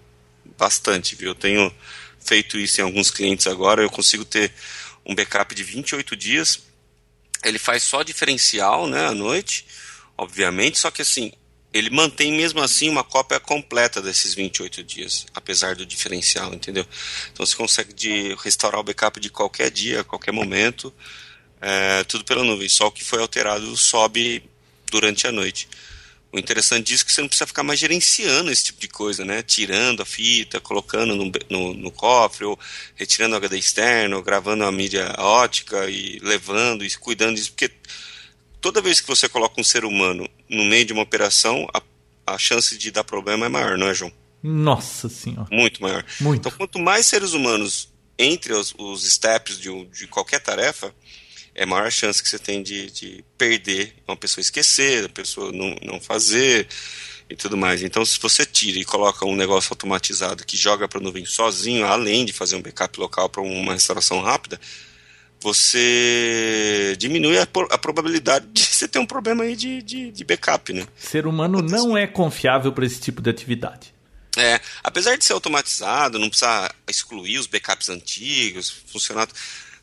bastante, 0.58 1.16
viu? 1.16 1.30
Eu 1.30 1.36
tenho 1.36 1.74
feito 2.20 2.58
isso 2.58 2.82
em 2.82 2.84
alguns 2.84 3.10
clientes 3.10 3.48
agora, 3.48 3.82
eu 3.82 3.90
consigo 3.90 4.26
ter 4.26 4.52
um 5.06 5.16
backup 5.16 5.54
de 5.56 5.64
28 5.64 6.16
dias. 6.16 6.60
Ele 7.44 7.60
faz 7.60 7.84
só 7.84 8.04
diferencial, 8.04 8.88
né, 8.88 9.06
à 9.06 9.14
noite, 9.14 9.66
obviamente, 10.18 10.78
só 10.78 10.92
que 10.92 11.02
assim, 11.02 11.32
ele 11.74 11.90
mantém 11.90 12.32
mesmo 12.32 12.62
assim 12.62 12.90
uma 12.90 13.04
cópia 13.04 13.40
completa 13.40 14.02
desses 14.02 14.34
28 14.34 14.84
dias, 14.84 15.26
apesar 15.34 15.76
do 15.76 15.86
diferencial, 15.86 16.54
entendeu? 16.54 16.86
Então 17.32 17.46
você 17.46 17.56
consegue 17.56 17.94
de 17.94 18.36
restaurar 18.44 18.80
o 18.80 18.84
backup 18.84 19.20
de 19.20 19.30
qualquer 19.30 19.70
dia, 19.70 20.04
qualquer 20.04 20.32
momento, 20.32 20.94
é, 21.62 22.04
tudo 22.06 22.24
pela 22.24 22.44
nuvem. 22.44 22.68
Só 22.68 22.88
o 22.88 22.92
que 22.92 23.04
foi 23.04 23.20
alterado 23.22 23.76
sobe 23.78 24.44
durante 24.90 25.28
a 25.28 25.32
noite. 25.32 25.68
O 26.32 26.38
interessante 26.38 26.88
disso 26.88 27.04
é 27.04 27.06
que 27.06 27.14
você 27.14 27.22
não 27.22 27.28
precisa 27.30 27.48
ficar 27.48 27.64
mais 27.64 27.80
gerenciando 27.80 28.52
esse 28.52 28.66
tipo 28.66 28.82
de 28.82 28.88
coisa, 28.90 29.24
né? 29.24 29.42
Tirando 29.42 30.02
a 30.02 30.06
fita, 30.06 30.60
colocando 30.60 31.16
no, 31.16 31.32
no, 31.50 31.74
no 31.74 31.92
cofre, 31.92 32.46
ou 32.46 32.60
retirando 32.96 33.34
o 33.34 33.38
HD 33.38 33.58
externo, 33.58 34.22
gravando 34.22 34.66
a 34.66 34.72
mídia 34.72 35.16
ótica 35.18 35.90
e 35.90 36.20
levando 36.20 36.84
e 36.84 36.90
cuidando 36.98 37.36
disso, 37.36 37.52
porque 37.52 37.72
toda 38.60 38.82
vez 38.82 39.00
que 39.00 39.08
você 39.08 39.30
coloca 39.30 39.60
um 39.60 39.64
ser 39.64 39.86
humano 39.86 40.28
no 40.50 40.66
meio 40.66 40.86
de 40.86 40.94
uma 40.94 41.04
operação, 41.04 41.66
a, 41.74 41.82
a 42.26 42.38
chance 42.38 42.78
de 42.78 42.92
dar 42.92 43.04
problema 43.04 43.46
é 43.46 43.50
maior, 43.50 43.78
não 43.78 43.88
é, 43.88 43.94
João? 43.94 44.12
Nossa 44.44 45.10
senhora. 45.10 45.48
Muito 45.52 45.82
maior. 45.82 46.06
Muito. 46.20 46.40
Então, 46.42 46.52
quanto 46.52 46.78
mais 46.78 47.06
seres 47.06 47.34
humanos 47.34 47.90
entre 48.18 48.54
os, 48.54 48.74
os 48.78 49.10
steps 49.10 49.60
de, 49.60 49.86
de 49.86 50.08
qualquer 50.08 50.42
tarefa, 50.42 50.94
é 51.58 51.64
a 51.64 51.66
maior 51.66 51.92
chance 51.92 52.22
que 52.22 52.30
você 52.30 52.38
tem 52.38 52.62
de, 52.62 52.92
de 52.92 53.26
perder 53.36 53.92
uma 54.08 54.16
pessoa 54.16 54.44
esquecer, 54.44 55.06
a 55.06 55.10
pessoa 55.10 55.52
não, 55.52 55.76
não 55.82 56.00
fazer 56.00 56.68
e 57.28 57.36
tudo 57.36 57.58
mais. 57.58 57.82
Então, 57.82 58.06
se 58.06 58.20
você 58.20 58.46
tira 58.46 58.78
e 58.78 58.86
coloca 58.86 59.26
um 59.26 59.36
negócio 59.36 59.74
automatizado 59.74 60.46
que 60.46 60.56
joga 60.56 60.88
para 60.88 61.00
a 61.00 61.02
nuvem 61.02 61.26
sozinho, 61.26 61.88
além 61.88 62.26
de 62.26 62.32
fazer 62.32 62.56
um 62.56 62.62
backup 62.62 63.00
local 63.00 63.28
para 63.28 63.42
uma 63.42 63.74
restauração 63.74 64.22
rápida, 64.22 64.62
você 65.40 66.96
diminui 67.00 67.40
a, 67.40 67.48
a, 67.72 67.78
probabilidade 67.78 68.46
de 68.54 68.64
você 68.64 68.88
ter 68.88 69.00
um 69.00 69.06
problema 69.06 69.44
aí 69.44 69.56
de, 69.56 69.82
de, 69.82 70.12
de 70.12 70.24
backup, 70.24 70.72
né? 70.74 70.86
Ser 70.96 71.26
humano 71.26 71.62
não 71.62 71.98
é 71.98 72.06
confiável 72.06 72.72
para 72.72 72.86
esse 72.86 73.02
tipo 73.02 73.20
de 73.20 73.32
atividade. 73.32 73.94
É, 74.38 74.62
apesar 74.84 75.16
de 75.18 75.26
ser 75.26 75.34
automatizado, 75.34 76.20
não 76.20 76.30
precisa 76.30 76.72
excluir 76.88 77.40
os 77.40 77.48
backups 77.48 77.90
antigos, 77.90 78.70
funcionar 78.70 79.28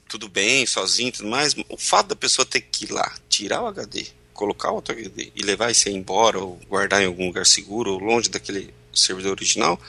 tudo 0.09 0.29
bem, 0.29 0.67
sozinho 0.67 1.13
tudo 1.13 1.29
mais, 1.29 1.55
o 1.69 1.77
fato 1.77 2.09
da 2.09 2.17
pessoa 2.17 2.47
ter 2.47 2.61
que 2.61 2.85
ir 2.85 2.93
lá, 2.93 3.15
tirar 3.29 3.63
o 3.63 3.67
HD, 3.67 4.07
colocar 4.33 4.71
o 4.71 4.77
outro 4.77 4.95
HD 4.95 5.33
e 5.35 5.43
levar 5.43 5.71
esse 5.71 5.89
aí 5.89 5.95
embora, 5.95 6.39
ou 6.39 6.61
guardar 6.69 7.03
em 7.03 7.07
algum 7.07 7.27
lugar 7.27 7.47
seguro, 7.47 7.93
ou 7.93 7.99
longe 7.99 8.29
daquele 8.29 8.73
servidor 8.93 9.33
original, 9.33 9.81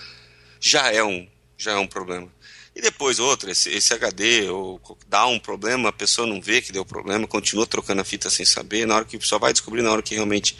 já 0.59 0.91
é 0.91 1.03
um, 1.03 1.27
já 1.57 1.73
é 1.73 1.77
um 1.77 1.87
problema. 1.87 2.29
E 2.75 2.81
depois 2.81 3.19
outro, 3.19 3.49
esse, 3.49 3.69
esse 3.69 3.93
HD 3.93 4.49
ou 4.49 4.81
dá 5.07 5.25
um 5.27 5.39
problema, 5.39 5.89
a 5.89 5.93
pessoa 5.93 6.27
não 6.27 6.41
vê 6.41 6.61
que 6.61 6.73
deu 6.73 6.83
problema, 6.83 7.25
continua 7.25 7.65
trocando 7.65 8.01
a 8.01 8.05
fita 8.05 8.29
sem 8.29 8.45
saber, 8.45 8.85
na 8.85 8.95
hora 8.95 9.05
que 9.05 9.17
só 9.25 9.39
vai 9.39 9.53
descobrir 9.53 9.81
na 9.81 9.91
hora 9.91 10.01
que 10.01 10.13
realmente 10.13 10.57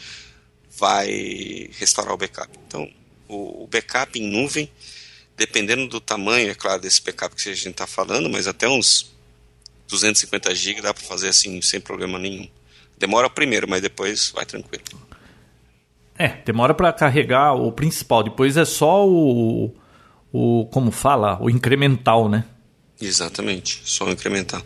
vai 0.78 1.70
restaurar 1.78 2.14
o 2.14 2.16
backup. 2.16 2.50
Então, 2.66 2.90
o, 3.28 3.64
o 3.64 3.66
backup 3.66 4.18
em 4.18 4.26
nuvem, 4.26 4.70
dependendo 5.36 5.86
do 5.88 6.00
tamanho, 6.00 6.50
é 6.50 6.54
claro, 6.54 6.80
desse 6.80 7.02
backup 7.02 7.36
que 7.36 7.50
a 7.50 7.54
gente 7.54 7.68
está 7.68 7.86
falando, 7.86 8.30
mas 8.30 8.46
até 8.46 8.66
uns 8.66 9.14
250 9.88 10.54
GB 10.54 10.82
dá 10.82 10.92
para 10.92 11.04
fazer 11.04 11.28
assim 11.28 11.60
sem 11.62 11.80
problema 11.80 12.18
nenhum. 12.18 12.48
Demora 12.98 13.28
primeiro, 13.28 13.68
mas 13.68 13.82
depois 13.82 14.30
vai 14.30 14.46
tranquilo. 14.46 14.84
É, 16.18 16.28
demora 16.44 16.72
para 16.74 16.92
carregar 16.92 17.54
o 17.54 17.70
principal. 17.70 18.22
Depois 18.22 18.56
é 18.56 18.64
só 18.64 19.06
o, 19.06 19.74
o. 20.32 20.66
Como 20.72 20.90
fala? 20.90 21.38
O 21.42 21.50
incremental, 21.50 22.28
né? 22.28 22.44
Exatamente, 23.00 23.82
só 23.84 24.06
o 24.06 24.10
incremental. 24.10 24.62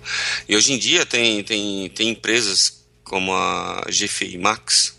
E 0.48 0.54
hoje 0.54 0.72
em 0.72 0.78
dia 0.78 1.04
tem, 1.04 1.42
tem, 1.42 1.90
tem 1.90 2.10
empresas 2.10 2.84
como 3.02 3.32
a 3.34 3.84
GFI 3.88 4.38
Max, 4.38 4.96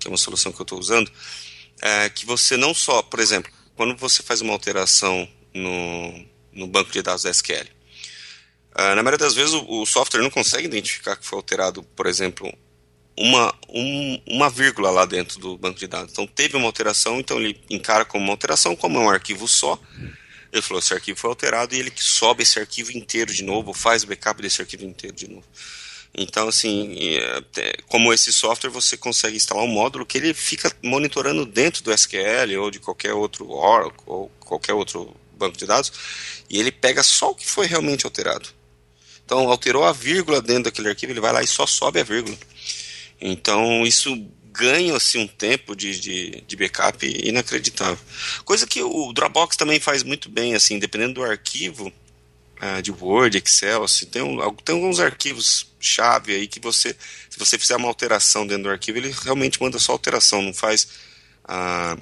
que 0.00 0.08
é 0.08 0.10
uma 0.10 0.16
solução 0.16 0.50
que 0.50 0.60
eu 0.60 0.64
estou 0.64 0.80
usando, 0.80 1.10
é, 1.80 2.08
que 2.08 2.26
você 2.26 2.56
não 2.56 2.74
só, 2.74 3.00
por 3.02 3.20
exemplo, 3.20 3.52
quando 3.76 3.96
você 3.96 4.20
faz 4.20 4.40
uma 4.40 4.52
alteração 4.52 5.28
no, 5.54 6.24
no 6.52 6.66
banco 6.66 6.90
de 6.90 7.02
dados 7.02 7.22
da 7.22 7.30
SQL, 7.30 7.68
é, 8.74 8.94
na 8.94 9.02
maioria 9.02 9.18
das 9.18 9.34
vezes 9.34 9.54
o, 9.54 9.82
o, 9.82 9.86
software 9.86 10.22
não 10.22 10.30
consegue 10.30 10.66
identificar 10.66 11.16
que 11.16 11.26
foi 11.26 11.38
alterado, 11.38 11.82
por 11.82 12.06
exemplo, 12.06 12.52
uma, 13.16 13.54
um, 13.68 14.20
uma 14.26 14.48
vírgula 14.48 14.90
lá 14.90 15.04
dentro 15.04 15.38
do 15.38 15.58
banco 15.58 15.78
de 15.78 15.86
dados. 15.86 16.12
Então 16.12 16.26
teve 16.26 16.56
uma 16.56 16.66
alteração, 16.66 17.20
então 17.20 17.38
ele 17.38 17.60
encara 17.68 18.04
como 18.04 18.24
uma 18.24 18.32
alteração, 18.32 18.74
como 18.74 18.98
é 18.98 19.02
um 19.02 19.10
arquivo 19.10 19.46
só. 19.46 19.78
Ele 20.52 20.62
falou: 20.62 20.80
esse 20.80 20.94
arquivo 20.94 21.18
foi 21.18 21.30
alterado 21.30 21.74
e 21.74 21.78
ele 21.78 21.90
que 21.90 22.02
sobe 22.02 22.42
esse 22.42 22.58
arquivo 22.58 22.92
inteiro 22.92 23.32
de 23.32 23.42
novo, 23.42 23.72
faz 23.72 24.02
o 24.02 24.06
backup 24.06 24.40
desse 24.40 24.62
arquivo 24.62 24.84
inteiro 24.84 25.16
de 25.16 25.28
novo. 25.28 25.44
Então, 26.14 26.46
assim, 26.46 26.94
como 27.86 28.12
esse 28.12 28.32
software, 28.34 28.68
você 28.68 28.98
consegue 28.98 29.34
instalar 29.34 29.64
um 29.64 29.68
módulo 29.68 30.04
que 30.04 30.18
ele 30.18 30.34
fica 30.34 30.70
monitorando 30.82 31.46
dentro 31.46 31.82
do 31.82 31.90
SQL 31.90 32.60
ou 32.60 32.70
de 32.70 32.78
qualquer 32.78 33.14
outro 33.14 33.50
Oracle 33.50 34.02
ou 34.04 34.30
qualquer 34.40 34.74
outro 34.74 35.16
banco 35.32 35.56
de 35.56 35.66
dados 35.66 35.90
e 36.50 36.60
ele 36.60 36.70
pega 36.70 37.02
só 37.02 37.30
o 37.30 37.34
que 37.34 37.48
foi 37.48 37.66
realmente 37.66 38.04
alterado. 38.04 38.50
Então, 39.32 39.48
alterou 39.48 39.82
a 39.82 39.92
vírgula 39.92 40.42
dentro 40.42 40.64
daquele 40.64 40.90
arquivo, 40.90 41.10
ele 41.10 41.20
vai 41.20 41.32
lá 41.32 41.42
e 41.42 41.46
só 41.46 41.66
sobe 41.66 41.98
a 41.98 42.04
vírgula. 42.04 42.36
Então, 43.18 43.82
isso 43.86 44.14
ganha 44.52 44.94
assim, 44.94 45.20
um 45.20 45.26
tempo 45.26 45.74
de, 45.74 45.98
de, 45.98 46.44
de, 46.46 46.54
backup 46.54 47.06
inacreditável. 47.06 47.98
Coisa 48.44 48.66
que 48.66 48.82
o 48.82 49.10
Dropbox 49.10 49.56
também 49.56 49.80
faz 49.80 50.02
muito 50.02 50.28
bem, 50.28 50.54
assim, 50.54 50.78
dependendo 50.78 51.14
do 51.14 51.24
arquivo 51.24 51.90
uh, 52.60 52.82
de 52.82 52.90
Word, 52.90 53.38
Excel, 53.38 53.84
assim, 53.84 54.04
tem, 54.04 54.20
um, 54.20 54.54
tem 54.56 54.74
alguns 54.74 55.00
arquivos 55.00 55.66
chave 55.80 56.34
aí 56.34 56.46
que 56.46 56.60
você, 56.60 56.94
se 57.30 57.38
você 57.38 57.58
fizer 57.58 57.76
uma 57.76 57.88
alteração 57.88 58.46
dentro 58.46 58.64
do 58.64 58.68
arquivo, 58.68 58.98
ele 58.98 59.14
realmente 59.22 59.62
manda 59.62 59.78
só 59.78 59.92
alteração, 59.92 60.42
não 60.42 60.52
faz. 60.52 60.86
Uh, 61.46 61.98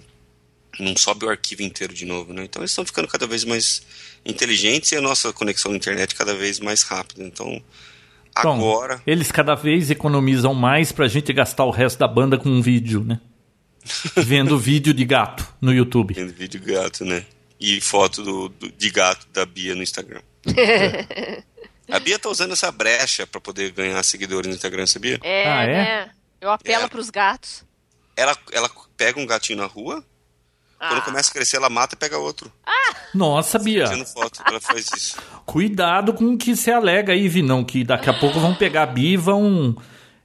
não 0.81 0.97
sobe 0.97 1.27
o 1.27 1.29
arquivo 1.29 1.63
inteiro 1.63 1.93
de 1.95 2.05
novo, 2.05 2.33
né? 2.33 2.45
Então 2.45 2.63
eles 2.63 2.71
estão 2.71 2.85
ficando 2.85 3.07
cada 3.07 3.27
vez 3.27 3.45
mais 3.45 3.83
inteligentes 4.25 4.93
e 4.93 4.97
a 4.97 5.01
nossa 5.01 5.33
conexão 5.33 5.73
à 5.73 5.77
internet 5.77 6.15
cada 6.15 6.35
vez 6.35 6.61
mais 6.61 6.83
rápida. 6.83 7.23
Então, 7.23 7.63
agora. 8.35 9.03
Eles 9.07 9.31
cada 9.33 9.55
vez 9.55 9.91
economizam 9.91 10.55
mais 10.55 10.93
pra 10.93 11.09
gente 11.09 11.33
gastar 11.33 11.65
o 11.65 11.71
resto 11.71 11.99
da 11.99 12.09
banda 12.09 12.39
com 12.39 12.49
um 12.49 12.63
vídeo, 12.63 13.05
né? 13.05 13.21
Vendo 14.17 14.59
vídeo 14.59 14.93
de 14.93 15.05
gato 15.05 15.47
no 15.61 15.73
YouTube. 15.73 16.15
Vendo 16.15 16.33
vídeo 16.33 16.61
de 16.61 16.73
gato, 16.73 17.05
né? 17.05 17.25
E 17.59 17.81
foto 17.81 18.23
do, 18.23 18.49
do 18.49 18.73
de 18.73 18.91
gato 18.91 19.27
da 19.33 19.45
Bia 19.45 19.75
no 19.75 19.83
Instagram. 19.83 20.23
A 21.91 21.99
Bia 21.99 22.19
tá 22.19 22.29
usando 22.29 22.53
essa 22.53 22.71
brecha 22.71 23.27
para 23.27 23.41
poder 23.41 23.73
ganhar 23.73 24.01
seguidores 24.05 24.47
no 24.47 24.55
Instagram, 24.55 24.87
sabia? 24.87 25.19
É, 25.23 25.49
ah, 25.49 25.63
é? 25.65 25.67
Né? 25.67 26.11
Eu 26.41 26.51
apelo 26.51 26.85
é. 26.85 26.89
pros 26.89 27.11
gatos. 27.11 27.65
Ela, 28.17 28.37
ela 28.53 28.71
pega 28.97 29.19
um 29.19 29.27
gatinho 29.27 29.59
na 29.59 29.67
rua, 29.67 30.05
quando 30.81 30.99
ah. 30.99 31.03
começa 31.03 31.29
a 31.29 31.33
crescer, 31.35 31.59
ela 31.59 31.69
mata 31.69 31.95
e 31.95 31.99
pega 31.99 32.17
outro. 32.17 32.51
Ah. 32.67 32.97
Nossa, 33.13 33.59
Bia. 33.59 33.87
foto, 34.07 34.41
ela 34.47 34.59
faz 34.61 34.87
isso. 34.97 35.17
Cuidado 35.45 36.15
com 36.15 36.33
o 36.33 36.39
que 36.39 36.57
você 36.57 36.71
alega 36.71 37.13
aí, 37.13 37.29
Vinão, 37.29 37.63
que 37.63 37.85
daqui 37.85 38.09
a 38.09 38.15
pouco 38.15 38.41
vão 38.41 38.55
pegar 38.55 38.85
a 38.85 38.87
Bia 38.87 39.13
e 39.13 39.17
vão. 39.17 39.77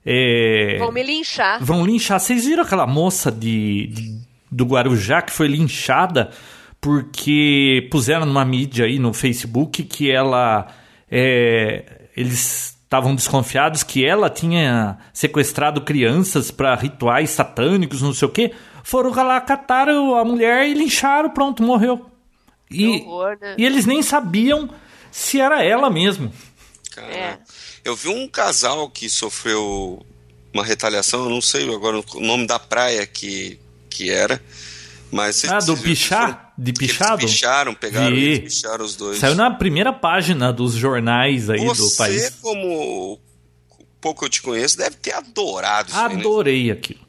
É... 0.05 0.77
Vão 0.79 0.93
me 0.93 1.03
linchar. 1.03 1.61
Vão 1.61 1.85
linchar. 1.85 2.21
Vocês 2.21 2.45
viram 2.45 2.63
aquela 2.63 2.87
moça 2.87 3.29
de, 3.29 3.87
de, 3.87 4.21
do 4.49 4.63
Guarujá 4.63 5.21
que 5.21 5.33
foi 5.33 5.47
linchada 5.47 6.31
porque 6.79 7.89
puseram 7.91 8.25
numa 8.25 8.45
mídia 8.45 8.85
aí 8.85 8.97
no 8.97 9.13
Facebook 9.13 9.83
que 9.83 10.09
ela. 10.09 10.67
É, 11.11 12.07
eles 12.15 12.77
estavam 12.83 13.13
desconfiados 13.13 13.83
que 13.83 14.05
ela 14.05 14.29
tinha 14.29 14.97
sequestrado 15.11 15.81
crianças 15.81 16.49
para 16.49 16.75
rituais 16.75 17.31
satânicos, 17.31 18.01
não 18.01 18.13
sei 18.13 18.27
o 18.27 18.31
quê 18.31 18.53
foram 18.85 19.09
lá, 19.11 19.41
cataram 19.41 20.15
a 20.15 20.23
mulher 20.23 20.67
e 20.67 20.73
lincharam, 20.75 21.31
pronto, 21.31 21.63
morreu. 21.63 22.05
E, 22.69 23.01
horror, 23.01 23.35
né? 23.41 23.55
e 23.57 23.65
eles 23.65 23.87
nem 23.87 24.03
sabiam 24.03 24.69
se 25.11 25.41
era 25.41 25.63
ela 25.63 25.89
mesmo. 25.89 26.31
É. 26.95 27.37
Eu 27.83 27.95
vi 27.95 28.09
um 28.09 28.27
casal 28.27 28.87
que 28.87 29.09
sofreu 29.09 30.05
uma 30.53 30.63
retaliação, 30.63 31.23
eu 31.23 31.29
não 31.31 31.41
sei 31.41 31.67
agora 31.73 31.99
o 31.99 32.19
nome 32.19 32.45
da 32.45 32.59
praia 32.59 33.07
que, 33.07 33.59
que 33.89 34.11
era. 34.11 34.39
Mas 35.11 35.43
ah, 35.45 35.57
do 35.59 35.75
pichar? 35.77 36.53
De 36.55 36.71
pichado? 36.71 37.21
Eles 37.23 37.31
picharam, 37.31 37.73
pegaram 37.73 38.15
e 38.15 38.39
picharam 38.41 38.85
os 38.85 38.95
dois. 38.95 39.17
Saiu 39.17 39.35
na 39.35 39.49
primeira 39.49 39.91
página 39.91 40.53
dos 40.53 40.73
jornais 40.73 41.49
aí 41.49 41.65
Você, 41.65 41.81
do 41.81 41.95
país. 41.97 42.21
Você, 42.21 42.31
como 42.39 43.19
pouco 43.99 44.25
eu 44.25 44.29
te 44.29 44.43
conheço, 44.43 44.77
deve 44.77 44.97
ter 44.97 45.13
adorado 45.13 45.89
isso 45.89 45.97
Adorei 45.97 46.55
aí, 46.55 46.67
né? 46.67 46.73
aquilo. 46.73 47.04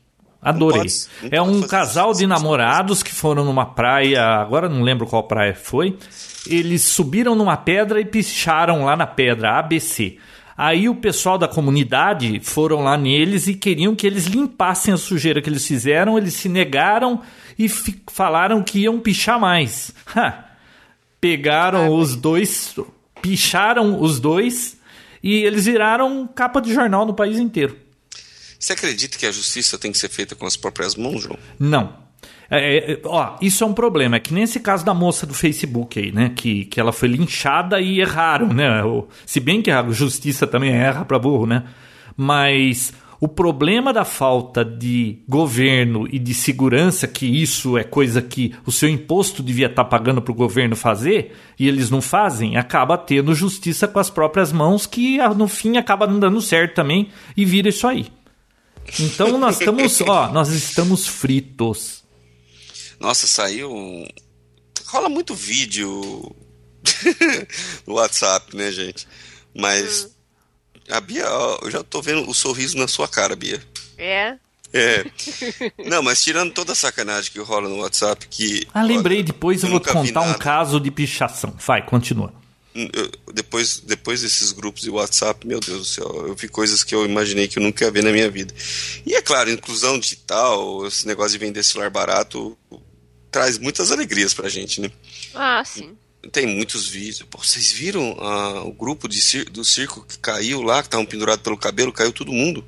Adorei. 0.47 0.83
Pode, 0.83 1.35
é 1.35 1.43
um 1.43 1.61
casal 1.63 2.13
de 2.13 2.25
namorados 2.25 3.03
que 3.03 3.13
foram 3.13 3.45
numa 3.45 3.67
praia, 3.67 4.23
agora 4.23 4.69
não 4.69 4.83
lembro 4.83 5.05
qual 5.05 5.25
praia 5.25 5.57
foi. 5.57 5.99
Eles 6.47 6.83
subiram 6.85 7.35
numa 7.35 7.57
pedra 7.57 8.01
e 8.01 8.05
picharam 8.05 8.85
lá 8.85 8.95
na 8.95 9.09
pedra, 9.09 9.59
ABC. 9.59 10.19
Aí 10.57 10.89
o 10.89 10.95
pessoal 10.95 11.37
da 11.37 11.49
comunidade 11.49 12.39
foram 12.39 12.85
lá 12.85 12.97
neles 12.97 13.49
e 13.49 13.55
queriam 13.55 13.97
que 13.97 14.07
eles 14.07 14.27
limpassem 14.27 14.95
a 14.95 14.97
sujeira 14.97 15.43
que 15.43 15.51
eles 15.51 15.67
fizeram. 15.67 16.17
Eles 16.17 16.35
se 16.35 16.49
negaram 16.49 17.21
e 17.59 17.69
falaram 17.69 18.63
que 18.63 18.79
iam 18.79 19.01
pichar 19.01 19.41
mais. 19.41 19.93
Ha! 20.15 20.45
Pegaram 21.21 21.93
os 21.93 22.15
dois, 22.15 22.77
picharam 23.21 24.01
os 24.01 24.21
dois 24.21 24.79
e 25.21 25.43
eles 25.43 25.67
viraram 25.67 26.29
capa 26.33 26.61
de 26.61 26.73
jornal 26.73 27.05
no 27.05 27.15
país 27.15 27.39
inteiro. 27.41 27.86
Você 28.59 28.73
acredita 28.73 29.19
que 29.19 29.27
a 29.27 29.33
justiça 29.33 29.79
tem 29.79 29.93
que 29.93 29.99
ser 29.99 30.09
feita 30.09 30.35
com 30.35 30.47
as 30.47 30.57
próprias 30.57 30.95
mãos, 30.95 31.23
João? 31.23 31.39
Não. 31.59 32.07
É, 32.51 32.93
é, 32.93 33.01
ó, 33.05 33.37
isso 33.41 33.65
é 33.65 33.67
um 33.67 33.75
problema. 33.75 34.17
É 34.17 34.21
que 34.21 34.33
nem 34.33 34.45
esse 34.45 34.61
caso 34.61 34.85
da 34.85 34.95
moça 34.95 35.27
do 35.27 35.35
Facebook 35.35 35.99
aí, 35.99 36.13
né? 36.13 36.33
Que, 36.35 36.65
que 36.65 36.81
ela 36.81 36.93
foi 36.93 37.09
linchada 37.09 37.81
e 37.81 38.01
erraram, 38.01 38.53
né? 38.53 38.83
Se 39.25 39.41
bem 39.41 39.61
que 39.61 39.71
a 39.71 39.89
justiça 39.91 40.47
também 40.47 40.71
erra 40.71 41.05
para 41.05 41.19
burro, 41.19 41.47
né? 41.47 41.65
Mas 42.17 42.93
o 43.21 43.27
problema 43.27 43.93
da 43.93 44.05
falta 44.05 44.65
de 44.65 45.19
governo 45.29 46.07
e 46.11 46.19
de 46.19 46.35
segurança, 46.35 47.09
que 47.09 47.27
isso 47.27 47.79
é 47.79 47.85
coisa 47.85 48.21
que 48.21 48.55
o 48.65 48.73
seu 48.73 48.89
imposto 48.89 49.43
devia 49.43 49.67
estar 49.67 49.85
tá 49.85 49.89
pagando 49.89 50.21
para 50.21 50.33
o 50.33 50.35
governo 50.35 50.77
fazer, 50.77 51.35
e 51.59 51.67
eles 51.67 51.91
não 51.91 52.03
fazem, 52.03 52.57
acaba 52.57 52.99
tendo 52.99 53.35
justiça 53.35 53.89
com 53.89 53.99
as 53.99 54.11
próprias 54.11 54.53
mãos, 54.53 54.87
que 54.87 55.19
no 55.35 55.49
fim 55.49 55.79
acaba 55.79 56.07
não 56.07 56.21
dando 56.21 56.41
certo 56.41 56.75
também 56.75 57.09
e 57.37 57.45
vira 57.45 57.69
isso 57.69 57.87
aí. 57.87 58.07
Então 59.01 59.39
nós 59.39 59.59
estamos, 59.59 60.01
ó, 60.03 60.29
nós 60.33 60.49
estamos 60.49 61.07
fritos. 61.07 62.05
Nossa, 62.99 63.27
saiu. 63.27 64.07
Rola 64.87 65.09
muito 65.09 65.35
vídeo 65.35 66.35
no 67.87 67.95
WhatsApp, 67.95 68.57
né, 68.57 68.71
gente? 68.71 69.07
Mas 69.55 70.11
a 70.89 71.01
Bia, 71.01 71.29
ó, 71.29 71.59
eu 71.63 71.71
já 71.71 71.83
tô 71.83 72.01
vendo 72.01 72.29
o 72.29 72.35
sorriso 72.35 72.79
na 72.79 72.89
sua 72.89 73.09
cara, 73.09 73.35
Bia. 73.35 73.63
É. 73.99 74.37
É. 74.73 75.05
Não, 75.89 76.03
mas 76.03 76.23
tirando 76.23 76.53
toda 76.53 76.73
a 76.73 76.77
sacanagem 76.77 77.33
que 77.33 77.41
rola 77.41 77.69
no 77.69 77.79
WhatsApp, 77.79 78.27
que. 78.29 78.67
Ah, 78.73 78.83
lembrei, 78.83 79.23
depois 79.23 79.63
eu, 79.63 79.69
eu 79.69 79.73
vou 79.73 79.81
te 79.81 79.93
contar 79.93 80.23
um 80.23 80.35
caso 80.35 80.81
de 80.81 80.91
pichação. 80.91 81.55
Vai, 81.59 81.85
continua 81.85 82.46
depois, 83.33 83.81
depois 83.81 84.23
desses 84.23 84.53
grupos 84.53 84.83
de 84.83 84.91
WhatsApp, 84.91 85.47
meu 85.47 85.61
Deus 85.61 85.79
do 85.79 85.85
céu, 85.85 86.25
eu 86.29 86.35
vi 86.35 86.49
coisas 86.49 86.85
que 86.85 86.95
eu 86.95 87.05
imaginei 87.05 87.49
que 87.49 87.59
eu 87.59 87.63
nunca 87.63 87.85
ia 87.85 87.91
ver 87.91 88.05
na 88.05 88.13
minha 88.13 88.31
vida. 88.31 88.55
E 89.05 89.15
é 89.15 89.23
claro, 89.23 89.51
inclusão 89.51 89.99
digital, 89.99 90.87
esse 90.87 91.07
negócio 91.07 91.33
de 91.33 91.45
vender 91.45 91.63
celular 91.63 91.91
barato, 91.91 92.57
traz 93.31 93.59
muitas 93.59 93.91
alegrias 93.91 94.35
pra 94.35 94.49
gente, 94.49 94.81
né? 94.81 94.91
Ah, 95.35 95.63
sim. 95.65 95.97
Tem 96.33 96.47
muitos 96.47 96.89
vídeos. 96.89 97.23
Pô, 97.31 97.39
vocês 97.39 97.71
viram 97.73 98.17
ah, 98.21 98.63
o 98.65 98.73
grupo 98.73 99.09
de, 99.09 99.45
do 99.45 99.65
circo 99.65 100.05
que 100.07 100.19
caiu 100.19 100.63
lá, 100.63 100.83
que 100.83 100.89
estavam 100.89 101.07
pendurados 101.07 101.43
pelo 101.43 101.57
cabelo, 101.57 101.93
caiu 101.93 102.13
todo 102.13 102.33
mundo? 102.33 102.65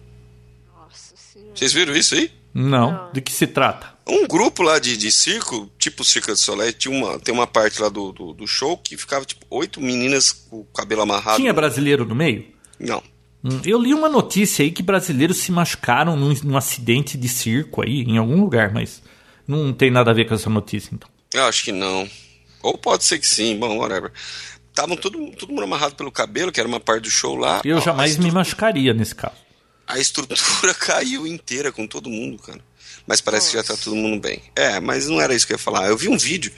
Nossa 0.73 1.15
senhora. 1.17 1.57
Vocês 1.57 1.73
viram 1.73 1.97
isso 1.97 2.15
aí? 2.15 2.31
Não. 2.59 2.91
Não. 2.91 3.13
De 3.13 3.21
que 3.21 3.31
se 3.31 3.47
trata? 3.47 3.97
Um 4.05 4.27
grupo 4.27 4.65
lá 4.65 4.81
de, 4.81 4.97
de 4.97 5.13
circo, 5.13 5.71
tipo 5.79 6.03
Circo 6.03 6.33
de 6.33 6.41
Soleil, 6.41 6.73
tinha 6.73 6.93
uma, 6.93 7.19
tem 7.21 7.33
uma 7.33 7.47
parte 7.47 7.81
lá 7.81 7.89
do, 7.89 8.11
do, 8.11 8.33
do, 8.33 8.47
show 8.49 8.77
que 8.77 8.97
ficava 8.97 9.25
tipo 9.25 9.47
oito 9.49 9.81
meninas 9.81 10.33
com 10.33 10.61
o 10.61 10.65
cabelo 10.65 11.03
amarrado. 11.03 11.37
Tinha 11.37 11.53
brasileiro 11.53 12.05
no 12.05 12.17
meio? 12.17 12.47
Não. 12.81 13.01
Hum, 13.45 13.61
eu 13.65 13.81
li 13.81 13.95
uma 13.95 14.09
notícia 14.09 14.65
aí 14.65 14.73
que 14.73 14.83
brasileiros 14.83 15.37
se 15.39 15.53
machucaram 15.53 16.17
num, 16.17 16.35
num 16.43 16.57
acidente 16.57 17.17
de 17.17 17.29
circo 17.29 17.83
aí, 17.83 18.03
em 18.03 18.19
algum 18.19 18.41
lugar, 18.41 18.73
mas 18.73 19.01
não 19.47 19.73
tem 19.73 19.91
nada 19.91 20.11
a 20.11 20.15
ver 20.15 20.27
com 20.27 20.35
essa 20.35 20.51
notícia, 20.51 20.91
então. 20.93 21.09
Eu 21.33 21.45
acho 21.45 21.63
que 21.63 21.71
não. 21.71 22.09
Ou 22.61 22.77
pode 22.77 23.05
ser 23.05 23.21
que 23.21 23.27
sim, 23.27 23.57
bom, 23.57 23.77
whatever. 23.77 24.11
Estavam 24.69 24.97
todo, 24.97 25.31
todo 25.33 25.51
mundo 25.51 25.63
amarrado 25.63 25.95
pelo 25.95 26.11
cabelo, 26.11 26.51
que 26.51 26.59
era 26.59 26.69
uma 26.69 26.81
parte 26.81 27.03
do 27.05 27.11
show 27.11 27.37
lá. 27.37 27.61
Eu 27.65 27.81
jamais 27.81 28.17
me 28.17 28.33
machucaria 28.33 28.93
nesse 28.93 29.15
caso. 29.15 29.48
A 29.89 29.99
estrutura 29.99 30.75
caiu 30.79 31.27
inteira 31.27 31.73
com 31.73 31.87
todo 31.87 32.11
mundo, 32.11 32.41
cara. 32.43 32.61
mas 33.07 33.21
parece 33.21 33.57
Nossa. 33.57 33.63
que 33.63 33.69
já 33.69 33.77
tá 33.77 33.83
todo 33.83 33.97
mundo 33.97 34.21
bem. 34.21 34.43
É, 34.55 34.79
mas 34.79 35.09
não 35.09 35.21
era 35.21 35.35
isso 35.35 35.47
que 35.47 35.55
eu 35.55 35.57
ia 35.57 35.63
falar. 35.63 35.89
Eu 35.89 35.97
vi 35.97 36.09
um 36.09 36.19
vídeo 36.19 36.53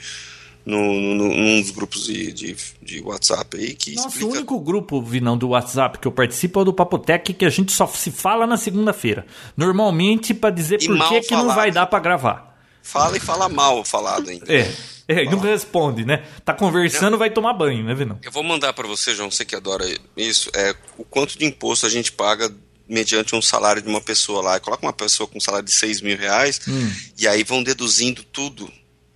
no, 0.65 0.93
no, 1.15 1.29
num 1.29 1.61
dos 1.61 1.71
grupos 1.71 2.05
de, 2.05 2.31
de, 2.31 2.55
de, 2.81 3.01
WhatsApp 3.01 3.57
aí 3.57 3.73
que 3.73 3.95
Nossa, 3.95 4.09
explica... 4.09 4.27
o 4.27 4.31
único 4.31 4.59
grupo, 4.59 5.01
Vinão, 5.01 5.37
do 5.37 5.49
WhatsApp 5.49 5.97
que 5.97 6.07
eu 6.07 6.11
participo 6.11 6.59
é 6.59 6.61
o 6.61 6.65
do 6.65 6.73
Papotec, 6.73 7.33
que 7.33 7.45
a 7.45 7.49
gente 7.49 7.71
só 7.71 7.87
se 7.87 8.11
fala 8.11 8.45
na 8.45 8.57
segunda-feira. 8.57 9.25
Normalmente 9.57 10.33
para 10.33 10.53
dizer 10.53 10.81
e 10.81 10.87
por 10.87 11.09
que, 11.09 11.21
que 11.21 11.33
não 11.33 11.47
vai 11.47 11.71
dar 11.71 11.87
para 11.87 11.99
gravar. 11.99 12.51
Fala 12.83 13.15
e 13.15 13.19
fala 13.19 13.47
mal 13.47 13.83
falado 13.85 14.29
ainda. 14.29 14.51
É. 14.51 14.71
É, 15.07 15.25
não 15.25 15.39
responde, 15.39 16.05
né? 16.05 16.23
Tá 16.45 16.53
conversando, 16.53 17.11
não. 17.11 17.17
vai 17.17 17.29
tomar 17.29 17.53
banho, 17.53 17.83
né, 17.83 17.93
Vinão? 17.93 18.17
Eu 18.23 18.31
vou 18.31 18.43
mandar 18.43 18.71
para 18.71 18.87
você, 18.87 19.13
João, 19.13 19.29
você 19.29 19.43
que 19.43 19.55
adora 19.55 19.83
isso, 20.15 20.49
é 20.55 20.73
o 20.97 21.03
quanto 21.03 21.37
de 21.37 21.45
imposto 21.45 21.85
a 21.85 21.89
gente 21.89 22.13
paga 22.13 22.49
mediante 22.87 23.35
um 23.35 23.41
salário 23.41 23.81
de 23.81 23.87
uma 23.87 24.01
pessoa 24.01 24.41
lá. 24.41 24.59
Coloca 24.59 24.85
uma 24.85 24.93
pessoa 24.93 25.27
com 25.27 25.37
um 25.37 25.41
salário 25.41 25.65
de 25.65 25.73
6 25.73 26.01
mil 26.01 26.17
reais 26.17 26.59
hum. 26.67 26.93
e 27.17 27.27
aí 27.27 27.43
vão 27.43 27.63
deduzindo 27.63 28.23
tudo 28.23 28.71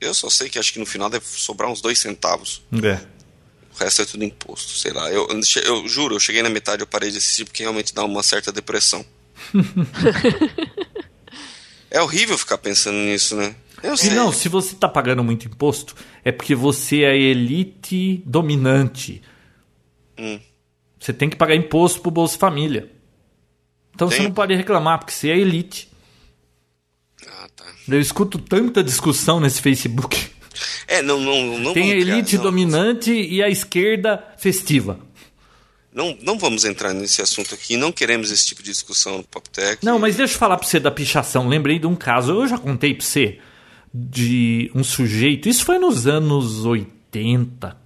eu 0.05 0.13
só 0.13 0.30
sei 0.30 0.49
que 0.49 0.59
acho 0.59 0.74
que 0.74 0.80
no 0.80 0.86
final 0.86 1.09
deve 1.09 1.26
sobrar 1.26 1.70
uns 1.70 1.82
dois 1.82 1.99
centavos. 1.99 2.61
É. 2.84 2.99
O 3.74 3.78
resto 3.78 4.01
é 4.01 4.05
tudo 4.05 4.24
imposto, 4.24 4.74
sei 4.74 4.93
lá. 4.93 5.11
Eu, 5.11 5.28
eu 5.63 5.88
juro, 5.88 6.16
eu 6.16 6.20
cheguei 6.20 6.41
na 6.41 6.49
metade, 6.49 6.82
eu 6.82 6.88
parei 6.88 7.11
de 7.11 7.18
assistir 7.18 7.45
porque 7.45 7.63
realmente 7.63 7.93
dá 7.93 8.03
uma 8.03 8.24
certa 8.24 8.51
depressão. 8.51 9.05
é 11.91 12.01
horrível 12.01 12.38
ficar 12.38 12.57
pensando 12.57 12.97
nisso, 12.97 13.36
né? 13.36 13.55
Eu 13.84 13.97
sei. 13.97 14.11
não, 14.11 14.32
se 14.32 14.47
você 14.47 14.74
está 14.74 14.88
pagando 14.88 15.24
muito 15.24 15.47
imposto, 15.47 15.95
é 16.24 16.32
porque 16.32 16.55
você 16.55 17.03
é 17.03 17.18
elite 17.18 18.24
dominante. 18.26 19.22
Hum. 20.18 20.39
Você 20.97 21.11
tem 21.11 21.30
que 21.30 21.36
pagar 21.36 21.55
imposto 21.55 22.01
pro 22.01 22.09
Bolsa 22.09 22.38
Família. 22.38 22.89
Então 23.95 24.09
tem? 24.09 24.17
você 24.17 24.23
não 24.23 24.31
pode 24.31 24.53
reclamar, 24.53 24.99
porque 24.99 25.13
você 25.13 25.29
é 25.29 25.37
elite. 25.37 25.89
Eu 27.87 27.99
escuto 27.99 28.37
tanta 28.37 28.83
discussão 28.83 29.39
nesse 29.39 29.61
Facebook. 29.61 30.31
É, 30.87 31.01
não, 31.01 31.19
não, 31.19 31.59
não 31.59 31.73
Tem 31.73 31.91
a 31.91 31.95
elite 31.95 32.29
criar, 32.29 32.43
dominante 32.43 33.11
e 33.11 33.41
a 33.41 33.49
esquerda 33.49 34.23
festiva. 34.37 34.99
Não, 35.93 36.17
não 36.21 36.37
vamos 36.37 36.65
entrar 36.65 36.93
nesse 36.93 37.21
assunto 37.21 37.55
aqui, 37.55 37.77
não 37.77 37.91
queremos 37.91 38.29
esse 38.29 38.45
tipo 38.47 38.61
de 38.61 38.71
discussão 38.71 39.17
no 39.17 39.23
PopTech. 39.23 39.85
Não, 39.85 39.97
mas 39.97 40.17
deixa 40.17 40.33
eu 40.33 40.37
falar 40.37 40.57
para 40.57 40.67
você 40.67 40.79
da 40.79 40.91
pichação. 40.91 41.47
Lembrei 41.47 41.79
de 41.79 41.87
um 41.87 41.95
caso, 41.95 42.33
eu 42.33 42.47
já 42.47 42.57
contei 42.57 42.93
para 42.93 43.05
você, 43.05 43.39
de 43.93 44.69
um 44.75 44.83
sujeito, 44.83 45.47
isso 45.47 45.63
foi 45.63 45.79
nos 45.79 46.05
anos 46.05 46.65
80. 46.65 47.84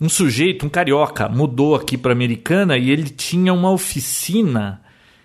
Um 0.00 0.08
sujeito, 0.08 0.64
um 0.64 0.68
carioca, 0.68 1.28
mudou 1.28 1.74
aqui 1.74 1.98
para 1.98 2.12
Americana 2.12 2.78
e 2.78 2.90
ele 2.90 3.10
tinha 3.10 3.52
uma 3.52 3.70
oficina 3.70 4.80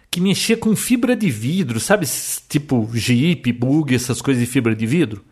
que 0.09 0.19
mexia 0.19 0.57
com 0.57 0.75
fibra 0.75 1.15
de 1.15 1.29
vidro, 1.29 1.79
sabe? 1.79 2.07
Tipo 2.49 2.89
Jeep, 2.93 3.51
Bug, 3.51 3.93
essas 3.93 4.21
coisas 4.21 4.43
de 4.43 4.49
fibra 4.51 4.75
de 4.75 4.85
vidro. 4.85 5.23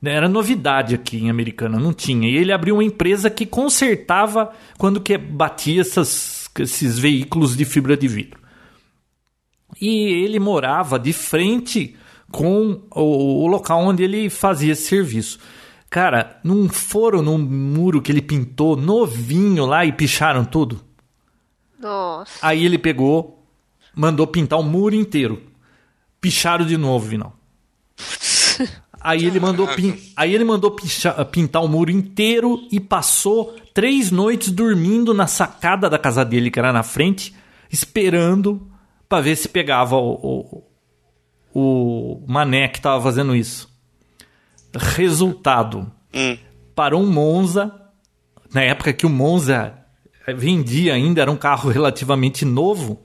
Né, 0.00 0.12
era 0.12 0.28
novidade 0.28 0.94
aqui 0.94 1.18
em 1.18 1.30
Americana, 1.30 1.78
não 1.78 1.92
tinha. 1.92 2.28
E 2.28 2.36
ele 2.36 2.52
abriu 2.52 2.74
uma 2.74 2.84
empresa 2.84 3.30
que 3.30 3.46
consertava 3.46 4.52
quando 4.78 5.00
que 5.00 5.16
batia 5.16 5.80
essas, 5.80 6.50
esses 6.58 6.98
veículos 6.98 7.56
de 7.56 7.64
fibra 7.64 7.96
de 7.96 8.08
vidro. 8.08 8.40
E 9.80 10.24
ele 10.24 10.38
morava 10.38 10.98
de 10.98 11.12
frente 11.12 11.96
com 12.30 12.82
o, 12.94 13.44
o 13.44 13.46
local 13.46 13.80
onde 13.80 14.02
ele 14.02 14.28
fazia 14.30 14.72
esse 14.72 14.88
serviço. 14.88 15.38
Cara, 15.88 16.40
não 16.42 16.68
foram 16.68 17.22
num 17.22 17.38
muro 17.38 18.02
que 18.02 18.10
ele 18.10 18.20
pintou 18.20 18.76
novinho 18.76 19.64
lá 19.64 19.84
e 19.84 19.92
picharam 19.92 20.44
tudo? 20.44 20.80
Nossa. 21.78 22.38
Aí 22.42 22.64
ele 22.64 22.78
pegou, 22.78 23.46
mandou 23.94 24.26
pintar 24.26 24.58
o 24.58 24.62
muro 24.62 24.94
inteiro. 24.94 25.42
Picharam 26.20 26.66
de 26.66 26.76
novo, 26.76 27.06
Vinal. 27.06 27.36
Aí 29.00 29.24
ele 29.24 29.38
mandou, 29.38 29.68
pin... 29.68 29.96
Aí 30.16 30.34
ele 30.34 30.42
mandou 30.42 30.74
pintar 31.30 31.62
o 31.62 31.68
muro 31.68 31.92
inteiro 31.92 32.66
e 32.72 32.80
passou 32.80 33.54
três 33.72 34.10
noites 34.10 34.50
dormindo 34.50 35.14
na 35.14 35.28
sacada 35.28 35.88
da 35.88 35.96
casa 35.96 36.24
dele, 36.24 36.50
que 36.50 36.58
era 36.58 36.72
na 36.72 36.82
frente, 36.82 37.32
esperando 37.70 38.68
para 39.08 39.22
ver 39.22 39.36
se 39.36 39.48
pegava 39.48 39.94
o, 39.96 40.64
o, 41.54 42.20
o 42.24 42.24
mané 42.26 42.66
que 42.66 42.80
tava 42.80 43.00
fazendo 43.00 43.36
isso. 43.36 43.75
Resultado: 44.76 45.90
hum. 46.14 46.36
parou 46.74 47.02
um 47.02 47.10
Monza, 47.10 47.72
na 48.52 48.62
época 48.62 48.92
que 48.92 49.06
o 49.06 49.10
Monza 49.10 49.74
vendia 50.36 50.94
ainda, 50.94 51.22
era 51.22 51.30
um 51.30 51.36
carro 51.36 51.70
relativamente 51.70 52.44
novo 52.44 53.02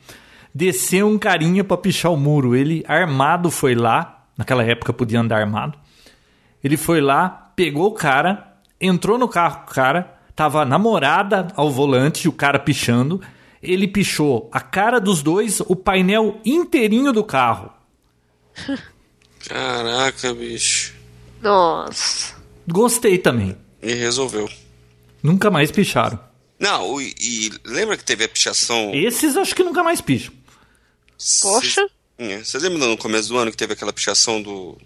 desceu 0.53 1.07
um 1.07 1.17
carinha 1.17 1.63
para 1.63 1.78
pichar 1.78 2.11
o 2.11 2.17
muro. 2.17 2.55
Ele 2.55 2.84
armado 2.88 3.49
foi 3.49 3.74
lá, 3.74 4.26
naquela 4.38 4.63
época 4.63 4.93
podia 4.93 5.19
andar 5.19 5.39
armado. 5.39 5.78
Ele 6.63 6.78
foi 6.78 7.01
lá, 7.01 7.51
pegou 7.55 7.88
o 7.88 7.93
cara, 7.93 8.55
entrou 8.80 9.17
no 9.17 9.28
carro 9.28 9.65
com 9.65 9.72
o 9.72 9.74
cara, 9.74 10.13
tava 10.36 10.61
a 10.61 10.65
namorada 10.65 11.47
ao 11.55 11.72
volante, 11.72 12.28
o 12.28 12.34
cara 12.34 12.59
pichando. 12.59 13.22
Ele 13.61 13.88
pichou 13.88 14.49
a 14.51 14.59
cara 14.59 14.99
dos 14.99 15.24
dois, 15.24 15.59
o 15.61 15.76
painel 15.76 16.39
inteirinho 16.45 17.11
do 17.11 17.24
carro. 17.24 17.72
Caraca, 19.47 20.34
bicho. 20.34 21.01
Nossa. 21.42 22.36
Gostei 22.68 23.18
também. 23.18 23.58
E 23.82 23.94
resolveu. 23.94 24.50
Nunca 25.24 25.50
mais 25.50 25.72
picharam. 25.72 26.20
Não, 26.60 27.02
e, 27.02 27.16
e 27.20 27.52
lembra 27.66 27.98
que 27.98 28.04
teve 28.04 28.24
a 28.24 28.30
pichação. 28.30 28.92
Esses 28.94 29.36
acho 29.36 29.56
que 29.56 29.64
nunca 29.64 29.84
mais 29.84 30.00
picham. 30.00 30.34
Poxa. 31.42 31.88
Você 32.44 32.60
lembra 32.60 32.88
no 32.88 32.98
começo 32.98 33.30
do 33.30 33.38
ano 33.38 33.50
que 33.50 33.58
teve 33.58 33.74
aquela 33.74 33.92
pichação 33.92 34.42
do, 34.42 34.78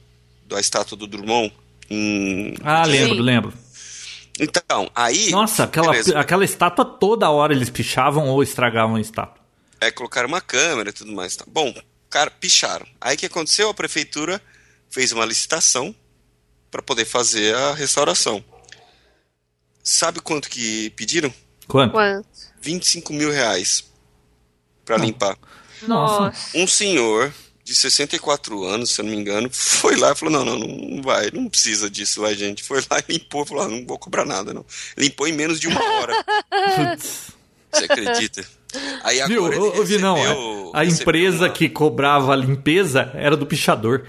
da 0.47 0.59
estátua 0.59 0.97
do 0.97 1.05
Drummond? 1.05 1.53
Em... 1.89 2.55
Ah, 2.63 2.85
lembro, 2.85 3.15
Sim. 3.15 3.21
lembro. 3.21 3.53
Então, 4.39 4.89
aí. 4.95 5.29
Nossa, 5.31 5.63
aquela, 5.65 5.93
aquela 6.19 6.45
estátua 6.45 6.85
toda 6.85 7.29
hora 7.29 7.53
eles 7.53 7.69
pichavam 7.69 8.27
ou 8.27 8.41
estragavam 8.41 8.95
a 8.95 9.01
estátua. 9.01 9.43
É, 9.81 9.91
colocaram 9.91 10.27
uma 10.29 10.41
câmera 10.41 10.89
e 10.89 10.93
tudo 10.93 11.11
mais. 11.11 11.35
Tá. 11.35 11.43
Bom, 11.47 11.73
cara, 12.09 12.31
picharam. 12.31 12.85
Aí 13.01 13.15
o 13.15 13.19
que 13.19 13.25
aconteceu? 13.25 13.69
A 13.69 13.73
prefeitura 13.73 14.41
fez 14.89 15.11
uma 15.11 15.25
licitação 15.25 15.93
para 16.75 16.81
poder 16.81 17.05
fazer 17.05 17.55
a 17.55 17.73
restauração. 17.73 18.43
Sabe 19.81 20.19
quanto 20.19 20.49
que 20.49 20.89
pediram? 20.89 21.33
Quanto? 21.69 21.93
Quanto? 21.93 22.27
25 22.61 23.13
mil 23.13 23.31
reais 23.31 23.85
para 24.83 24.97
limpar. 24.97 25.37
Nossa. 25.87 26.33
Um 26.53 26.67
senhor 26.67 27.33
de 27.63 27.73
64 27.73 28.65
anos, 28.65 28.91
se 28.91 28.99
eu 28.99 29.05
não 29.05 29.11
me 29.13 29.17
engano, 29.17 29.49
foi 29.49 29.95
lá 29.95 30.11
e 30.11 30.15
falou: 30.15 30.33
não, 30.33 30.43
não, 30.43 30.57
não 30.57 31.01
vai, 31.01 31.31
não 31.31 31.47
precisa 31.47 31.89
disso, 31.89 32.19
vai, 32.19 32.35
gente. 32.35 32.61
Foi 32.61 32.81
lá 32.91 32.99
e 33.07 33.13
limpou, 33.13 33.45
falou: 33.45 33.63
ah, 33.63 33.67
não 33.69 33.85
vou 33.85 33.97
cobrar 33.97 34.25
nada, 34.25 34.53
não. 34.53 34.65
Limpou 34.97 35.27
em 35.27 35.33
menos 35.33 35.61
de 35.61 35.69
uma 35.69 35.81
hora. 35.81 36.13
Você 37.71 37.85
acredita? 37.85 38.45
Aí 39.01 39.21
agora 39.21 39.51
Viu, 39.51 39.67
ele 39.67 39.79
recebeu, 39.79 39.99
não, 40.01 40.71
a, 40.73 40.81
a 40.81 40.85
empresa 40.85 41.45
uma... 41.45 41.49
que 41.49 41.69
cobrava 41.69 42.33
a 42.33 42.35
limpeza 42.35 43.11
era 43.13 43.37
do 43.37 43.45
pichador. 43.45 44.05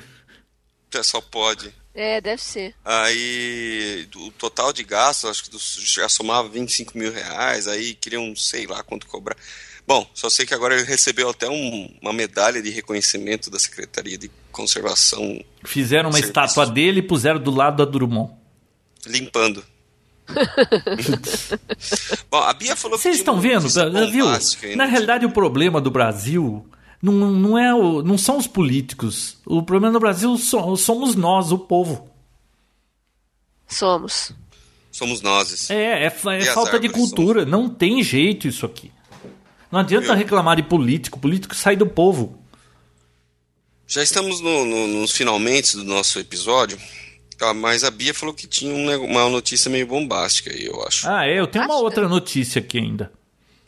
É, 0.93 1.03
só 1.03 1.21
pode. 1.21 1.73
É, 1.97 2.21
deve 2.21 2.43
ser. 2.43 2.75
Aí 2.85 4.07
o 4.17 4.31
total 4.33 4.71
de 4.71 4.85
gastos, 4.85 5.31
acho 5.31 5.45
que 5.45 5.57
já 5.95 6.11
somava 6.11 6.47
25 6.47 6.97
mil 6.97 7.11
reais, 7.11 7.67
aí 7.67 7.95
queriam, 7.95 8.37
sei 8.37 8.67
lá 8.67 8.83
quanto 8.83 9.07
cobrar. 9.07 9.35
Bom, 9.87 10.07
só 10.13 10.29
sei 10.29 10.45
que 10.45 10.53
agora 10.53 10.75
ele 10.75 10.85
recebeu 10.85 11.31
até 11.31 11.49
um, 11.49 11.89
uma 12.03 12.13
medalha 12.13 12.61
de 12.61 12.69
reconhecimento 12.69 13.51
da 13.51 13.59
Secretaria 13.59 14.19
de 14.19 14.31
Conservação. 14.53 15.43
Fizeram 15.65 16.11
uma 16.11 16.19
estátua 16.19 16.67
dele 16.67 16.99
e 16.99 17.03
puseram 17.03 17.41
do 17.41 17.51
lado 17.51 17.83
da 17.83 17.91
Drummond. 17.91 18.31
Limpando. 19.07 19.65
Bom, 22.29 22.39
a 22.39 22.53
Bia 22.53 22.75
falou 22.75 22.99
Vocês 22.99 23.17
estão 23.17 23.41
vendo? 23.41 23.69
Viu? 24.11 24.27
Na 24.77 24.85
realidade, 24.85 25.25
o 25.25 25.31
problema 25.31 25.81
do 25.81 25.91
Brasil 25.91 26.69
não, 27.01 27.13
não, 27.13 27.59
é 27.59 27.75
o, 27.75 28.03
não 28.03 28.17
são 28.19 28.39
os 28.39 28.47
políticos. 28.47 29.39
O 29.45 29.63
problema 29.63 29.93
do 29.93 30.01
Brasil 30.01 30.37
somos 30.39 31.15
nós, 31.15 31.53
o 31.53 31.59
povo. 31.59 32.09
Somos. 33.67 34.33
Somos 34.91 35.21
nós. 35.21 35.71
É, 35.71 36.05
é, 36.05 36.07
é 36.07 36.11
falta 36.11 36.79
de 36.81 36.89
cultura. 36.89 37.41
Somos. 37.41 37.53
Não 37.53 37.69
tem 37.69 38.03
jeito 38.03 38.49
isso 38.49 38.65
aqui. 38.65 38.91
Não 39.71 39.81
adianta 39.81 40.15
reclamar 40.15 40.57
de 40.57 40.63
político, 40.63 41.19
político 41.19 41.55
sai 41.55 41.77
do 41.77 41.87
povo. 41.87 42.39
Já 43.87 44.03
estamos 44.03 44.41
no, 44.41 44.65
no, 44.65 44.87
nos 44.87 45.13
finalmente 45.13 45.77
do 45.77 45.85
nosso 45.85 46.19
episódio, 46.19 46.79
ah, 47.41 47.55
mas 47.55 47.85
a 47.85 47.91
Bia 47.91 48.15
falou 48.15 48.35
que 48.35 48.47
tinha 48.47 48.99
uma 48.99 49.29
notícia 49.29 49.71
meio 49.71 49.87
bombástica 49.87 50.51
aí, 50.51 50.65
eu 50.67 50.83
acho. 50.83 51.09
Ah, 51.09 51.27
é? 51.27 51.39
Eu 51.39 51.47
tenho 51.47 51.67
uma 51.67 51.77
outra 51.77 52.09
notícia 52.09 52.61
aqui 52.61 52.79
ainda. 52.79 53.13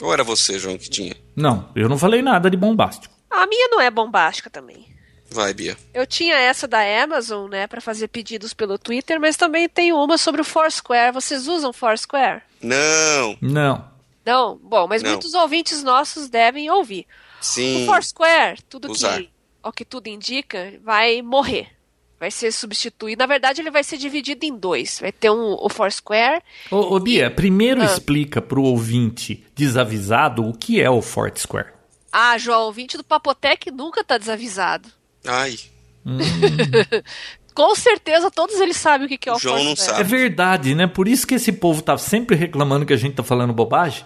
Ou 0.01 0.13
era 0.13 0.25
você, 0.25 0.59
João, 0.59 0.79
que 0.79 0.89
tinha? 0.89 1.15
Não, 1.37 1.69
eu 1.75 1.89
não 1.89 1.99
falei 1.99 2.23
nada 2.23 2.51
de 2.51 2.57
bombástico. 2.57 3.15
A 3.31 3.47
minha 3.47 3.69
não 3.69 3.81
é 3.81 3.91
bombástica 3.91 4.49
também. 4.51 4.87
Vai, 5.31 5.53
Bia. 5.53 5.77
Eu 5.93 6.07
tinha 6.07 6.35
essa 6.37 6.67
da 6.67 6.79
Amazon, 7.03 7.51
né, 7.51 7.67
para 7.67 7.81
fazer 7.83 8.09
pedidos 8.09 8.55
pelo 8.55 8.79
Twitter, 8.79 9.21
mas 9.21 9.37
também 9.37 9.69
tem 9.69 9.93
uma 9.93 10.17
sobre 10.17 10.41
o 10.41 10.45
Foursquare. 10.45 11.13
Vocês 11.13 11.47
usam 11.47 11.73
Foursquare? 11.73 12.43
Não. 12.63 13.37
Não. 13.41 13.85
Não? 14.25 14.57
Bom, 14.63 14.87
mas 14.89 15.03
Não. 15.03 15.11
muitos 15.11 15.35
ouvintes 15.35 15.83
nossos 15.83 16.29
devem 16.31 16.71
ouvir. 16.71 17.07
Sim. 17.41 17.83
O 17.83 17.87
Foursquare, 17.87 18.59
tudo 18.69 18.91
Usar. 18.91 19.19
que 19.19 19.31
ao 19.63 19.73
que 19.73 19.85
tudo 19.85 20.07
indica, 20.07 20.73
vai 20.83 21.21
morrer. 21.21 21.69
Vai 22.19 22.31
ser 22.31 22.51
substituído. 22.51 23.21
Na 23.21 23.27
verdade, 23.27 23.61
ele 23.61 23.71
vai 23.71 23.85
ser 23.85 23.97
dividido 23.97 24.45
em 24.45 24.57
dois. 24.57 24.99
Vai 24.99 25.13
ter 25.13 25.31
um, 25.31 25.57
o 25.61 25.69
Foursquare. 25.69 26.43
Ô, 26.71 26.97
ô 26.97 26.99
Bia, 26.99 27.31
primeiro 27.31 27.81
Ah. 27.83 27.85
explica 27.85 28.41
pro 28.43 28.63
ouvinte 28.63 29.45
desavisado 29.55 30.43
o 30.45 30.53
que 30.57 30.81
é 30.81 30.91
o 30.91 31.01
Foursquare. 31.03 31.69
Ah, 32.13 32.37
João, 32.39 32.63
ouvinte 32.63 32.97
do 32.97 33.05
Papotec 33.05 33.71
nunca 33.71 34.03
tá 34.03 34.17
desavisado. 34.19 34.89
Ai, 35.27 35.59
Com 37.55 37.75
certeza 37.75 38.31
todos 38.31 38.55
eles 38.61 38.77
sabem 38.77 39.07
o 39.07 39.09
que 39.09 39.19
que 39.19 39.29
é 39.29 39.33
o 39.33 39.37
O 39.37 39.39
João 39.39 39.57
não 39.59 39.65
Foursquare. 39.77 39.93
É 39.93 39.97
sabe. 40.05 40.11
verdade, 40.11 40.75
né? 40.75 40.87
Por 40.87 41.09
isso 41.09 41.27
que 41.27 41.35
esse 41.35 41.51
povo 41.53 41.83
tá 41.83 41.99
sempre 41.99 42.37
reclamando 42.37 42.87
que 42.87 42.93
a 42.93 42.97
gente 42.97 43.15
tá 43.17 43.23
falando 43.25 43.53
bobagem. 43.53 44.05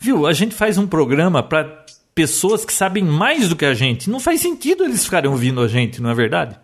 Viu? 0.00 0.26
A 0.26 0.32
gente 0.32 0.54
faz 0.54 0.78
um 0.78 0.86
programa 0.86 1.42
pra 1.42 1.84
pessoas 2.14 2.64
que 2.64 2.72
sabem 2.72 3.04
mais 3.04 3.48
do 3.50 3.56
que 3.56 3.66
a 3.66 3.74
gente. 3.74 4.08
Não 4.08 4.18
faz 4.18 4.40
sentido 4.40 4.82
eles 4.84 5.04
ficarem 5.04 5.30
ouvindo 5.30 5.60
a 5.60 5.68
gente, 5.68 6.00
não 6.00 6.10
é 6.10 6.14
verdade? 6.14 6.58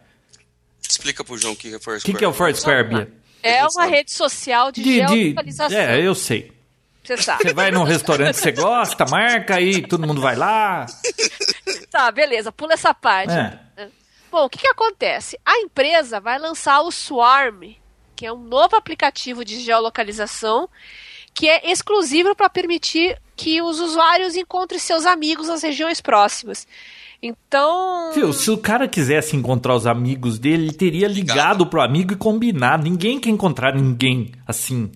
explica 0.89 1.25
pro 1.25 1.39
João 1.39 1.55
o 1.55 1.57
que 1.57 1.69
é 1.73 1.77
O 1.77 1.81
Foursquare. 1.81 2.03
que, 2.13 2.19
que 2.19 2.25
é 2.25 2.29
o 2.29 2.33
Foursquare, 2.35 2.87
Bia? 2.89 3.13
É 3.43 3.63
uma 3.63 3.71
sabe. 3.71 3.91
rede 3.93 4.13
social 4.13 4.71
de, 4.71 4.83
De, 4.83 4.91
de, 4.91 4.97
geolocalização. 5.17 5.79
é, 5.79 6.01
eu 6.07 6.15
sei. 6.15 6.53
Você 7.03 7.17
sabe. 7.17 7.43
Você 7.43 7.53
vai 7.53 7.71
num 7.71 7.83
restaurante 7.83 8.37
que 8.37 8.41
você 8.41 8.53
gosta, 8.53 9.05
marca 9.07 9.57
aí, 9.57 9.83
todo 9.83 10.07
mundo 10.07 10.21
vai 10.21 10.37
lá. 10.37 10.87
Tá, 11.91 12.11
beleza, 12.11 12.53
pula 12.53 12.75
essa 12.75 12.95
parte. 12.95 13.33
É. 13.33 13.89
Bom, 14.31 14.45
o 14.47 14.49
que, 14.49 14.59
que 14.59 14.69
acontece? 14.69 15.39
A 15.45 15.59
empresa 15.59 16.19
vai 16.21 16.39
lançar 16.39 16.81
o 16.81 16.91
Swarm, 16.91 17.77
que 18.17 18.25
é 18.25 18.33
um 18.33 18.39
novo 18.39 18.77
aplicativo 18.77 19.45
de 19.45 19.61
geolocalização 19.61 20.71
que 21.35 21.49
é 21.49 21.71
exclusivo 21.71 22.35
para 22.35 22.49
permitir 22.49 23.19
que 23.37 23.61
os 23.63 23.81
usuários 23.81 24.37
encontrem 24.37 24.79
seus 24.79 25.07
amigos 25.07 25.49
nas 25.49 25.63
regiões 25.63 26.01
próximas. 26.01 26.67
Então. 27.23 28.13
Viu, 28.13 28.33
se 28.33 28.51
o 28.51 28.59
cara 28.59 28.89
quisesse 28.89 29.37
encontrar 29.37 29.75
os 29.75 29.87
amigos 29.87 30.39
dele, 30.39 30.65
ele 30.65 30.73
teria 30.73 31.09
ligado 31.09 31.67
pro 31.67 31.81
amigo 31.81 32.13
e 32.13 32.17
combinado. 32.17 32.85
Ninguém 32.85 33.21
quer 33.21 33.31
encontrar 33.31 33.75
ninguém 33.75 34.33
assim, 34.47 34.91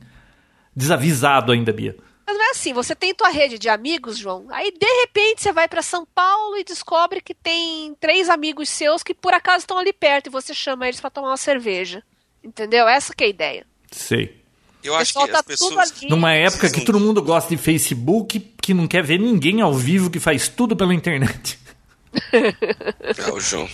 desavisado 0.77 1.51
ainda, 1.51 1.73
Bia. 1.73 1.97
Mas 2.27 2.37
não 2.37 2.45
é 2.45 2.51
assim, 2.51 2.73
você 2.73 2.95
tem 2.95 3.15
tua 3.15 3.29
rede 3.29 3.59
de 3.59 3.69
amigos, 3.69 4.19
João, 4.19 4.47
aí 4.51 4.71
de 4.73 5.01
repente 5.01 5.43
você 5.43 5.53
vai 5.53 5.67
para 5.69 5.81
São 5.81 6.07
Paulo 6.13 6.57
e 6.59 6.65
descobre 6.65 7.21
que 7.21 7.33
tem 7.33 7.95
três 8.01 8.29
amigos 8.29 8.69
seus 8.69 9.03
que 9.03 9.15
por 9.15 9.33
acaso 9.33 9.59
estão 9.59 9.79
ali 9.79 9.93
perto 9.93 10.27
e 10.27 10.31
você 10.31 10.53
chama 10.53 10.87
eles 10.87 11.01
para 11.01 11.11
tomar 11.11 11.29
uma 11.29 11.37
cerveja. 11.37 12.03
Entendeu? 12.43 12.87
Essa 12.87 13.15
que 13.15 13.25
é 13.25 13.27
a 13.27 13.31
ideia. 13.31 13.67
Sei. 13.91 14.45
Eu 14.83 14.95
acho 14.95 15.15
que 15.15 15.29
tá 15.29 15.41
as 15.41 15.47
pessoas. 15.47 16.03
Numa 16.03 16.33
época 16.33 16.71
que 16.71 16.81
todo 16.85 17.01
mundo 17.01 17.21
gosta 17.21 17.49
de 17.55 17.61
Facebook, 17.61 18.39
que 18.39 18.73
não 18.73 18.87
quer 18.87 19.03
ver 19.03 19.19
ninguém 19.19 19.61
ao 19.61 19.75
vivo, 19.75 20.11
que 20.11 20.21
faz 20.21 20.49
tudo 20.49 20.77
pela 20.77 20.95
internet. 20.95 21.59
É, 22.33 23.33
o 23.33 23.41
João. 23.41 23.69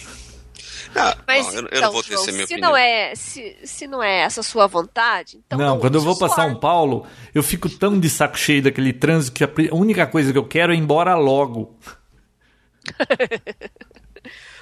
Ah, 0.95 1.16
Mas 1.26 1.47
bom, 1.47 1.53
eu, 1.53 1.61
eu 1.62 1.66
então, 1.68 1.80
não 1.82 1.93
vou 1.93 2.03
ter 2.03 2.12
João, 2.14 2.26
minha 2.26 2.36
se 2.47 2.53
opinião. 2.53 2.70
não 2.70 2.76
é 2.76 3.14
se, 3.14 3.57
se 3.64 3.86
não 3.86 4.03
é 4.03 4.20
essa 4.20 4.40
a 4.40 4.45
sua 4.45 4.66
vontade, 4.66 5.40
então 5.47 5.59
não, 5.59 5.78
quando 5.78 5.95
eu 5.95 6.01
vou 6.03 6.14
Swarm. 6.14 6.34
São 6.34 6.55
Paulo, 6.61 7.07
eu 7.34 7.43
fico 7.43 7.68
tão 7.68 7.99
de 7.99 8.11
saco 8.11 8.38
cheio 8.38 8.62
daquele 8.62 8.93
trânsito 8.93 9.32
que 9.32 9.45
a 9.45 9.74
única 9.74 10.07
coisa 10.07 10.32
que 10.32 10.38
eu 10.38 10.47
quero 10.47 10.72
é 10.72 10.76
ir 10.76 10.78
embora 10.78 11.14
logo. 11.14 11.76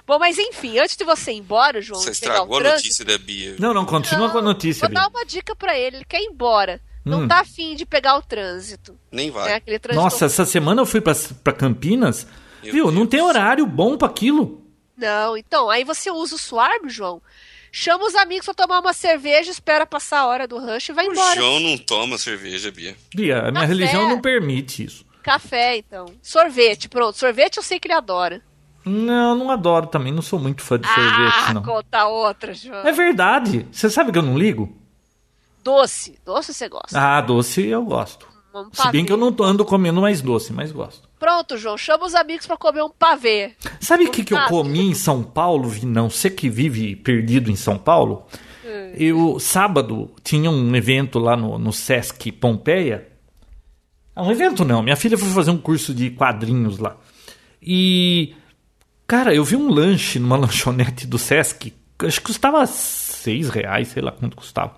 Bom, 0.06 0.18
mas 0.18 0.38
enfim, 0.38 0.78
antes 0.78 0.96
de 0.96 1.04
você 1.04 1.32
ir 1.32 1.36
embora, 1.38 1.80
João, 1.80 2.00
Você 2.00 2.06
pegar 2.20 2.32
estragou 2.34 2.54
o 2.56 2.58
a 2.58 2.60
trânsito, 2.62 2.82
notícia 2.88 3.04
da 3.04 3.18
Bia. 3.18 3.56
Não, 3.58 3.72
não, 3.74 3.84
continua 3.84 4.26
Não, 4.26 4.30
com 4.32 4.38
a 4.38 4.42
notícia, 4.42 4.80
Vou 4.86 4.94
dar 4.94 5.08
Bia. 5.08 5.18
uma 5.18 5.24
dica 5.26 5.54
pra 5.54 5.78
ele, 5.78 5.98
ele 5.98 6.04
quer 6.04 6.20
ir 6.20 6.26
embora. 6.26 6.80
Não 7.04 7.22
Hum. 7.22 7.28
tá 7.28 7.40
afim 7.40 7.74
de 7.76 7.86
pegar 7.86 8.16
o 8.16 8.22
trânsito. 8.22 8.96
Nem 9.10 9.30
vai. 9.30 9.48
Né? 9.50 9.54
Aquele 9.56 9.78
trânsito 9.78 10.02
Nossa, 10.02 10.24
essa 10.26 10.44
semana 10.44 10.82
eu 10.82 10.86
fui 10.86 11.00
pra, 11.00 11.14
pra 11.44 11.52
Campinas, 11.52 12.26
Meu 12.62 12.72
viu? 12.72 12.86
Não 12.86 13.02
Deus. 13.02 13.08
tem 13.10 13.22
horário 13.22 13.64
bom 13.66 13.96
pra 13.96 14.08
aquilo. 14.08 14.59
Não, 15.00 15.36
então, 15.36 15.70
aí 15.70 15.82
você 15.84 16.10
usa 16.10 16.34
o 16.34 16.38
Swarm, 16.38 16.88
João. 16.88 17.20
Chama 17.72 18.04
os 18.04 18.14
amigos 18.16 18.44
pra 18.46 18.54
tomar 18.54 18.80
uma 18.80 18.92
cerveja, 18.92 19.50
espera 19.50 19.86
passar 19.86 20.20
a 20.20 20.26
hora 20.26 20.46
do 20.48 20.58
rush 20.58 20.88
e 20.88 20.92
vai 20.92 21.06
O 21.08 21.12
embora. 21.12 21.36
João 21.36 21.60
não 21.60 21.78
toma 21.78 22.18
cerveja, 22.18 22.70
Bia. 22.70 22.96
Bia, 23.14 23.38
a 23.38 23.42
minha 23.42 23.52
Café. 23.54 23.66
religião 23.66 24.08
não 24.08 24.20
permite 24.20 24.84
isso. 24.84 25.06
Café, 25.22 25.76
então. 25.76 26.06
Sorvete, 26.22 26.88
pronto. 26.88 27.16
Sorvete 27.16 27.58
eu 27.58 27.62
sei 27.62 27.78
que 27.78 27.86
ele 27.86 27.94
adora. 27.94 28.42
Não, 28.84 29.34
não 29.36 29.50
adoro 29.50 29.86
também, 29.86 30.12
não 30.12 30.22
sou 30.22 30.38
muito 30.38 30.62
fã 30.62 30.78
de 30.78 30.86
sorvete, 30.88 31.34
ah, 31.48 31.54
não. 31.54 31.62
conta 31.62 32.06
outra, 32.06 32.52
João. 32.54 32.84
É 32.86 32.90
verdade. 32.92 33.66
Você 33.70 33.88
sabe 33.90 34.10
que 34.10 34.18
eu 34.18 34.22
não 34.22 34.36
ligo? 34.38 34.74
Doce. 35.62 36.18
Doce 36.24 36.54
você 36.54 36.68
gosta. 36.68 36.98
Ah, 36.98 37.20
doce 37.20 37.66
eu 37.66 37.84
gosto. 37.84 38.26
Um 38.54 38.68
Se 38.72 38.90
bem 38.90 39.04
que 39.04 39.12
eu 39.12 39.16
não 39.18 39.30
tô- 39.32 39.44
ando 39.44 39.64
comendo 39.64 40.00
mais 40.00 40.20
doce, 40.22 40.52
mas 40.52 40.72
gosto. 40.72 41.08
Pronto, 41.20 41.58
João. 41.58 41.76
Chama 41.76 42.06
os 42.06 42.14
amigos 42.14 42.46
pra 42.46 42.56
comer 42.56 42.82
um 42.82 42.88
pavê. 42.88 43.52
Sabe 43.78 44.06
o 44.06 44.10
que, 44.10 44.24
que 44.24 44.32
eu 44.32 44.42
comi 44.46 44.88
em 44.88 44.94
São 44.94 45.22
Paulo, 45.22 45.68
Vinão? 45.68 46.08
Você 46.08 46.30
que 46.30 46.48
vive 46.48 46.96
perdido 46.96 47.50
em 47.50 47.56
São 47.56 47.76
Paulo. 47.76 48.26
Eu, 48.96 49.38
sábado, 49.38 50.10
tinha 50.24 50.50
um 50.50 50.74
evento 50.74 51.18
lá 51.18 51.36
no, 51.36 51.58
no 51.58 51.72
Sesc 51.72 52.32
Pompeia. 52.32 53.06
Ah, 54.16 54.22
um 54.22 54.30
evento 54.30 54.64
não. 54.64 54.82
Minha 54.82 54.96
filha 54.96 55.18
foi 55.18 55.28
fazer 55.28 55.50
um 55.50 55.58
curso 55.58 55.92
de 55.92 56.10
quadrinhos 56.10 56.78
lá. 56.78 56.96
E, 57.62 58.34
cara, 59.06 59.34
eu 59.34 59.44
vi 59.44 59.56
um 59.56 59.68
lanche 59.68 60.18
numa 60.18 60.38
lanchonete 60.38 61.06
do 61.06 61.18
Sesc. 61.18 61.74
Acho 61.98 62.20
que 62.20 62.26
custava 62.26 62.66
seis 62.66 63.50
reais, 63.50 63.88
sei 63.88 64.02
lá 64.02 64.10
quanto 64.10 64.36
custava. 64.36 64.74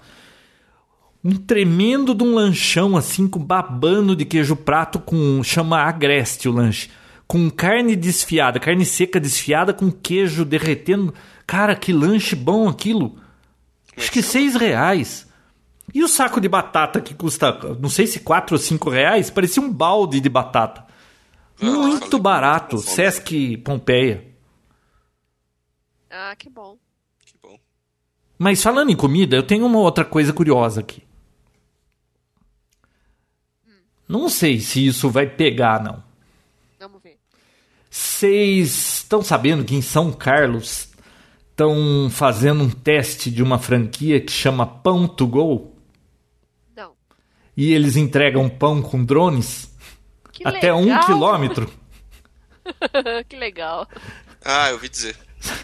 Um 1.25 1.37
tremendo 1.37 2.15
de 2.15 2.25
um 2.25 2.35
lanchão, 2.35 2.97
assim, 2.97 3.29
com 3.29 3.39
babando 3.39 4.17
de 4.17 4.25
queijo 4.25 4.57
prato 4.57 4.99
com... 4.99 5.43
Chama 5.45 5.81
agreste 5.81 6.49
o 6.49 6.53
lanche. 6.53 6.91
Com 7.29 7.49
carne 7.49 7.95
desfiada, 7.95 8.59
carne 8.59 8.85
seca 8.85 9.21
desfiada 9.21 9.73
com 9.73 9.91
queijo 9.91 10.45
derretendo. 10.45 11.15
Cara, 11.47 11.77
que 11.77 11.93
lanche 11.93 12.35
bom 12.35 12.69
aquilo. 12.69 13.17
Acho 13.97 14.11
que 14.11 14.23
seis 14.23 14.57
reais. 14.57 15.29
E 15.95 16.03
o 16.03 16.09
saco 16.09 16.41
de 16.41 16.49
batata 16.49 17.01
que 17.01 17.15
custa, 17.15 17.53
não 17.79 17.89
sei 17.89 18.07
se 18.07 18.21
quatro 18.21 18.57
ou 18.57 18.59
cinco 18.59 18.91
reais, 18.91 19.31
parecia 19.31 19.63
um 19.63 19.73
balde 19.73 20.21
de 20.21 20.29
batata. 20.29 20.85
Ah, 21.61 21.67
Muito 21.67 22.19
barato. 22.19 22.79
Sesc 22.79 23.57
Pompeia. 23.59 24.27
Ah, 26.11 26.35
que 26.37 26.51
bom. 26.51 26.77
Que 27.25 27.35
bom. 27.43 27.59
Mas 28.39 28.63
falando 28.63 28.91
em 28.91 28.97
comida, 28.97 29.37
eu 29.37 29.43
tenho 29.43 29.67
uma 29.67 29.79
outra 29.79 30.05
coisa 30.05 30.33
curiosa 30.33 30.81
aqui. 30.81 31.03
Não 34.13 34.29
sei 34.29 34.61
se 34.61 34.87
isso 34.87 35.09
vai 35.09 35.27
pegar, 35.27 35.83
não. 35.83 36.03
Vamos 36.79 37.03
ver. 37.03 37.17
Vocês 37.91 38.99
estão 38.99 39.23
sabendo 39.23 39.65
que 39.65 39.75
em 39.75 39.81
São 39.83 40.13
Carlos 40.13 40.89
estão 41.51 42.09
fazendo 42.11 42.63
um 42.65 42.71
teste 42.71 43.31
de 43.31 43.43
uma 43.43 43.59
franquia 43.59 44.21
que 44.21 44.31
chama 44.31 44.67
Pão 44.67 45.09
to 45.09 45.27
Go? 45.27 45.75
Não. 46.77 46.93
E 47.57 47.73
eles 47.73 47.97
entregam 47.97 48.49
pão 48.49 48.83
com 48.83 49.03
drones 49.05 49.71
Que 50.33 50.47
até 50.47 50.73
um 50.75 50.85
legal. 50.85 51.07
quilômetro? 51.07 51.73
que 53.29 53.37
legal. 53.37 53.89
Ah, 54.45 54.69
eu 54.69 54.75
ouvi 54.75 54.89
dizer. 54.91 55.17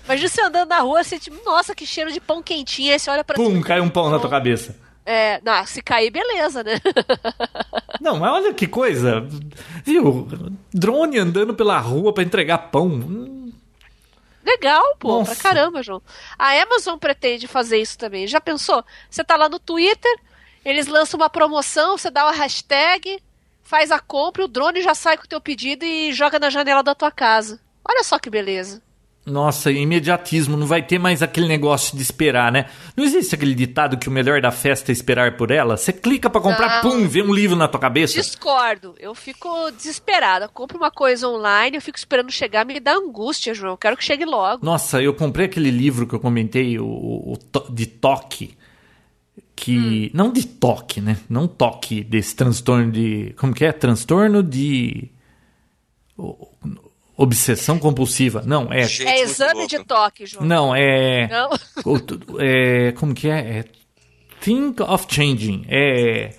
Imagina 0.07 0.28
você 0.28 0.40
andando 0.42 0.68
na 0.70 0.80
rua, 0.80 1.05
você 1.05 1.18
tipo, 1.18 1.36
nossa, 1.44 1.74
que 1.74 1.86
cheiro 1.86 2.11
de 2.11 2.20
pão 2.20 2.42
quentinho. 2.42 2.92
Aí 2.92 2.99
você 2.99 3.11
olha 3.11 3.22
pra 3.24 3.36
Pum, 3.36 3.46
cima. 3.51 3.62
cai 3.64 3.80
um 3.80 3.88
pão 3.90 4.11
na 4.11 4.18
tua 4.18 4.30
cabeça. 4.30 4.74
É, 5.07 5.40
não, 5.42 5.64
se 5.64 5.80
cair, 5.80 6.11
beleza, 6.11 6.62
né? 6.62 6.72
Não, 8.01 8.18
mas 8.18 8.32
olha 8.32 8.55
que 8.55 8.66
coisa. 8.66 9.26
Viu? 9.84 10.28
Drone 10.72 11.18
andando 11.18 11.55
pela 11.55 11.78
rua 11.78 12.12
pra 12.12 12.22
entregar 12.22 12.59
pão. 12.70 13.49
Legal, 14.44 14.96
pô, 14.99 15.18
Nossa. 15.18 15.34
pra 15.34 15.42
caramba, 15.42 15.82
João. 15.82 16.03
A 16.38 16.53
Amazon 16.62 16.96
pretende 16.96 17.46
fazer 17.46 17.78
isso 17.78 17.99
também. 17.99 18.26
Já 18.26 18.40
pensou? 18.40 18.82
Você 19.11 19.22
tá 19.22 19.36
lá 19.36 19.49
no 19.49 19.59
Twitter, 19.59 20.18
eles 20.64 20.86
lançam 20.86 21.20
uma 21.20 21.28
promoção, 21.28 21.99
você 21.99 22.11
dá 22.11 22.24
uma 22.24 22.32
hashtag, 22.32 23.22
faz 23.62 23.90
a 23.90 23.99
compra, 23.99 24.44
o 24.44 24.49
drone 24.49 24.80
já 24.80 24.94
sai 24.94 25.18
com 25.18 25.24
o 25.24 25.28
teu 25.28 25.40
pedido 25.40 25.84
e 25.84 26.12
joga 26.12 26.38
na 26.38 26.49
janela 26.49 26.82
da 26.82 26.94
tua 26.94 27.11
casa. 27.11 27.61
Olha 27.84 28.03
só 28.03 28.18
que 28.18 28.30
beleza. 28.30 28.82
Nossa, 29.29 29.70
imediatismo, 29.70 30.57
não 30.57 30.66
vai 30.66 30.83
ter 30.83 30.99
mais 30.99 31.22
aquele 31.22 31.47
negócio 31.47 31.97
de 31.97 32.03
esperar, 32.03 32.51
né? 32.51 32.66
Não 32.97 33.05
existe 33.05 33.35
aquele 33.35 33.55
ditado 33.55 33.99
que 33.99 34.09
o 34.09 34.11
melhor 34.11 34.41
da 34.41 34.51
festa 34.51 34.91
é 34.91 34.95
esperar 34.95 35.37
por 35.37 35.51
ela? 35.51 35.76
Você 35.76 35.93
clica 35.93 36.31
pra 36.31 36.41
comprar, 36.41 36.83
Não. 36.83 36.91
pum, 36.91 37.07
vê 37.09 37.22
um 37.22 37.33
livro 37.33 37.55
na 37.57 37.68
tua 37.68 37.79
cabeça. 37.81 38.14
Discordo. 38.20 38.95
Eu 38.99 39.14
fico 39.14 39.70
desesperada. 39.72 40.49
Compro 40.49 40.79
uma 40.79 40.91
coisa 40.91 41.29
online, 41.29 41.76
eu 41.76 41.83
fico 41.83 41.99
esperando 41.99 42.31
chegar, 42.33 42.64
me 42.64 42.81
dá 42.81 42.95
angústia, 42.95 43.53
João. 43.55 43.72
Eu 43.72 43.76
quero 43.79 43.97
que 43.97 44.05
chegue 44.05 44.24
logo. 44.24 44.64
Nossa, 44.64 45.03
eu 45.03 45.12
comprei 45.14 45.47
aquele 45.47 45.70
livro 45.70 46.07
que 46.07 46.14
eu 46.14 46.20
comentei, 46.20 46.79
o, 46.79 46.87
o 46.87 47.37
to- 47.53 47.70
de 47.72 47.87
toque. 47.87 48.57
Que. 49.55 50.11
Não 50.14 50.33
de 50.33 50.47
toque, 50.47 51.01
né? 51.01 51.18
Não 51.29 51.49
toque 51.49 52.03
desse 52.05 52.35
transtorno 52.35 52.93
de. 52.93 53.35
Como 53.37 53.53
que 53.53 53.64
é? 53.64 53.72
Transtorno 53.72 54.43
de. 54.43 55.11
o- 56.16 56.49
Obsessão 57.21 57.81
compulsiva. 57.81 58.45
Não, 58.47 58.73
é. 58.73 58.85
Gente 58.85 59.09
é 59.09 59.21
exame 59.23 59.66
de 59.66 59.83
toque, 59.83 60.25
João. 60.25 60.47
Não, 60.47 60.73
é. 60.73 61.27
Não? 61.27 61.51
é, 62.39 62.93
como 62.93 63.12
que 63.12 63.29
é? 63.29 63.39
é? 63.39 63.64
Think 64.41 64.81
of 64.81 65.05
changing. 65.11 65.64
É. 65.69 66.31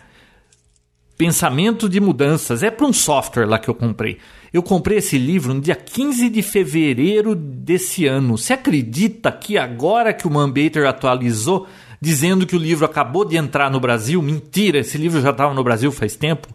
Pensamento 1.18 1.90
de 1.90 2.00
Mudanças. 2.00 2.64
É 2.64 2.72
para 2.72 2.86
um 2.86 2.94
software 2.94 3.46
lá 3.46 3.60
que 3.60 3.70
eu 3.70 3.76
comprei. 3.76 4.20
Eu 4.54 4.64
comprei 4.64 5.00
esse 5.00 5.18
livro 5.18 5.54
no 5.54 5.60
dia 5.60 5.76
15 5.76 6.30
de 6.30 6.42
fevereiro 6.42 7.36
desse 7.36 8.06
ano. 8.06 8.38
Você 8.38 8.54
acredita 8.54 9.34
que 9.34 9.58
agora 9.58 10.14
que 10.14 10.26
o 10.26 10.32
Manbater 10.32 10.86
atualizou, 10.86 11.68
dizendo 12.00 12.48
que 12.48 12.56
o 12.56 12.60
livro 12.60 12.86
acabou 12.86 13.26
de 13.26 13.36
entrar 13.36 13.70
no 13.70 13.82
Brasil? 13.82 14.22
Mentira, 14.22 14.80
esse 14.80 14.98
livro 14.98 15.20
já 15.20 15.32
estava 15.32 15.54
no 15.54 15.62
Brasil 15.62 15.92
faz 15.92 16.16
tempo. 16.16 16.48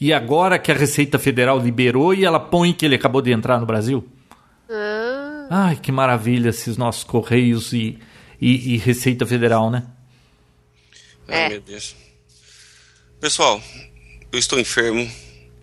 E 0.00 0.12
agora 0.12 0.58
que 0.58 0.72
a 0.72 0.74
Receita 0.74 1.18
Federal 1.18 1.58
liberou 1.58 2.14
e 2.14 2.24
ela 2.24 2.40
põe 2.40 2.72
que 2.72 2.86
ele 2.86 2.94
acabou 2.94 3.20
de 3.20 3.30
entrar 3.32 3.60
no 3.60 3.66
Brasil? 3.66 4.08
Ah, 4.70 5.46
Ai, 5.50 5.76
que 5.76 5.92
maravilha 5.92 6.48
esses 6.50 6.76
nossos 6.76 7.04
Correios 7.04 7.72
e, 7.72 7.98
e, 8.40 8.74
e 8.74 8.76
Receita 8.78 9.26
Federal, 9.26 9.70
né? 9.70 9.84
Ai, 11.28 11.44
É. 11.44 11.48
meu 11.50 11.60
Deus. 11.60 11.94
Pessoal, 13.20 13.62
eu 14.32 14.38
estou 14.38 14.58
enfermo 14.58 15.06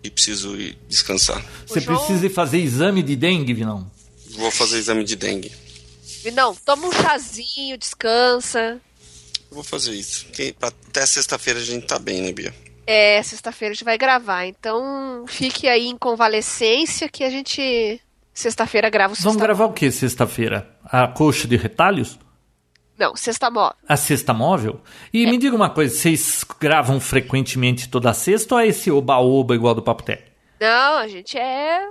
e 0.04 0.10
preciso 0.10 0.54
ir 0.56 0.78
descansar. 0.88 1.44
Você 1.66 1.80
João- 1.80 1.96
precisa 1.96 2.26
ir 2.26 2.30
fazer 2.30 2.58
exame 2.58 3.02
de 3.02 3.16
dengue, 3.16 3.52
Vinão? 3.54 3.90
Vou 4.36 4.50
fazer 4.52 4.78
exame 4.78 5.02
de 5.02 5.16
dengue. 5.16 5.50
não, 6.32 6.54
toma 6.54 6.86
um 6.86 6.92
chazinho, 6.92 7.76
descansa. 7.76 8.78
Eu 9.50 9.54
Vou 9.54 9.64
fazer 9.64 9.92
isso. 9.94 10.26
Até 10.60 11.04
sexta-feira 11.06 11.58
a 11.58 11.64
gente 11.64 11.86
tá 11.86 11.98
bem, 11.98 12.20
né, 12.22 12.30
Bia? 12.32 12.54
É, 12.90 13.22
sexta-feira 13.22 13.72
a 13.72 13.74
gente 13.74 13.84
vai 13.84 13.98
gravar. 13.98 14.46
Então, 14.46 15.26
fique 15.28 15.68
aí 15.68 15.88
em 15.88 15.98
convalescência 15.98 17.06
que 17.06 17.22
a 17.22 17.28
gente 17.28 18.00
sexta-feira 18.32 18.88
grava 18.88 19.12
o 19.12 19.16
Vamos 19.16 19.32
sexta 19.34 19.46
gravar 19.46 19.66
o 19.66 19.74
que 19.74 19.90
sexta-feira? 19.90 20.74
A 20.82 21.06
coxa 21.06 21.46
de 21.46 21.54
retalhos? 21.54 22.18
Não, 22.98 23.14
sexta 23.14 23.50
móvel. 23.50 23.76
A 23.86 23.94
sexta 23.94 24.32
móvel? 24.32 24.80
E 25.12 25.26
me 25.26 25.36
diga 25.36 25.54
uma 25.54 25.68
coisa, 25.68 25.94
vocês 25.94 26.42
gravam 26.58 26.98
frequentemente 26.98 27.90
toda 27.90 28.14
sexta 28.14 28.54
ou 28.54 28.60
é 28.62 28.68
esse 28.68 28.90
oba-oba 28.90 29.54
igual 29.54 29.74
do 29.74 29.82
Papo 29.82 30.02
Tech? 30.02 30.22
Não, 30.58 30.96
a 30.96 31.06
gente 31.08 31.36
é 31.36 31.90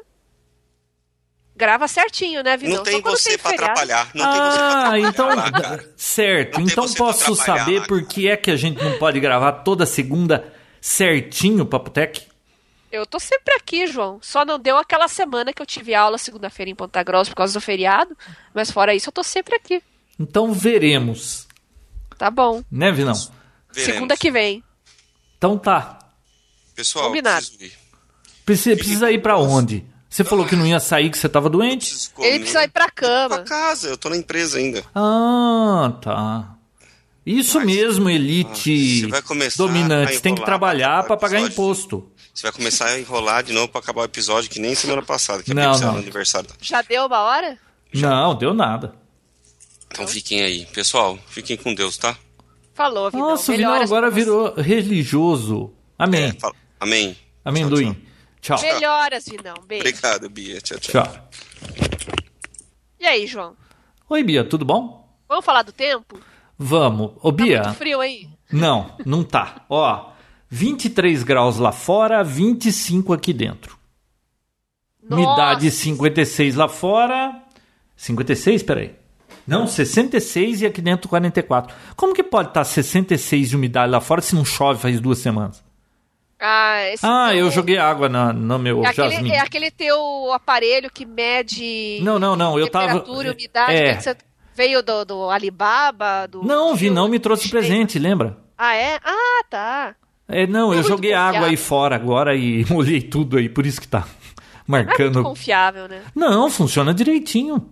grava 1.56 1.88
certinho, 1.88 2.42
né, 2.42 2.58
Vinão? 2.58 2.78
Não 2.78 2.84
tem 2.84 3.02
você 3.02 3.30
tem 3.30 3.38
pra 3.38 3.52
feriado. 3.52 3.72
atrapalhar. 3.74 4.10
Não 4.16 4.32
tem 4.32 4.42
você 4.42 4.58
pra 4.58 4.68
Ah, 4.68 4.98
atrapalhar 4.98 5.76
então. 5.78 5.94
Certo, 5.96 6.60
Não 6.60 6.68
então 6.68 6.92
posso 6.96 7.36
saber 7.36 7.86
por 7.86 8.04
que 8.08 8.28
é 8.28 8.36
que 8.36 8.50
a 8.50 8.56
gente 8.56 8.84
não 8.84 8.98
pode 8.98 9.20
gravar 9.20 9.52
toda 9.52 9.86
segunda 9.86 10.57
certinho, 10.88 11.66
Papo 11.66 11.90
Tech? 11.90 12.26
Eu 12.92 13.06
tô 13.06 13.20
sempre 13.20 13.54
aqui, 13.56 13.86
João. 13.88 14.20
Só 14.22 14.46
não 14.46 14.58
deu 14.58 14.78
aquela 14.78 15.08
semana 15.10 15.52
que 15.52 15.62
eu 15.62 15.66
tive 15.66 15.94
aula 15.94 16.18
segunda-feira 16.18 16.72
em 16.72 16.76
Ponta 16.76 17.04
Grossa 17.04 17.30
por 17.32 17.36
causa 17.38 17.54
do 17.54 17.60
feriado. 17.62 18.18
Mas 18.54 18.72
fora 18.72 18.96
isso, 18.96 19.10
eu 19.10 19.14
tô 19.14 19.24
sempre 19.24 19.56
aqui. 19.56 19.84
Então 20.18 20.54
veremos, 20.54 21.48
Tá 22.18 22.32
bom. 22.32 22.64
né, 22.72 22.92
Vinão? 22.92 23.14
Veremos. 23.72 23.94
Segunda 23.94 24.18
que 24.18 24.32
vem. 24.32 24.64
Então 25.38 25.58
tá. 25.58 26.00
Pessoal, 26.74 27.08
Combinado. 27.08 27.46
preciso 27.46 27.64
ir. 27.66 27.74
Precisa, 28.46 28.76
precisa 28.78 29.12
ir 29.12 29.22
pra 29.22 29.38
onde? 29.38 29.86
Você 30.10 30.24
falou 30.24 30.46
que 30.48 30.56
não 30.56 30.66
ia 30.66 30.80
sair, 30.80 31.10
que 31.12 31.18
você 31.18 31.28
tava 31.28 31.50
doente? 31.50 31.94
Ele 32.20 32.40
precisa 32.40 32.64
ir 32.64 32.70
pra 32.70 32.86
Pra 32.86 32.92
cama. 32.92 33.40
casa, 33.44 33.90
eu 33.90 33.98
tô 33.98 34.10
na 34.10 34.16
empresa 34.16 34.58
ainda. 34.58 34.84
Ah, 34.96 35.94
tá. 36.02 36.56
Isso 37.30 37.60
mesmo, 37.60 38.10
elite 38.10 39.02
você 39.02 39.08
vai 39.08 39.22
começar 39.22 39.58
dominante. 39.64 40.22
Tem 40.22 40.34
que 40.34 40.46
trabalhar 40.46 41.04
pra 41.04 41.18
para 41.18 41.30
pagar 41.30 41.42
imposto. 41.42 42.10
Você 42.34 42.44
vai 42.44 42.52
começar 42.54 42.86
a 42.86 43.00
enrolar 43.00 43.44
de 43.44 43.52
novo 43.52 43.68
pra 43.68 43.80
acabar 43.82 44.02
o 44.02 44.06
episódio, 44.06 44.50
que 44.50 44.60
nem 44.60 44.74
semana 44.76 45.02
passada, 45.02 45.44
que 45.44 45.52
é 45.52 45.54
Não, 45.54 45.64
precisava 45.64 45.92
não. 45.92 45.98
no 46.00 46.04
aniversário. 46.04 46.50
Já 46.62 46.82
deu 46.82 47.06
uma 47.06 47.20
hora? 47.20 47.58
Não, 47.94 48.34
deu 48.36 48.54
nada. 48.54 48.94
Então 49.92 50.08
fiquem 50.08 50.42
aí. 50.42 50.66
Pessoal, 50.68 51.18
fiquem 51.28 51.58
com 51.58 51.74
Deus, 51.74 51.98
tá? 51.98 52.18
Falou, 52.74 53.10
Vinão. 53.12 53.30
Nossa, 53.30 53.52
o 53.52 53.56
Vinão 53.56 53.72
Melhoras 53.72 53.92
agora 53.92 54.10
virou 54.12 54.54
religioso. 54.56 55.74
Amém. 55.98 56.26
É, 56.30 56.34
fala- 56.40 56.56
Amém. 56.80 57.18
Amendoim. 57.44 58.02
Tchau. 58.40 58.62
Melhoras, 58.62 59.26
Vinão. 59.26 59.56
Beijo. 59.68 59.82
Obrigado, 59.86 60.30
Bia. 60.30 60.62
Tchau, 60.62 60.78
tchau. 60.80 61.04
Tchau. 61.04 61.30
E 63.00 63.06
aí, 63.06 63.26
João? 63.28 63.56
Oi, 64.10 64.24
Bia, 64.24 64.44
tudo 64.44 64.64
bom? 64.64 65.06
Vamos 65.28 65.44
falar 65.44 65.64
do 65.64 65.72
tempo? 65.74 66.20
Vamos. 66.58 67.12
Ô, 67.22 67.32
Tá 67.32 67.44
Bia. 67.44 67.64
muito 67.64 67.76
frio 67.78 68.00
aí? 68.02 68.28
Não, 68.52 68.92
não 69.06 69.24
tá. 69.24 69.66
Ó, 69.70 70.10
23 70.50 71.24
graus 71.24 71.58
lá 71.58 71.72
fora, 71.72 72.24
25 72.24 73.14
aqui 73.14 73.34
dentro. 73.34 73.78
Umidade 75.10 75.66
Nossa. 75.66 75.78
56 75.78 76.56
lá 76.56 76.68
fora. 76.68 77.42
56? 77.96 78.64
Peraí. 78.64 78.96
Não, 79.46 79.66
66 79.66 80.62
e 80.62 80.66
aqui 80.66 80.82
dentro 80.82 81.08
44. 81.08 81.74
Como 81.96 82.14
que 82.14 82.24
pode 82.24 82.50
estar 82.50 82.64
66 82.66 83.50
de 83.50 83.56
umidade 83.56 83.90
lá 83.92 84.02
fora 84.02 84.22
se 84.22 84.36
não 84.36 84.44
chove 84.44 84.80
faz 84.82 85.00
duas 85.00 85.20
semanas? 85.20 85.64
Ah, 86.40 86.80
Ah, 87.02 87.30
teu- 87.32 87.38
eu 87.40 87.50
joguei 87.52 87.78
água 87.78 88.08
na, 88.10 88.32
no 88.34 88.60
meu 88.60 88.84
É 88.84 88.90
aquele, 88.90 89.10
jasmim. 89.12 89.32
é 89.32 89.40
aquele 89.40 89.72
teu 89.72 90.32
aparelho 90.34 90.92
que 90.92 91.04
mede 91.06 92.00
Não, 92.04 92.20
não, 92.20 92.36
não, 92.36 92.60
eu 92.60 92.70
tava- 92.70 92.88
temperatura 93.00 93.32
umidade. 93.32 93.74
é. 93.74 93.96
que 93.96 94.04
você 94.04 94.16
veio 94.58 94.82
do, 94.82 95.06
do 95.06 95.30
Alibaba? 95.30 96.28
Do 96.28 96.44
Não, 96.44 96.76
vi, 96.76 96.90
não 96.90 97.08
me 97.08 97.20
trouxe 97.20 97.48
presente, 97.48 98.00
lembra? 98.00 98.38
Ah, 98.58 98.76
é? 98.76 99.00
Ah, 99.04 99.44
tá. 99.50 99.96
É, 100.28 100.46
não, 100.48 100.74
eu 100.74 100.84
joguei 100.84 101.14
água 101.14 101.28
confiável. 101.28 101.50
aí 101.50 101.56
fora 101.58 101.96
agora 101.96 102.36
e 102.36 102.66
molhei 102.74 103.02
tudo 103.02 103.38
aí, 103.38 103.48
por 103.48 103.66
isso 103.66 103.80
que 103.80 103.88
tá 103.88 104.00
Não 104.68 104.78
é 104.78 104.84
marcando. 104.84 105.24
confiável, 105.24 105.88
né? 105.88 106.02
Não, 106.16 106.50
funciona 106.50 106.94
direitinho. 106.94 107.70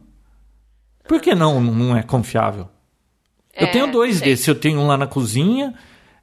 Por 1.07 1.19
que 1.19 1.33
não, 1.35 1.59
não 1.59 1.97
é 1.97 2.01
confiável? 2.03 2.69
eu 3.55 3.67
É, 3.67 3.71
tenho 3.71 3.91
dois 3.91 4.17
sei. 4.17 4.29
desses. 4.29 4.47
Eu 4.47 4.55
tenho 4.55 4.79
um 4.79 4.87
lá 4.87 4.95
na 4.97 5.05
cozinha, 5.07 5.73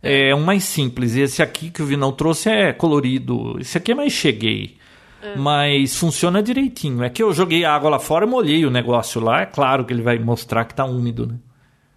é 0.03 0.35
um 0.35 0.41
mais 0.43 0.65
simples. 0.65 1.15
Esse 1.17 1.43
aqui 1.43 1.71
que 1.71 1.83
o 1.83 1.87
Vinão 1.87 2.11
trouxe 2.13 2.49
é 2.51 2.73
colorido. 2.73 3.59
Esse 3.61 3.77
aqui 3.79 3.93
é 3.93 3.95
mais 3.95 4.13
cheguei. 4.13 4.77
É. 5.23 5.37
Mas 5.37 5.97
funciona 5.97 6.43
direitinho. 6.43 7.03
É 7.05 7.09
que 7.09 7.23
eu 7.23 7.33
joguei 7.33 7.65
água 7.65 7.89
lá 7.91 7.99
fora, 8.01 8.27
molhei 8.27 8.67
o 8.67 8.71
negócio 8.71 9.21
lá. 9.21 9.43
É 9.43 9.47
claro 9.47 9.85
que 9.85 9.93
ele 9.93 10.03
vai 10.03 10.19
mostrar 10.19 10.65
que 10.65 10.75
tá 10.75 10.85
úmido, 10.85 11.27
né? 11.27 11.37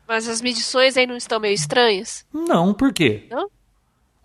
Mas 0.08 0.28
as 0.30 0.42
medições 0.42 0.96
aí 0.96 1.08
não 1.08 1.18
estão 1.18 1.40
meio 1.40 1.54
estranhas? 1.56 2.24
Não, 2.32 2.74
por 2.74 2.94
quê? 2.94 3.26
Não? 3.32 3.50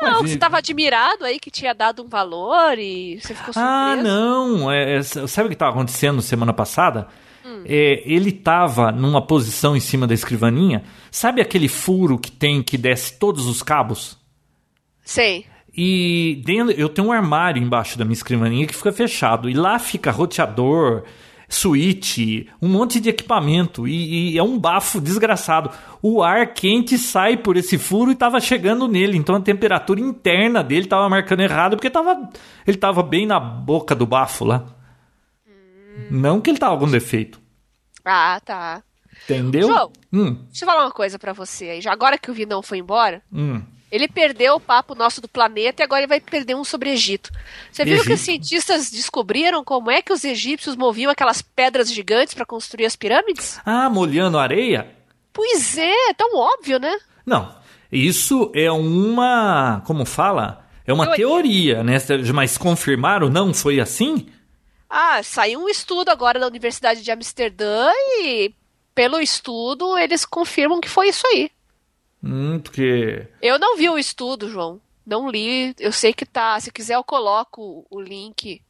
Não, 0.00 0.20
e- 0.24 0.28
você 0.28 0.34
estava 0.34 0.58
admirado 0.58 1.24
aí 1.24 1.38
que 1.38 1.50
tinha 1.50 1.74
dado 1.74 2.02
um 2.02 2.08
valor 2.08 2.78
e 2.78 3.18
você 3.20 3.34
ficou 3.34 3.54
surpreso. 3.54 3.58
Ah, 3.66 3.96
não. 3.96 4.70
É, 4.70 4.96
é, 4.96 5.02
sabe 5.02 5.46
o 5.46 5.48
que 5.48 5.54
estava 5.54 5.72
acontecendo 5.72 6.20
semana 6.20 6.52
passada? 6.52 7.08
Hum. 7.44 7.62
É, 7.64 8.02
ele 8.04 8.28
estava 8.30 8.92
numa 8.92 9.26
posição 9.26 9.74
em 9.74 9.80
cima 9.80 10.06
da 10.06 10.12
escrivaninha. 10.12 10.84
Sabe 11.10 11.40
aquele 11.40 11.68
furo 11.68 12.18
que 12.18 12.30
tem 12.30 12.62
que 12.62 12.76
desce 12.76 13.18
todos 13.18 13.46
os 13.46 13.62
cabos? 13.62 14.18
Sei. 15.02 15.46
E 15.76 16.42
dentro, 16.44 16.72
eu 16.72 16.88
tenho 16.88 17.08
um 17.08 17.12
armário 17.12 17.62
embaixo 17.62 17.98
da 17.98 18.04
minha 18.04 18.14
escrivaninha 18.14 18.66
que 18.66 18.74
fica 18.74 18.92
fechado. 18.92 19.48
E 19.48 19.54
lá 19.54 19.78
fica 19.78 20.10
roteador, 20.10 21.04
switch, 21.48 22.46
um 22.60 22.68
monte 22.68 23.00
de 23.00 23.08
equipamento. 23.08 23.86
E, 23.86 24.32
e 24.32 24.38
é 24.38 24.42
um 24.42 24.58
bafo 24.58 25.00
desgraçado. 25.00 25.70
O 26.02 26.22
ar 26.22 26.54
quente 26.54 26.98
sai 26.98 27.36
por 27.36 27.56
esse 27.56 27.78
furo 27.78 28.10
e 28.10 28.14
estava 28.14 28.40
chegando 28.40 28.88
nele. 28.88 29.16
Então 29.16 29.34
a 29.34 29.40
temperatura 29.40 30.00
interna 30.00 30.62
dele 30.62 30.82
estava 30.82 31.08
marcando 31.08 31.40
errado 31.40 31.76
porque 31.76 31.90
tava, 31.90 32.28
ele 32.66 32.76
estava 32.76 33.02
bem 33.02 33.26
na 33.26 33.38
boca 33.38 33.94
do 33.94 34.06
bafo 34.06 34.44
lá. 34.44 34.64
Não 36.10 36.40
que 36.40 36.50
ele 36.50 36.58
tava 36.58 36.78
com 36.78 36.88
defeito. 36.90 37.40
Ah, 38.04 38.40
tá. 38.44 38.82
Entendeu? 39.24 39.68
João. 39.68 39.92
Hum, 40.12 40.36
Deixa 40.46 40.64
eu 40.64 40.68
falar 40.68 40.84
uma 40.84 40.90
coisa 40.90 41.18
pra 41.18 41.32
você 41.32 41.66
aí. 41.66 41.80
Já 41.80 41.92
agora 41.92 42.16
que 42.18 42.30
o 42.30 42.34
Vinão 42.34 42.62
foi 42.62 42.78
embora, 42.78 43.22
hum. 43.32 43.62
Ele 43.90 44.06
perdeu 44.06 44.54
o 44.54 44.60
papo 44.60 44.94
nosso 44.94 45.20
do 45.20 45.28
planeta 45.28 45.82
e 45.82 45.84
agora 45.84 46.00
ele 46.02 46.06
vai 46.08 46.20
perder 46.20 46.54
um 46.54 46.64
sobre 46.64 46.90
Egito. 46.90 47.30
Você 47.72 47.84
viu 47.84 48.02
que 48.04 48.12
os 48.12 48.20
cientistas 48.20 48.90
descobriram 48.90 49.64
como 49.64 49.90
é 49.90 50.00
que 50.00 50.12
os 50.12 50.24
egípcios 50.24 50.76
moviam 50.76 51.10
aquelas 51.10 51.42
pedras 51.42 51.92
gigantes 51.92 52.34
pra 52.34 52.46
construir 52.46 52.86
as 52.86 52.96
pirâmides? 52.96 53.60
Ah, 53.66 53.90
molhando 53.90 54.38
areia? 54.38 54.94
Pois 55.32 55.76
é, 55.76 56.10
é 56.10 56.14
tão 56.14 56.36
óbvio, 56.36 56.78
né? 56.78 56.96
Não, 57.24 57.54
isso 57.90 58.50
é 58.54 58.70
uma. 58.70 59.82
Como 59.86 60.04
fala? 60.04 60.66
É 60.86 60.92
uma 60.92 61.04
Teoria. 61.14 61.76
teoria, 61.76 61.84
né? 61.84 61.96
Mas 62.34 62.58
confirmaram, 62.58 63.28
não 63.28 63.54
foi 63.54 63.80
assim? 63.80 64.26
Ah, 64.88 65.22
saiu 65.22 65.60
um 65.60 65.68
estudo 65.68 66.08
agora 66.08 66.40
da 66.40 66.48
Universidade 66.48 67.02
de 67.02 67.10
Amsterdã 67.12 67.90
e, 68.24 68.52
pelo 68.92 69.20
estudo, 69.20 69.96
eles 69.96 70.24
confirmam 70.24 70.80
que 70.80 70.88
foi 70.88 71.08
isso 71.08 71.24
aí. 71.28 71.50
Hum, 72.22 72.58
porque. 72.60 73.26
Eu 73.40 73.58
não 73.58 73.76
vi 73.76 73.88
o 73.88 73.98
estudo, 73.98 74.48
João. 74.48 74.80
Não 75.06 75.28
li. 75.30 75.74
Eu 75.78 75.90
sei 75.92 76.12
que 76.12 76.26
tá. 76.26 76.58
Se 76.60 76.70
quiser, 76.70 76.94
eu 76.96 77.04
coloco 77.04 77.86
o 77.90 78.00
link 78.00 78.60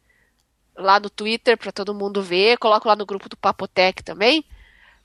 lá 0.76 0.98
no 1.00 1.10
Twitter 1.10 1.58
pra 1.58 1.72
todo 1.72 1.94
mundo 1.94 2.22
ver. 2.22 2.56
Coloco 2.58 2.86
lá 2.88 2.94
no 2.96 3.04
grupo 3.06 3.28
do 3.28 3.36
Papotec 3.36 4.02
também. 4.04 4.44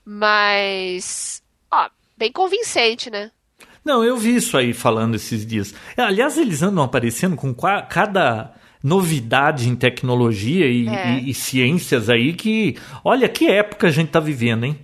Mas. 0.04 1.42
Ó, 1.70 1.88
bem 2.16 2.30
convincente, 2.32 3.10
né? 3.10 3.30
Não, 3.84 4.02
eu 4.04 4.16
vi 4.16 4.34
isso 4.36 4.56
aí 4.56 4.72
falando 4.72 5.14
esses 5.14 5.46
dias. 5.46 5.74
Aliás, 5.96 6.36
eles 6.38 6.62
andam 6.62 6.82
aparecendo 6.82 7.36
com 7.36 7.54
cada 7.54 8.54
novidade 8.82 9.68
em 9.68 9.76
tecnologia 9.76 10.66
e, 10.66 10.88
É. 10.88 11.18
e- 11.18 11.30
e 11.30 11.34
ciências 11.34 12.08
aí 12.08 12.32
que. 12.34 12.76
Olha 13.04 13.28
que 13.28 13.48
época 13.48 13.88
a 13.88 13.90
gente 13.90 14.10
tá 14.10 14.20
vivendo, 14.20 14.64
hein? 14.64 14.78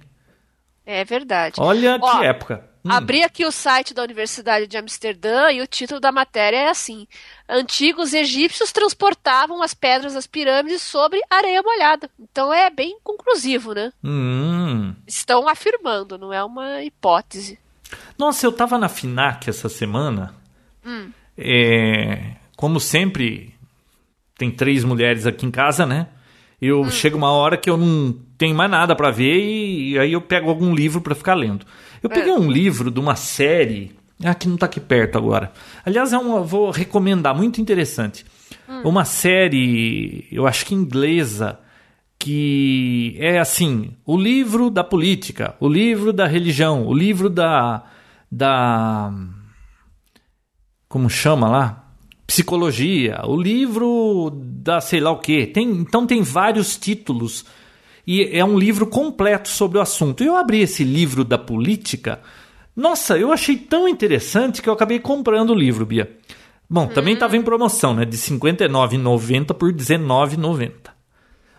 É 0.85 1.05
verdade. 1.05 1.57
Olha 1.61 1.99
Ó, 2.01 2.19
que 2.19 2.25
época. 2.27 2.69
Abri 2.89 3.22
aqui 3.22 3.45
o 3.45 3.53
site 3.53 3.95
da 3.95 4.03
Universidade 4.03 4.66
de 4.66 4.76
Amsterdã 4.76 5.51
e 5.53 5.61
o 5.61 5.66
título 5.66 6.01
da 6.01 6.11
matéria 6.11 6.57
é 6.57 6.68
assim: 6.68 7.07
Antigos 7.49 8.12
egípcios 8.12 8.72
transportavam 8.72 9.62
as 9.62 9.72
pedras 9.72 10.14
das 10.14 10.26
pirâmides 10.26 10.83
sobre 10.83 11.20
areia 11.30 11.62
molhada. 11.62 12.11
Então 12.18 12.53
é 12.53 12.68
bem 12.70 12.99
conclusivo, 13.05 13.72
né? 13.72 13.93
Hum. 14.03 14.95
Estão 15.07 15.49
afirmando, 15.49 16.18
não 16.18 16.33
é 16.33 16.43
uma 16.43 16.83
hipótese. 16.83 17.59
Nossa, 18.18 18.47
eu 18.47 18.53
tava 18.53 18.78
na 18.78 18.89
FINAC 18.89 19.49
essa 19.49 19.68
semana. 19.68 20.35
É, 21.37 22.35
como 22.57 22.80
sempre, 22.80 23.55
tem 24.37 24.51
três 24.51 24.83
mulheres 24.83 25.26
aqui 25.26 25.47
em 25.47 25.51
casa, 25.51 25.87
né? 25.87 26.09
Eu 26.61 26.89
chego 26.93 27.16
uma 27.16 27.33
hora 27.33 27.57
que 27.57 27.68
eu 27.68 27.76
não 27.76 28.16
tenho 28.39 28.55
mais 28.55 28.70
nada 28.70 28.95
pra 28.95 29.11
ver 29.11 29.37
e, 29.37 29.93
e 29.93 29.99
aí 29.99 30.12
eu 30.12 30.20
pego 30.20 30.49
algum 30.49 30.72
livro 30.72 31.01
pra 31.01 31.14
ficar 31.14 31.35
lendo. 31.35 31.66
Eu 32.03 32.11
peguei 32.11 32.33
um 32.33 32.51
livro 32.51 32.91
de 32.91 32.99
uma 32.99 33.15
série, 33.15 33.93
ah, 34.25 34.35
que 34.35 34.49
não 34.49 34.57
tá 34.57 34.67
aqui 34.67 34.81
perto 34.81 35.17
agora. 35.17 35.53
Aliás, 35.85 36.13
é 36.13 36.19
uma, 36.19 36.41
vou 36.41 36.71
recomendar, 36.71 37.35
muito 37.35 37.61
interessante. 37.61 38.25
Uma 38.85 39.05
série, 39.05 40.27
eu 40.33 40.47
acho 40.47 40.67
que 40.67 40.75
inglesa, 40.75 41.61
que 42.19 43.15
é 43.19 43.39
assim, 43.39 43.91
o 44.05 44.17
livro 44.17 44.71
da 44.71 44.83
política, 44.83 45.55
o 45.61 45.69
livro 45.69 46.13
da 46.13 46.27
religião, 46.27 46.87
o 46.87 46.95
livro 46.95 47.29
da 47.29 47.85
da 48.31 49.13
como 50.89 51.09
chama 51.11 51.49
lá? 51.49 51.93
Psicologia, 52.27 53.21
o 53.25 53.37
livro 53.37 54.31
da 54.35 54.81
sei 54.81 55.01
lá 55.01 55.11
o 55.11 55.19
quê. 55.19 55.47
Tem, 55.47 55.69
então 55.69 56.07
tem 56.07 56.23
vários 56.23 56.77
títulos 56.77 57.45
e 58.07 58.23
é 58.37 58.45
um 58.45 58.59
livro 58.59 58.87
completo 58.87 59.49
sobre 59.49 59.79
o 59.79 59.81
assunto. 59.81 60.23
Eu 60.25 60.37
abri 60.37 60.61
esse 60.61 60.83
livro 60.83 61.25
da 61.25 61.39
política. 61.39 62.21
Nossa, 62.75 63.19
eu 63.19 63.33
achei 63.33 63.57
tão 63.57 63.89
interessante 63.89 64.61
que 64.61 64.69
eu 64.69 64.73
acabei 64.73 64.99
comprando 64.99 65.51
o 65.51 65.55
livro, 65.55 65.87
Bia. 65.87 66.11
Bom, 66.69 66.87
também 66.87 67.15
estava 67.15 67.37
em 67.37 67.43
promoção, 67.43 67.95
né? 67.95 68.05
De 68.05 68.17
R$ 68.17 68.23
59,90 68.39 69.55
por 69.55 69.69
R$ 69.71 69.77
19,90. 69.77 70.73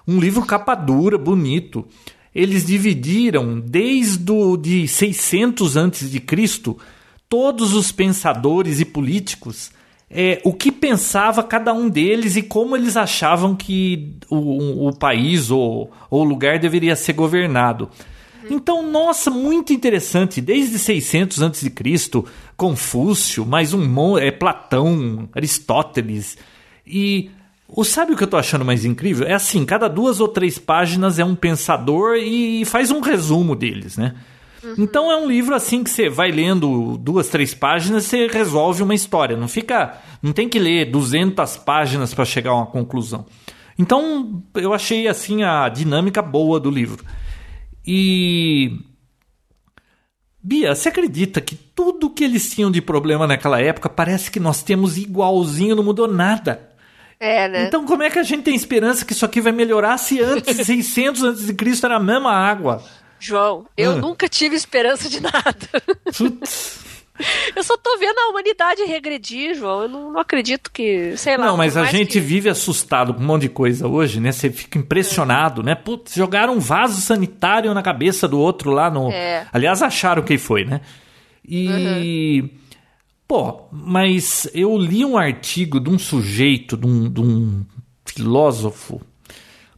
Um 0.08 0.20
livro 0.20 0.46
capa 0.46 0.76
dura, 0.76 1.18
bonito. 1.18 1.88
Eles 2.34 2.66
dividiram 2.66 3.60
desde 3.60 4.32
o 4.32 4.58
de 4.58 4.88
600 4.88 5.78
antes 5.78 6.10
de 6.10 6.20
Cristo 6.20 6.78
todos 7.30 7.74
os 7.74 7.92
pensadores 7.92 8.80
e 8.80 8.86
políticos 8.86 9.72
é, 10.16 10.40
o 10.44 10.54
que 10.54 10.72
pensava 10.72 11.42
cada 11.42 11.74
um 11.74 11.90
deles 11.90 12.36
e 12.36 12.44
como 12.44 12.76
eles 12.78 12.96
achavam 12.96 13.56
que 13.56 14.16
o, 14.30 14.88
o 14.88 14.96
país 14.96 15.50
ou, 15.50 15.92
o 16.10 16.24
lugar 16.24 16.60
deveria 16.60 16.96
ser 16.96 17.14
governado. 17.14 17.90
Então, 18.50 18.84
nossa, 18.84 19.32
muito 19.32 19.74
interessante. 19.74 20.40
Desde 20.40 20.78
600 20.78 21.42
a.C., 21.42 21.72
Confúcio, 22.56 23.46
mais 23.46 23.74
um 23.74 24.18
é, 24.18 24.30
Platão, 24.30 25.28
Aristóteles. 25.34 26.38
E 26.86 27.32
o, 27.68 27.84
sabe 27.84 28.14
o 28.14 28.18
que 28.18 28.24
eu 28.24 28.28
tô 28.28 28.38
achando 28.38 28.64
mais 28.64 28.86
incrível? 28.86 29.26
É 29.26 29.34
assim, 29.34 29.66
cada 29.66 29.88
duas 29.88 30.20
ou 30.20 30.28
três 30.28 30.60
páginas 30.60 31.18
é 31.18 31.26
um 31.26 31.36
pensador 31.36 32.18
e 32.18 32.64
faz 32.66 32.92
um 32.92 33.00
resumo 33.00 33.56
deles, 33.56 33.98
né? 33.98 34.14
Então 34.78 35.12
é 35.12 35.18
um 35.18 35.28
livro 35.28 35.54
assim 35.54 35.84
que 35.84 35.90
você 35.90 36.10
vai 36.10 36.32
lendo 36.32 36.98
duas, 36.98 37.28
três 37.28 37.54
páginas, 37.54 38.06
você 38.06 38.28
resolve 38.28 38.84
uma 38.84 38.96
história. 38.96 39.36
Não 39.36 39.48
fica, 39.48 39.98
não 40.22 40.32
tem 40.32 40.48
que 40.48 40.60
ler 40.60 40.90
200 40.92 41.58
páginas 41.58 42.14
para 42.14 42.26
chegar 42.26 42.52
a 42.52 42.56
uma 42.56 42.66
conclusão. 42.66 43.26
Então 43.78 44.44
eu 44.56 44.74
achei 44.74 45.08
assim 45.08 45.44
a 45.44 45.68
dinâmica 45.70 46.22
boa 46.22 46.60
do 46.60 46.70
livro. 46.70 47.04
E 47.86 48.80
Bia, 50.42 50.76
você 50.76 50.90
acredita 50.90 51.42
que 51.42 51.56
tudo 51.56 52.10
que 52.10 52.24
eles 52.24 52.54
tinham 52.54 52.70
de 52.70 52.82
problema 52.82 53.26
naquela 53.26 53.62
época 53.62 53.90
parece 53.90 54.30
que 54.30 54.40
nós 54.40 54.62
temos 54.62 54.98
igualzinho, 54.98 55.76
não 55.76 55.84
mudou 55.84 56.08
nada? 56.08 56.70
É, 57.20 57.48
né? 57.48 57.68
Então 57.68 57.86
como 57.86 58.04
é 58.04 58.10
que 58.10 58.20
a 58.20 58.24
gente 58.24 58.44
tem 58.44 58.56
esperança 58.56 59.06
que 59.06 59.14
isso 59.14 59.26
aqui 59.26 59.40
vai 59.40 59.54
melhorar 59.54 59.98
se 59.98 60.22
antes, 60.22 60.56
600 60.68 61.24
antes 61.24 61.46
de 61.46 61.54
Cristo 61.54 61.86
era 61.86 61.96
a 61.96 62.00
mesma 62.00 62.32
água? 62.32 62.84
João, 63.26 63.66
eu 63.78 63.92
Ah. 63.92 63.96
nunca 63.96 64.28
tive 64.28 64.56
esperança 64.56 65.10
de 65.10 65.22
nada. 65.22 65.70
Putz. 66.18 66.82
Eu 67.56 67.64
só 67.64 67.78
tô 67.78 67.96
vendo 68.00 68.18
a 68.18 68.30
humanidade 68.30 68.82
regredir, 68.86 69.54
João. 69.56 69.84
Eu 69.84 69.88
não, 69.90 70.12
não 70.14 70.20
acredito 70.20 70.72
que, 70.72 71.16
sei 71.16 71.38
lá. 71.38 71.46
Não, 71.46 71.56
mas 71.58 71.78
a 71.78 71.86
gente 71.86 72.14
que- 72.14 72.20
vive 72.20 72.50
assustado 72.50 73.14
com 73.14 73.22
um 73.22 73.26
monte 73.26 73.44
de 73.44 73.50
coisa 73.50 73.88
hoje, 73.88 74.20
né? 74.20 74.32
Você 74.32 74.50
fica 74.50 74.80
impressionado, 74.80 75.62
né? 75.62 75.76
Putz, 75.76 76.16
jogaram 76.16 76.56
um 76.56 76.60
vaso 76.60 77.00
sanitário 77.00 77.72
na 77.74 77.84
cabeça 77.84 78.28
do 78.28 78.40
outro 78.40 78.72
lá 78.72 78.90
no. 78.90 79.12
É. 79.12 79.46
Aliás, 79.54 79.84
acharam 79.84 80.24
quem 80.24 80.40
foi, 80.40 80.66
né? 80.66 80.82
E. 81.48 82.44
Pô, 83.28 83.68
mas 83.72 84.50
eu 84.54 84.76
li 84.78 85.06
um 85.06 85.18
artigo 85.18 85.80
de 85.80 85.90
um 85.90 85.98
sujeito, 86.00 86.76
de 86.76 86.86
um, 86.88 87.10
de 87.10 87.22
um 87.22 87.64
filósofo. 88.06 89.02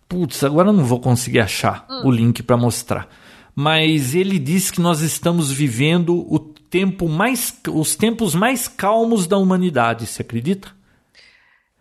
Putz, 0.08 0.44
agora 0.44 0.70
eu 0.70 0.74
não 0.74 0.86
vou 0.86 1.00
conseguir 1.00 1.40
achar 1.40 1.86
o 2.04 2.12
link 2.12 2.42
para 2.44 2.56
mostrar. 2.58 3.08
Mas 3.56 4.14
ele 4.14 4.38
disse 4.38 4.74
que 4.74 4.82
nós 4.82 5.00
estamos 5.02 5.50
vivendo 5.52 6.26
o 6.30 6.38
tempo 6.38 7.08
mais, 7.08 7.58
os 7.70 7.96
tempos 7.96 8.36
mais 8.36 8.68
calmos 8.68 9.26
da 9.28 9.38
humanidade, 9.38 10.06
você 10.06 10.22
acredita? 10.22 10.76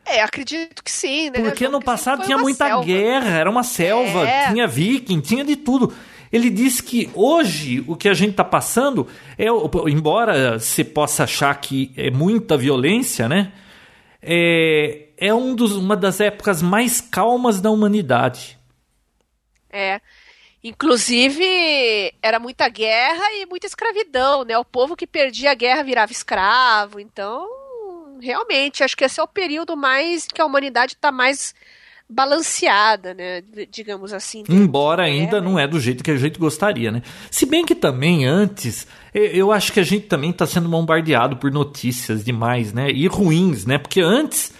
É, 0.06 0.22
acredito 0.22 0.84
que 0.84 0.92
sim, 0.92 1.30
né? 1.30 1.40
Porque 1.40 1.66
no 1.66 1.80
passado 1.82 2.24
tinha 2.24 2.38
muita 2.38 2.66
selva. 2.66 2.84
guerra, 2.84 3.30
era 3.38 3.50
uma 3.50 3.62
selva, 3.64 4.28
É. 4.28 4.52
tinha 4.52 4.66
viking, 4.68 5.20
tinha 5.20 5.44
de 5.44 5.56
tudo. 5.56 5.92
Ele 6.30 6.50
disse 6.50 6.82
que 6.82 7.10
hoje 7.14 7.82
o 7.88 7.96
que 7.96 8.08
a 8.08 8.14
gente 8.14 8.32
está 8.32 8.44
passando 8.44 9.08
é, 9.38 9.46
embora 9.88 10.58
você 10.58 10.84
possa 10.84 11.24
achar 11.24 11.54
que 11.60 11.92
é 11.96 12.10
muita 12.10 12.56
violência, 12.56 13.28
né? 13.28 13.52
É, 14.20 15.08
é 15.16 15.34
um 15.34 15.54
dos, 15.54 15.72
uma 15.72 15.96
das 15.96 16.20
épocas 16.20 16.60
mais 16.62 17.00
calmas 17.00 17.60
da 17.60 17.70
humanidade. 17.70 18.58
É. 19.72 20.00
Inclusive, 20.64 21.44
era 22.22 22.38
muita 22.38 22.66
guerra 22.70 23.22
e 23.34 23.44
muita 23.44 23.66
escravidão, 23.66 24.44
né? 24.44 24.56
O 24.56 24.64
povo 24.64 24.96
que 24.96 25.06
perdia 25.06 25.50
a 25.50 25.54
guerra 25.54 25.82
virava 25.82 26.10
escravo. 26.10 26.98
Então, 26.98 27.46
realmente, 28.18 28.82
acho 28.82 28.96
que 28.96 29.04
esse 29.04 29.20
é 29.20 29.22
o 29.22 29.28
período 29.28 29.76
mais 29.76 30.26
que 30.26 30.40
a 30.40 30.46
humanidade 30.46 30.94
está 30.94 31.12
mais 31.12 31.54
balanceada, 32.08 33.12
né? 33.12 33.42
Digamos 33.70 34.14
assim. 34.14 34.42
Embora 34.48 35.02
ainda 35.02 35.38
não 35.38 35.58
é 35.58 35.68
do 35.68 35.78
jeito 35.78 36.02
que 36.02 36.10
a 36.10 36.16
gente 36.16 36.38
gostaria, 36.38 36.90
né? 36.90 37.02
Se 37.30 37.44
bem 37.44 37.66
que 37.66 37.74
também 37.74 38.24
antes, 38.24 38.86
eu 39.12 39.52
acho 39.52 39.70
que 39.70 39.80
a 39.80 39.84
gente 39.84 40.06
também 40.06 40.30
está 40.30 40.46
sendo 40.46 40.68
bombardeado 40.68 41.36
por 41.36 41.50
notícias 41.50 42.24
demais, 42.24 42.72
né? 42.72 42.90
E 42.90 43.06
ruins, 43.06 43.66
né? 43.66 43.76
Porque 43.76 44.00
antes 44.00 44.52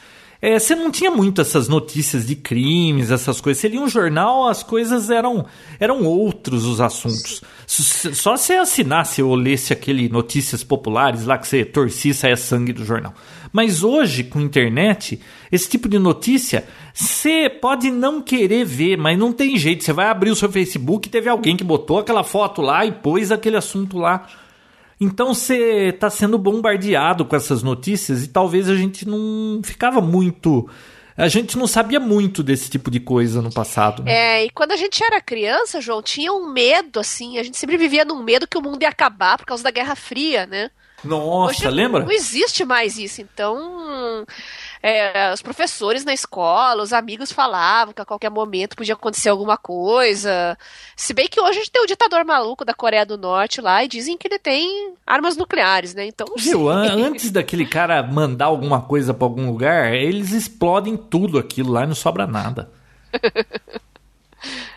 é, 0.45 0.59
você 0.59 0.75
não 0.75 0.91
tinha 0.91 1.11
muito 1.11 1.41
essas 1.41 1.69
notícias 1.69 2.27
de 2.27 2.37
crimes, 2.37 3.11
essas 3.11 3.41
coisas. 3.41 3.63
Você 3.63 3.69
lia 3.69 3.81
um 3.81 3.89
jornal, 3.89 4.47
as 4.47 4.63
coisas 4.63 5.09
eram, 5.09 5.47
eram 5.81 6.05
outros 6.05 6.67
os 6.67 6.83
assuntos. 6.83 7.41
Só 7.67 8.37
se 8.37 8.49
você 8.49 8.53
assinasse 8.53 9.23
ou 9.23 9.35
lesse 9.35 9.73
aquele 9.73 10.07
Notícias 10.07 10.63
Populares 10.63 11.25
lá 11.25 11.39
que 11.39 11.49
você 11.49 11.65
torcia 11.65 12.11
e 12.11 12.15
saia 12.15 12.37
sangue 12.37 12.75
do 12.75 12.85
jornal. 12.85 13.15
Mas 13.51 13.83
hoje, 13.83 14.23
com 14.23 14.39
internet, 14.39 15.19
esse 15.51 15.67
tipo 15.67 15.89
de 15.89 15.99
notícia, 15.99 16.65
você 16.93 17.49
pode 17.49 17.91
não 17.91 18.21
querer 18.21 18.67
ver, 18.67 18.99
mas 18.99 19.19
não 19.19 19.33
tem 19.33 19.57
jeito. 19.57 19.83
Você 19.83 19.95
vai 19.95 20.09
abrir 20.09 20.31
o 20.31 20.37
seu 20.37 20.53
Facebook 20.53 21.09
e 21.09 21.11
teve 21.11 21.31
alguém 21.31 21.57
que 21.57 21.65
botou 21.65 22.01
aquela 22.01 22.23
foto 22.23 22.61
lá 22.61 22.85
e 22.85 22.93
pôs 22.93 23.33
aquele 23.33 23.57
assunto 23.57 23.97
lá. 23.97 24.27
Então 25.01 25.35
você 25.35 25.89
está 25.89 26.09
sendo 26.09 26.39
bombardeado 26.39 27.25
com 27.25 27.35
essas 27.37 27.63
notícias 27.63 28.25
e 28.25 28.29
talvez 28.29 28.69
a 28.69 28.77
gente 28.77 29.07
não 29.07 29.61
ficava 29.63 30.01
muito. 30.01 30.69
A 31.17 31.29
gente 31.29 31.57
não 31.57 31.67
sabia 31.67 32.01
muito 32.01 32.43
desse 32.43 32.69
tipo 32.69 32.91
de 32.91 32.99
coisa 32.99 33.41
no 33.41 33.53
passado. 33.53 34.03
né? 34.03 34.13
É, 34.13 34.45
e 34.47 34.51
quando 34.51 34.73
a 34.73 34.77
gente 34.77 35.03
era 35.03 35.21
criança, 35.21 35.81
João, 35.81 36.03
tinha 36.03 36.33
um 36.33 36.53
medo, 36.53 36.99
assim, 36.99 37.39
a 37.39 37.43
gente 37.43 37.57
sempre 37.57 37.77
vivia 37.77 38.05
num 38.05 38.23
medo 38.23 38.49
que 38.49 38.59
o 38.59 38.63
mundo 38.63 38.83
ia 38.83 38.89
acabar 38.89 39.39
por 39.39 39.47
causa 39.47 39.63
da 39.63 39.71
Guerra 39.71 39.95
Fria, 39.95 40.45
né? 40.47 40.71
Nossa, 41.05 41.51
Hoje 41.69 41.71
lembra? 41.71 42.03
Não 42.03 42.11
existe 42.11 42.65
mais 42.65 42.99
isso. 42.99 43.21
Então, 43.21 44.25
é, 44.87 45.33
os 45.33 45.41
professores 45.41 46.05
na 46.05 46.13
escola, 46.13 46.83
os 46.83 46.93
amigos 46.93 47.33
falavam 47.33 47.95
que 47.95 48.03
a 48.03 48.05
qualquer 48.05 48.29
momento 48.31 48.77
podia 48.77 48.93
acontecer 48.93 49.31
alguma 49.31 49.57
coisa. 49.57 50.59
Se 50.95 51.15
bem 51.15 51.27
que 51.27 51.41
hoje 51.41 51.53
a 51.53 51.55
gente 51.55 51.71
tem 51.71 51.83
o 51.83 51.87
ditador 51.87 52.23
maluco 52.23 52.67
da 52.67 52.75
Coreia 52.75 53.07
do 53.07 53.17
Norte 53.17 53.63
lá 53.63 53.83
e 53.83 53.89
dizem 53.89 54.19
que 54.19 54.29
ele 54.29 54.39
tem 54.39 54.93
armas 55.07 55.39
nucleares, 55.39 55.95
né? 55.95 56.05
Então. 56.07 56.27
Viu, 56.37 56.69
an- 56.69 56.93
antes 57.01 57.31
daquele 57.31 57.65
cara 57.65 58.03
mandar 58.03 58.45
alguma 58.45 58.83
coisa 58.83 59.15
para 59.15 59.25
algum 59.27 59.47
lugar, 59.51 59.95
eles 59.95 60.33
explodem 60.33 60.99
tudo 60.99 61.39
aquilo 61.39 61.73
lá 61.73 61.85
e 61.85 61.87
não 61.87 61.95
sobra 61.95 62.27
nada. 62.27 62.71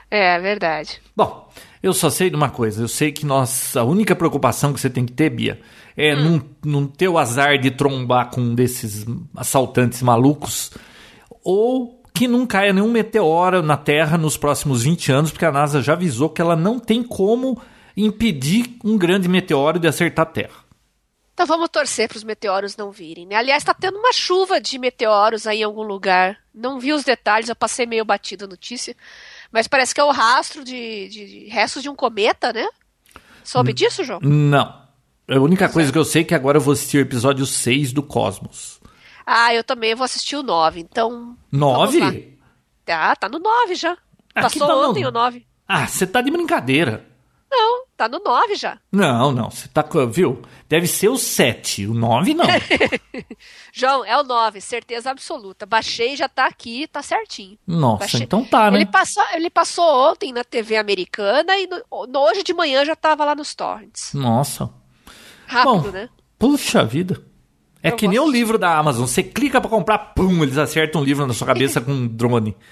É, 0.09 0.35
é 0.35 0.39
verdade. 0.39 1.01
Bom, 1.13 1.51
eu 1.83 1.93
só 1.93 2.09
sei 2.09 2.29
de 2.29 2.35
uma 2.37 2.49
coisa. 2.49 2.81
Eu 2.81 2.87
sei 2.87 3.11
que 3.11 3.25
nós, 3.25 3.75
a 3.75 3.83
única 3.83 4.15
preocupação 4.15 4.71
que 4.73 4.79
você 4.79 4.89
tem 4.89 5.05
que 5.05 5.11
ter, 5.11 5.29
Bia, 5.29 5.59
é 5.97 6.15
não, 6.15 6.41
não 6.63 6.87
ter 6.87 7.07
o 7.07 7.17
azar 7.17 7.57
de 7.57 7.71
trombar 7.71 8.29
com 8.29 8.39
um 8.39 8.55
desses 8.55 9.03
assaltantes 9.35 10.03
malucos 10.03 10.71
ou 11.43 12.03
que 12.13 12.27
não 12.27 12.45
caia 12.45 12.71
nenhum 12.71 12.91
meteoro 12.91 13.63
na 13.63 13.75
Terra 13.75 14.17
nos 14.17 14.37
próximos 14.37 14.83
20 14.83 15.11
anos, 15.11 15.31
porque 15.31 15.45
a 15.45 15.51
NASA 15.51 15.81
já 15.81 15.93
avisou 15.93 16.29
que 16.29 16.41
ela 16.41 16.55
não 16.55 16.79
tem 16.79 17.01
como 17.01 17.59
impedir 17.95 18.77
um 18.83 18.97
grande 18.97 19.27
meteoro 19.27 19.79
de 19.79 19.87
acertar 19.87 20.23
a 20.23 20.29
Terra. 20.29 20.67
Então 21.33 21.45
vamos 21.45 21.69
torcer 21.69 22.07
para 22.07 22.17
os 22.17 22.23
meteoros 22.23 22.75
não 22.75 22.91
virem. 22.91 23.27
Né? 23.27 23.35
Aliás, 23.35 23.61
está 23.61 23.73
tendo 23.73 23.99
uma 23.99 24.11
chuva 24.11 24.59
de 24.59 24.79
meteoros 24.79 25.45
aí 25.45 25.59
em 25.59 25.63
algum 25.63 25.83
lugar. 25.83 26.37
Não 26.53 26.79
vi 26.79 26.93
os 26.93 27.03
detalhes, 27.03 27.49
eu 27.49 27.55
passei 27.55 27.85
meio 27.85 28.03
batido 28.03 28.45
a 28.45 28.47
notícia. 28.47 28.95
Mas 29.51 29.67
parece 29.67 29.93
que 29.93 30.01
é 30.01 30.03
o 30.03 30.11
rastro 30.11 30.63
de, 30.63 31.07
de, 31.09 31.25
de 31.25 31.47
restos 31.47 31.83
de 31.83 31.89
um 31.89 31.95
cometa, 31.95 32.51
né? 32.51 32.67
Soube 33.43 33.71
disso, 33.71 34.03
João? 34.03 34.19
Não. 34.21 34.86
A 35.29 35.39
única 35.39 35.67
coisa 35.69 35.91
que 35.91 35.97
eu 35.97 36.05
sei 36.05 36.21
é 36.21 36.25
que 36.25 36.33
agora 36.35 36.57
eu 36.57 36.61
vou 36.61 36.71
assistir 36.73 36.97
o 36.97 37.01
episódio 37.01 37.45
6 37.45 37.91
do 37.91 38.01
Cosmos. 38.01 38.79
Ah, 39.25 39.53
eu 39.53 39.63
também 39.63 39.93
vou 39.93 40.05
assistir 40.05 40.37
o 40.37 40.43
9, 40.43 40.79
então. 40.79 41.35
9? 41.51 42.37
Ah, 42.87 43.15
tá 43.15 43.27
no 43.27 43.37
9 43.39 43.75
já. 43.75 43.91
Aqui 43.91 44.59
Passou 44.59 44.67
tá 44.67 44.73
no- 44.73 44.89
ontem 44.89 45.05
o 45.05 45.11
9. 45.11 45.45
Ah, 45.67 45.85
você 45.85 46.07
tá 46.07 46.21
de 46.21 46.31
brincadeira. 46.31 47.05
Não, 47.51 47.85
tá 47.97 48.07
no 48.07 48.19
9 48.19 48.55
já. 48.55 48.77
Não, 48.91 49.31
não, 49.31 49.49
você 49.49 49.67
tá. 49.67 49.83
com- 49.83 50.07
Viu? 50.09 50.41
Deve 50.69 50.87
ser 50.87 51.09
o 51.09 51.17
7, 51.17 51.85
o 51.87 51.93
9 51.93 52.33
não. 52.33 52.45
João, 53.73 54.05
é 54.05 54.17
o 54.17 54.23
9, 54.23 54.61
certeza 54.61 55.11
absoluta. 55.11 55.65
Baixei, 55.65 56.15
já 56.15 56.29
tá 56.29 56.45
aqui, 56.45 56.87
tá 56.87 57.01
certinho. 57.01 57.57
Nossa, 57.67 57.99
Baixei. 57.99 58.21
então 58.21 58.45
tá, 58.45 58.71
né? 58.71 58.77
Ele 58.79 58.85
passou, 58.85 59.23
ele 59.33 59.49
passou 59.49 60.11
ontem 60.11 60.31
na 60.31 60.43
TV 60.43 60.77
americana 60.77 61.57
e 61.57 61.67
no- 61.67 62.19
hoje 62.21 62.43
de 62.43 62.53
manhã 62.53 62.85
já 62.85 62.95
tava 62.95 63.25
lá 63.25 63.35
nos 63.35 63.53
torrents. 63.55 64.13
Nossa. 64.13 64.69
Rápido, 65.47 65.81
Bom, 65.83 65.91
né? 65.91 66.09
Puxa 66.37 66.83
vida. 66.83 67.23
É 67.81 67.89
Eu 67.89 67.95
que 67.95 68.07
nem 68.07 68.17
gosto. 68.19 68.29
o 68.29 68.31
livro 68.31 68.57
da 68.57 68.77
Amazon. 68.77 69.05
Você 69.07 69.23
clica 69.23 69.61
pra 69.61 69.69
comprar, 69.69 69.97
pum, 69.99 70.43
eles 70.43 70.57
acertam 70.57 71.01
um 71.01 71.03
livro 71.03 71.25
na 71.25 71.33
sua 71.33 71.47
cabeça 71.47 71.79
com 71.81 71.91
um 71.91 72.07
drone. 72.07 72.55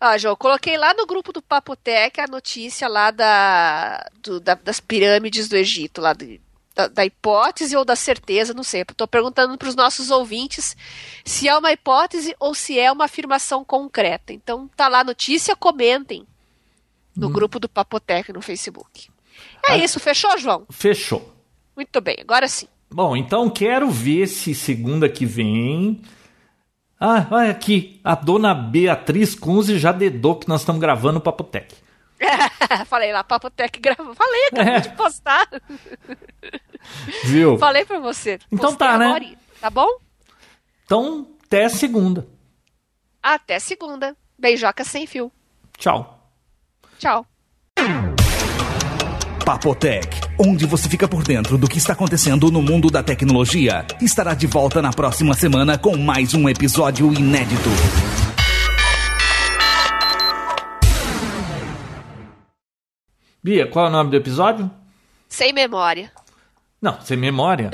Ah, 0.00 0.16
João, 0.16 0.36
coloquei 0.36 0.78
lá 0.78 0.94
no 0.94 1.04
grupo 1.08 1.32
do 1.32 1.42
Papotec 1.42 2.20
a 2.20 2.28
notícia 2.28 2.86
lá 2.86 3.10
da, 3.10 4.06
do- 4.22 4.38
da- 4.38 4.54
das 4.54 4.78
pirâmides 4.78 5.48
do 5.48 5.56
Egito, 5.56 6.00
lá 6.00 6.12
do- 6.12 6.38
da, 6.72 6.86
da 6.86 7.04
hipótese 7.04 7.76
ou 7.76 7.84
da 7.84 7.96
certeza, 7.96 8.54
não 8.54 8.62
sei. 8.62 8.82
Estou 8.82 9.08
perguntando 9.08 9.58
para 9.58 9.68
os 9.68 9.74
nossos 9.74 10.12
ouvintes 10.12 10.76
se 11.24 11.48
é 11.48 11.58
uma 11.58 11.72
hipótese 11.72 12.32
ou 12.38 12.54
se 12.54 12.78
é 12.78 12.92
uma 12.92 13.06
afirmação 13.06 13.64
concreta. 13.64 14.32
Então 14.32 14.70
tá 14.76 14.86
lá 14.86 15.00
a 15.00 15.04
notícia, 15.04 15.56
comentem 15.56 16.24
no 17.16 17.28
grupo 17.28 17.58
do 17.58 17.68
Papotec 17.68 18.32
no 18.32 18.40
Facebook. 18.40 19.10
É 19.68 19.72
Ah. 19.72 19.76
isso, 19.78 19.98
fechou, 19.98 20.38
João? 20.38 20.64
Fechou. 20.70 21.34
Muito 21.78 22.00
bem, 22.00 22.16
agora 22.20 22.48
sim. 22.48 22.66
Bom, 22.90 23.16
então 23.16 23.48
quero 23.48 23.88
ver 23.88 24.26
se 24.26 24.52
segunda 24.52 25.08
que 25.08 25.24
vem. 25.24 26.02
Ah, 26.98 27.24
olha 27.30 27.52
aqui. 27.52 28.00
A 28.02 28.16
dona 28.16 28.52
Beatriz 28.52 29.32
Kunze 29.36 29.78
já 29.78 29.92
dedou 29.92 30.34
que 30.34 30.48
nós 30.48 30.62
estamos 30.62 30.80
gravando 30.80 31.18
o 31.20 31.22
Papotec. 31.22 31.72
Falei 32.86 33.12
lá, 33.12 33.22
Papotec 33.22 33.78
gravou. 33.78 34.12
Falei, 34.12 34.46
acabei 34.50 34.74
É. 34.74 34.80
de 34.80 34.88
postar. 34.96 35.48
Viu? 37.22 37.56
Falei 37.58 37.84
pra 37.84 38.00
você. 38.00 38.40
Então 38.50 38.74
tá, 38.74 38.98
né? 38.98 39.06
agorinha, 39.06 39.38
Tá 39.60 39.70
bom? 39.70 39.86
Então, 40.84 41.28
até 41.46 41.68
segunda. 41.68 42.26
Até 43.22 43.60
segunda. 43.60 44.16
Beijoca 44.36 44.82
sem 44.82 45.06
fio. 45.06 45.30
Tchau. 45.78 46.28
Tchau. 46.98 47.24
Papotec, 49.44 50.08
onde 50.38 50.64
você 50.66 50.88
fica 50.88 51.08
por 51.08 51.24
dentro 51.24 51.58
do 51.58 51.66
que 51.66 51.78
está 51.78 51.92
acontecendo 51.94 52.50
no 52.50 52.62
mundo 52.62 52.88
da 52.90 53.02
tecnologia, 53.02 53.84
estará 54.00 54.34
de 54.34 54.46
volta 54.46 54.80
na 54.80 54.90
próxima 54.90 55.34
semana 55.34 55.76
com 55.76 55.96
mais 55.96 56.32
um 56.32 56.48
episódio 56.48 57.12
inédito. 57.12 57.68
Bia, 63.42 63.66
qual 63.66 63.86
é 63.86 63.88
o 63.88 63.92
nome 63.92 64.10
do 64.10 64.16
episódio? 64.16 64.70
Sem 65.28 65.52
memória. 65.52 66.12
Não, 66.80 67.00
sem 67.00 67.16
memória. 67.16 67.70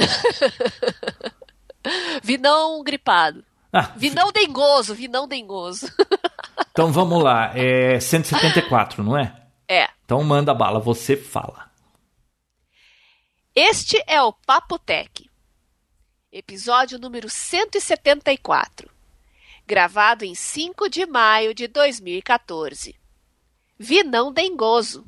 Vinão 2.23 2.83
gripado. 2.83 3.45
Ah, 3.71 3.91
Vinão 3.97 4.31
dengoso, 4.33 4.95
vinão 4.95 5.27
dengoso. 5.27 5.87
então 6.71 6.93
vamos 6.93 7.23
lá. 7.23 7.51
É 7.55 7.99
174, 7.99 9.03
não 9.03 9.19
é? 9.19 9.35
é. 9.69 9.89
Então 10.05 10.23
manda 10.23 10.55
bala, 10.55 10.79
você 10.79 11.17
fala. 11.17 11.74
Este 13.57 14.03
é 14.09 14.21
o 14.21 14.33
Papotec. 14.33 15.31
Episódio 16.33 16.99
número 16.99 17.29
174. 17.29 18.91
Gravado 19.65 20.25
em 20.25 20.35
5 20.35 20.89
de 20.89 21.07
maio 21.07 21.55
de 21.55 21.69
2014. 21.69 22.97
Vinão 23.79 24.33
dengoso. 24.33 25.07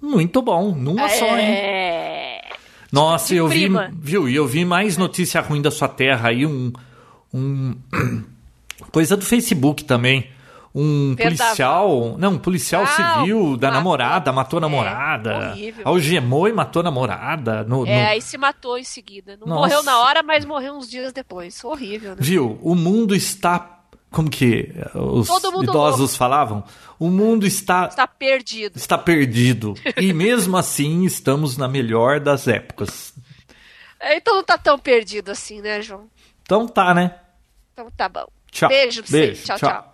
Muito 0.00 0.40
bom, 0.40 0.76
numa 0.76 1.08
só, 1.08 1.36
hein? 1.36 1.44
É. 1.44 2.50
Nossa, 2.92 3.34
de 3.34 3.36
eu 3.36 3.48
vi, 3.48 3.62
prima. 3.62 3.90
viu? 3.92 4.28
E 4.28 4.36
eu 4.36 4.46
vi 4.46 4.64
mais 4.64 4.96
notícia 4.96 5.40
ruim 5.40 5.60
da 5.60 5.72
sua 5.72 5.88
terra 5.88 6.28
aí, 6.28 6.46
um, 6.46 6.72
um 7.34 7.76
coisa 8.92 9.16
do 9.16 9.24
Facebook 9.24 9.82
também. 9.82 10.30
Um 10.74 11.14
policial, 11.16 12.16
não, 12.18 12.32
um 12.32 12.38
policial 12.38 12.84
Ah, 12.84 12.86
civil 12.86 13.56
da 13.58 13.68
matou. 13.68 13.78
namorada, 13.78 14.32
matou 14.32 14.56
a 14.56 14.60
É, 14.60 14.62
namorada. 14.62 15.48
horrível. 15.50 15.82
algemou 15.86 16.48
e 16.48 16.52
matou 16.52 16.80
a 16.80 16.82
namorada. 16.84 17.62
No, 17.64 17.86
É, 17.86 18.04
no- 18.04 18.08
aí 18.10 18.22
se 18.22 18.38
matou 18.38 18.78
em 18.78 18.84
seguida. 18.84 19.36
Não 19.38 19.46
Nossa. 19.48 19.60
morreu 19.60 19.82
na 19.82 19.98
hora, 20.00 20.22
mas 20.22 20.44
morreu 20.46 20.74
uns 20.74 20.88
dias 20.88 21.12
depois. 21.12 21.62
Horrível, 21.62 22.12
né? 22.12 22.16
Viu? 22.20 22.58
O 22.62 22.74
mundo 22.74 23.14
está. 23.14 23.80
Como 24.10 24.28
que 24.30 24.72
os 24.94 25.26
Todo 25.26 25.52
mundo 25.52 25.64
idosos 25.64 26.00
louco. 26.00 26.14
falavam? 26.16 26.64
O 26.98 27.08
mundo 27.08 27.46
está, 27.46 27.86
Está 27.86 28.06
perdido. 28.06 28.76
está 28.76 28.96
perdido. 28.98 29.74
e 29.96 30.12
mesmo 30.12 30.56
assim, 30.56 31.04
estamos 31.04 31.56
na 31.56 31.66
melhor 31.68 32.18
das 32.20 32.46
épocas. 32.48 33.12
Então 34.02 34.34
não 34.36 34.42
tá 34.44 34.56
tão 34.58 34.78
perdido 34.78 35.30
assim, 35.30 35.60
né, 35.60 35.80
João? 35.82 36.08
Então 36.42 36.66
tá, 36.66 36.92
né? 36.94 37.14
Então 37.72 37.90
tá 37.96 38.08
bom. 38.08 38.26
Tchau. 38.50 38.68
Beijo 38.68 39.00
pra 39.02 39.10
você. 39.10 39.16
Beijo. 39.26 39.44
tchau. 39.44 39.58
tchau. 39.58 39.70
tchau. 39.70 39.91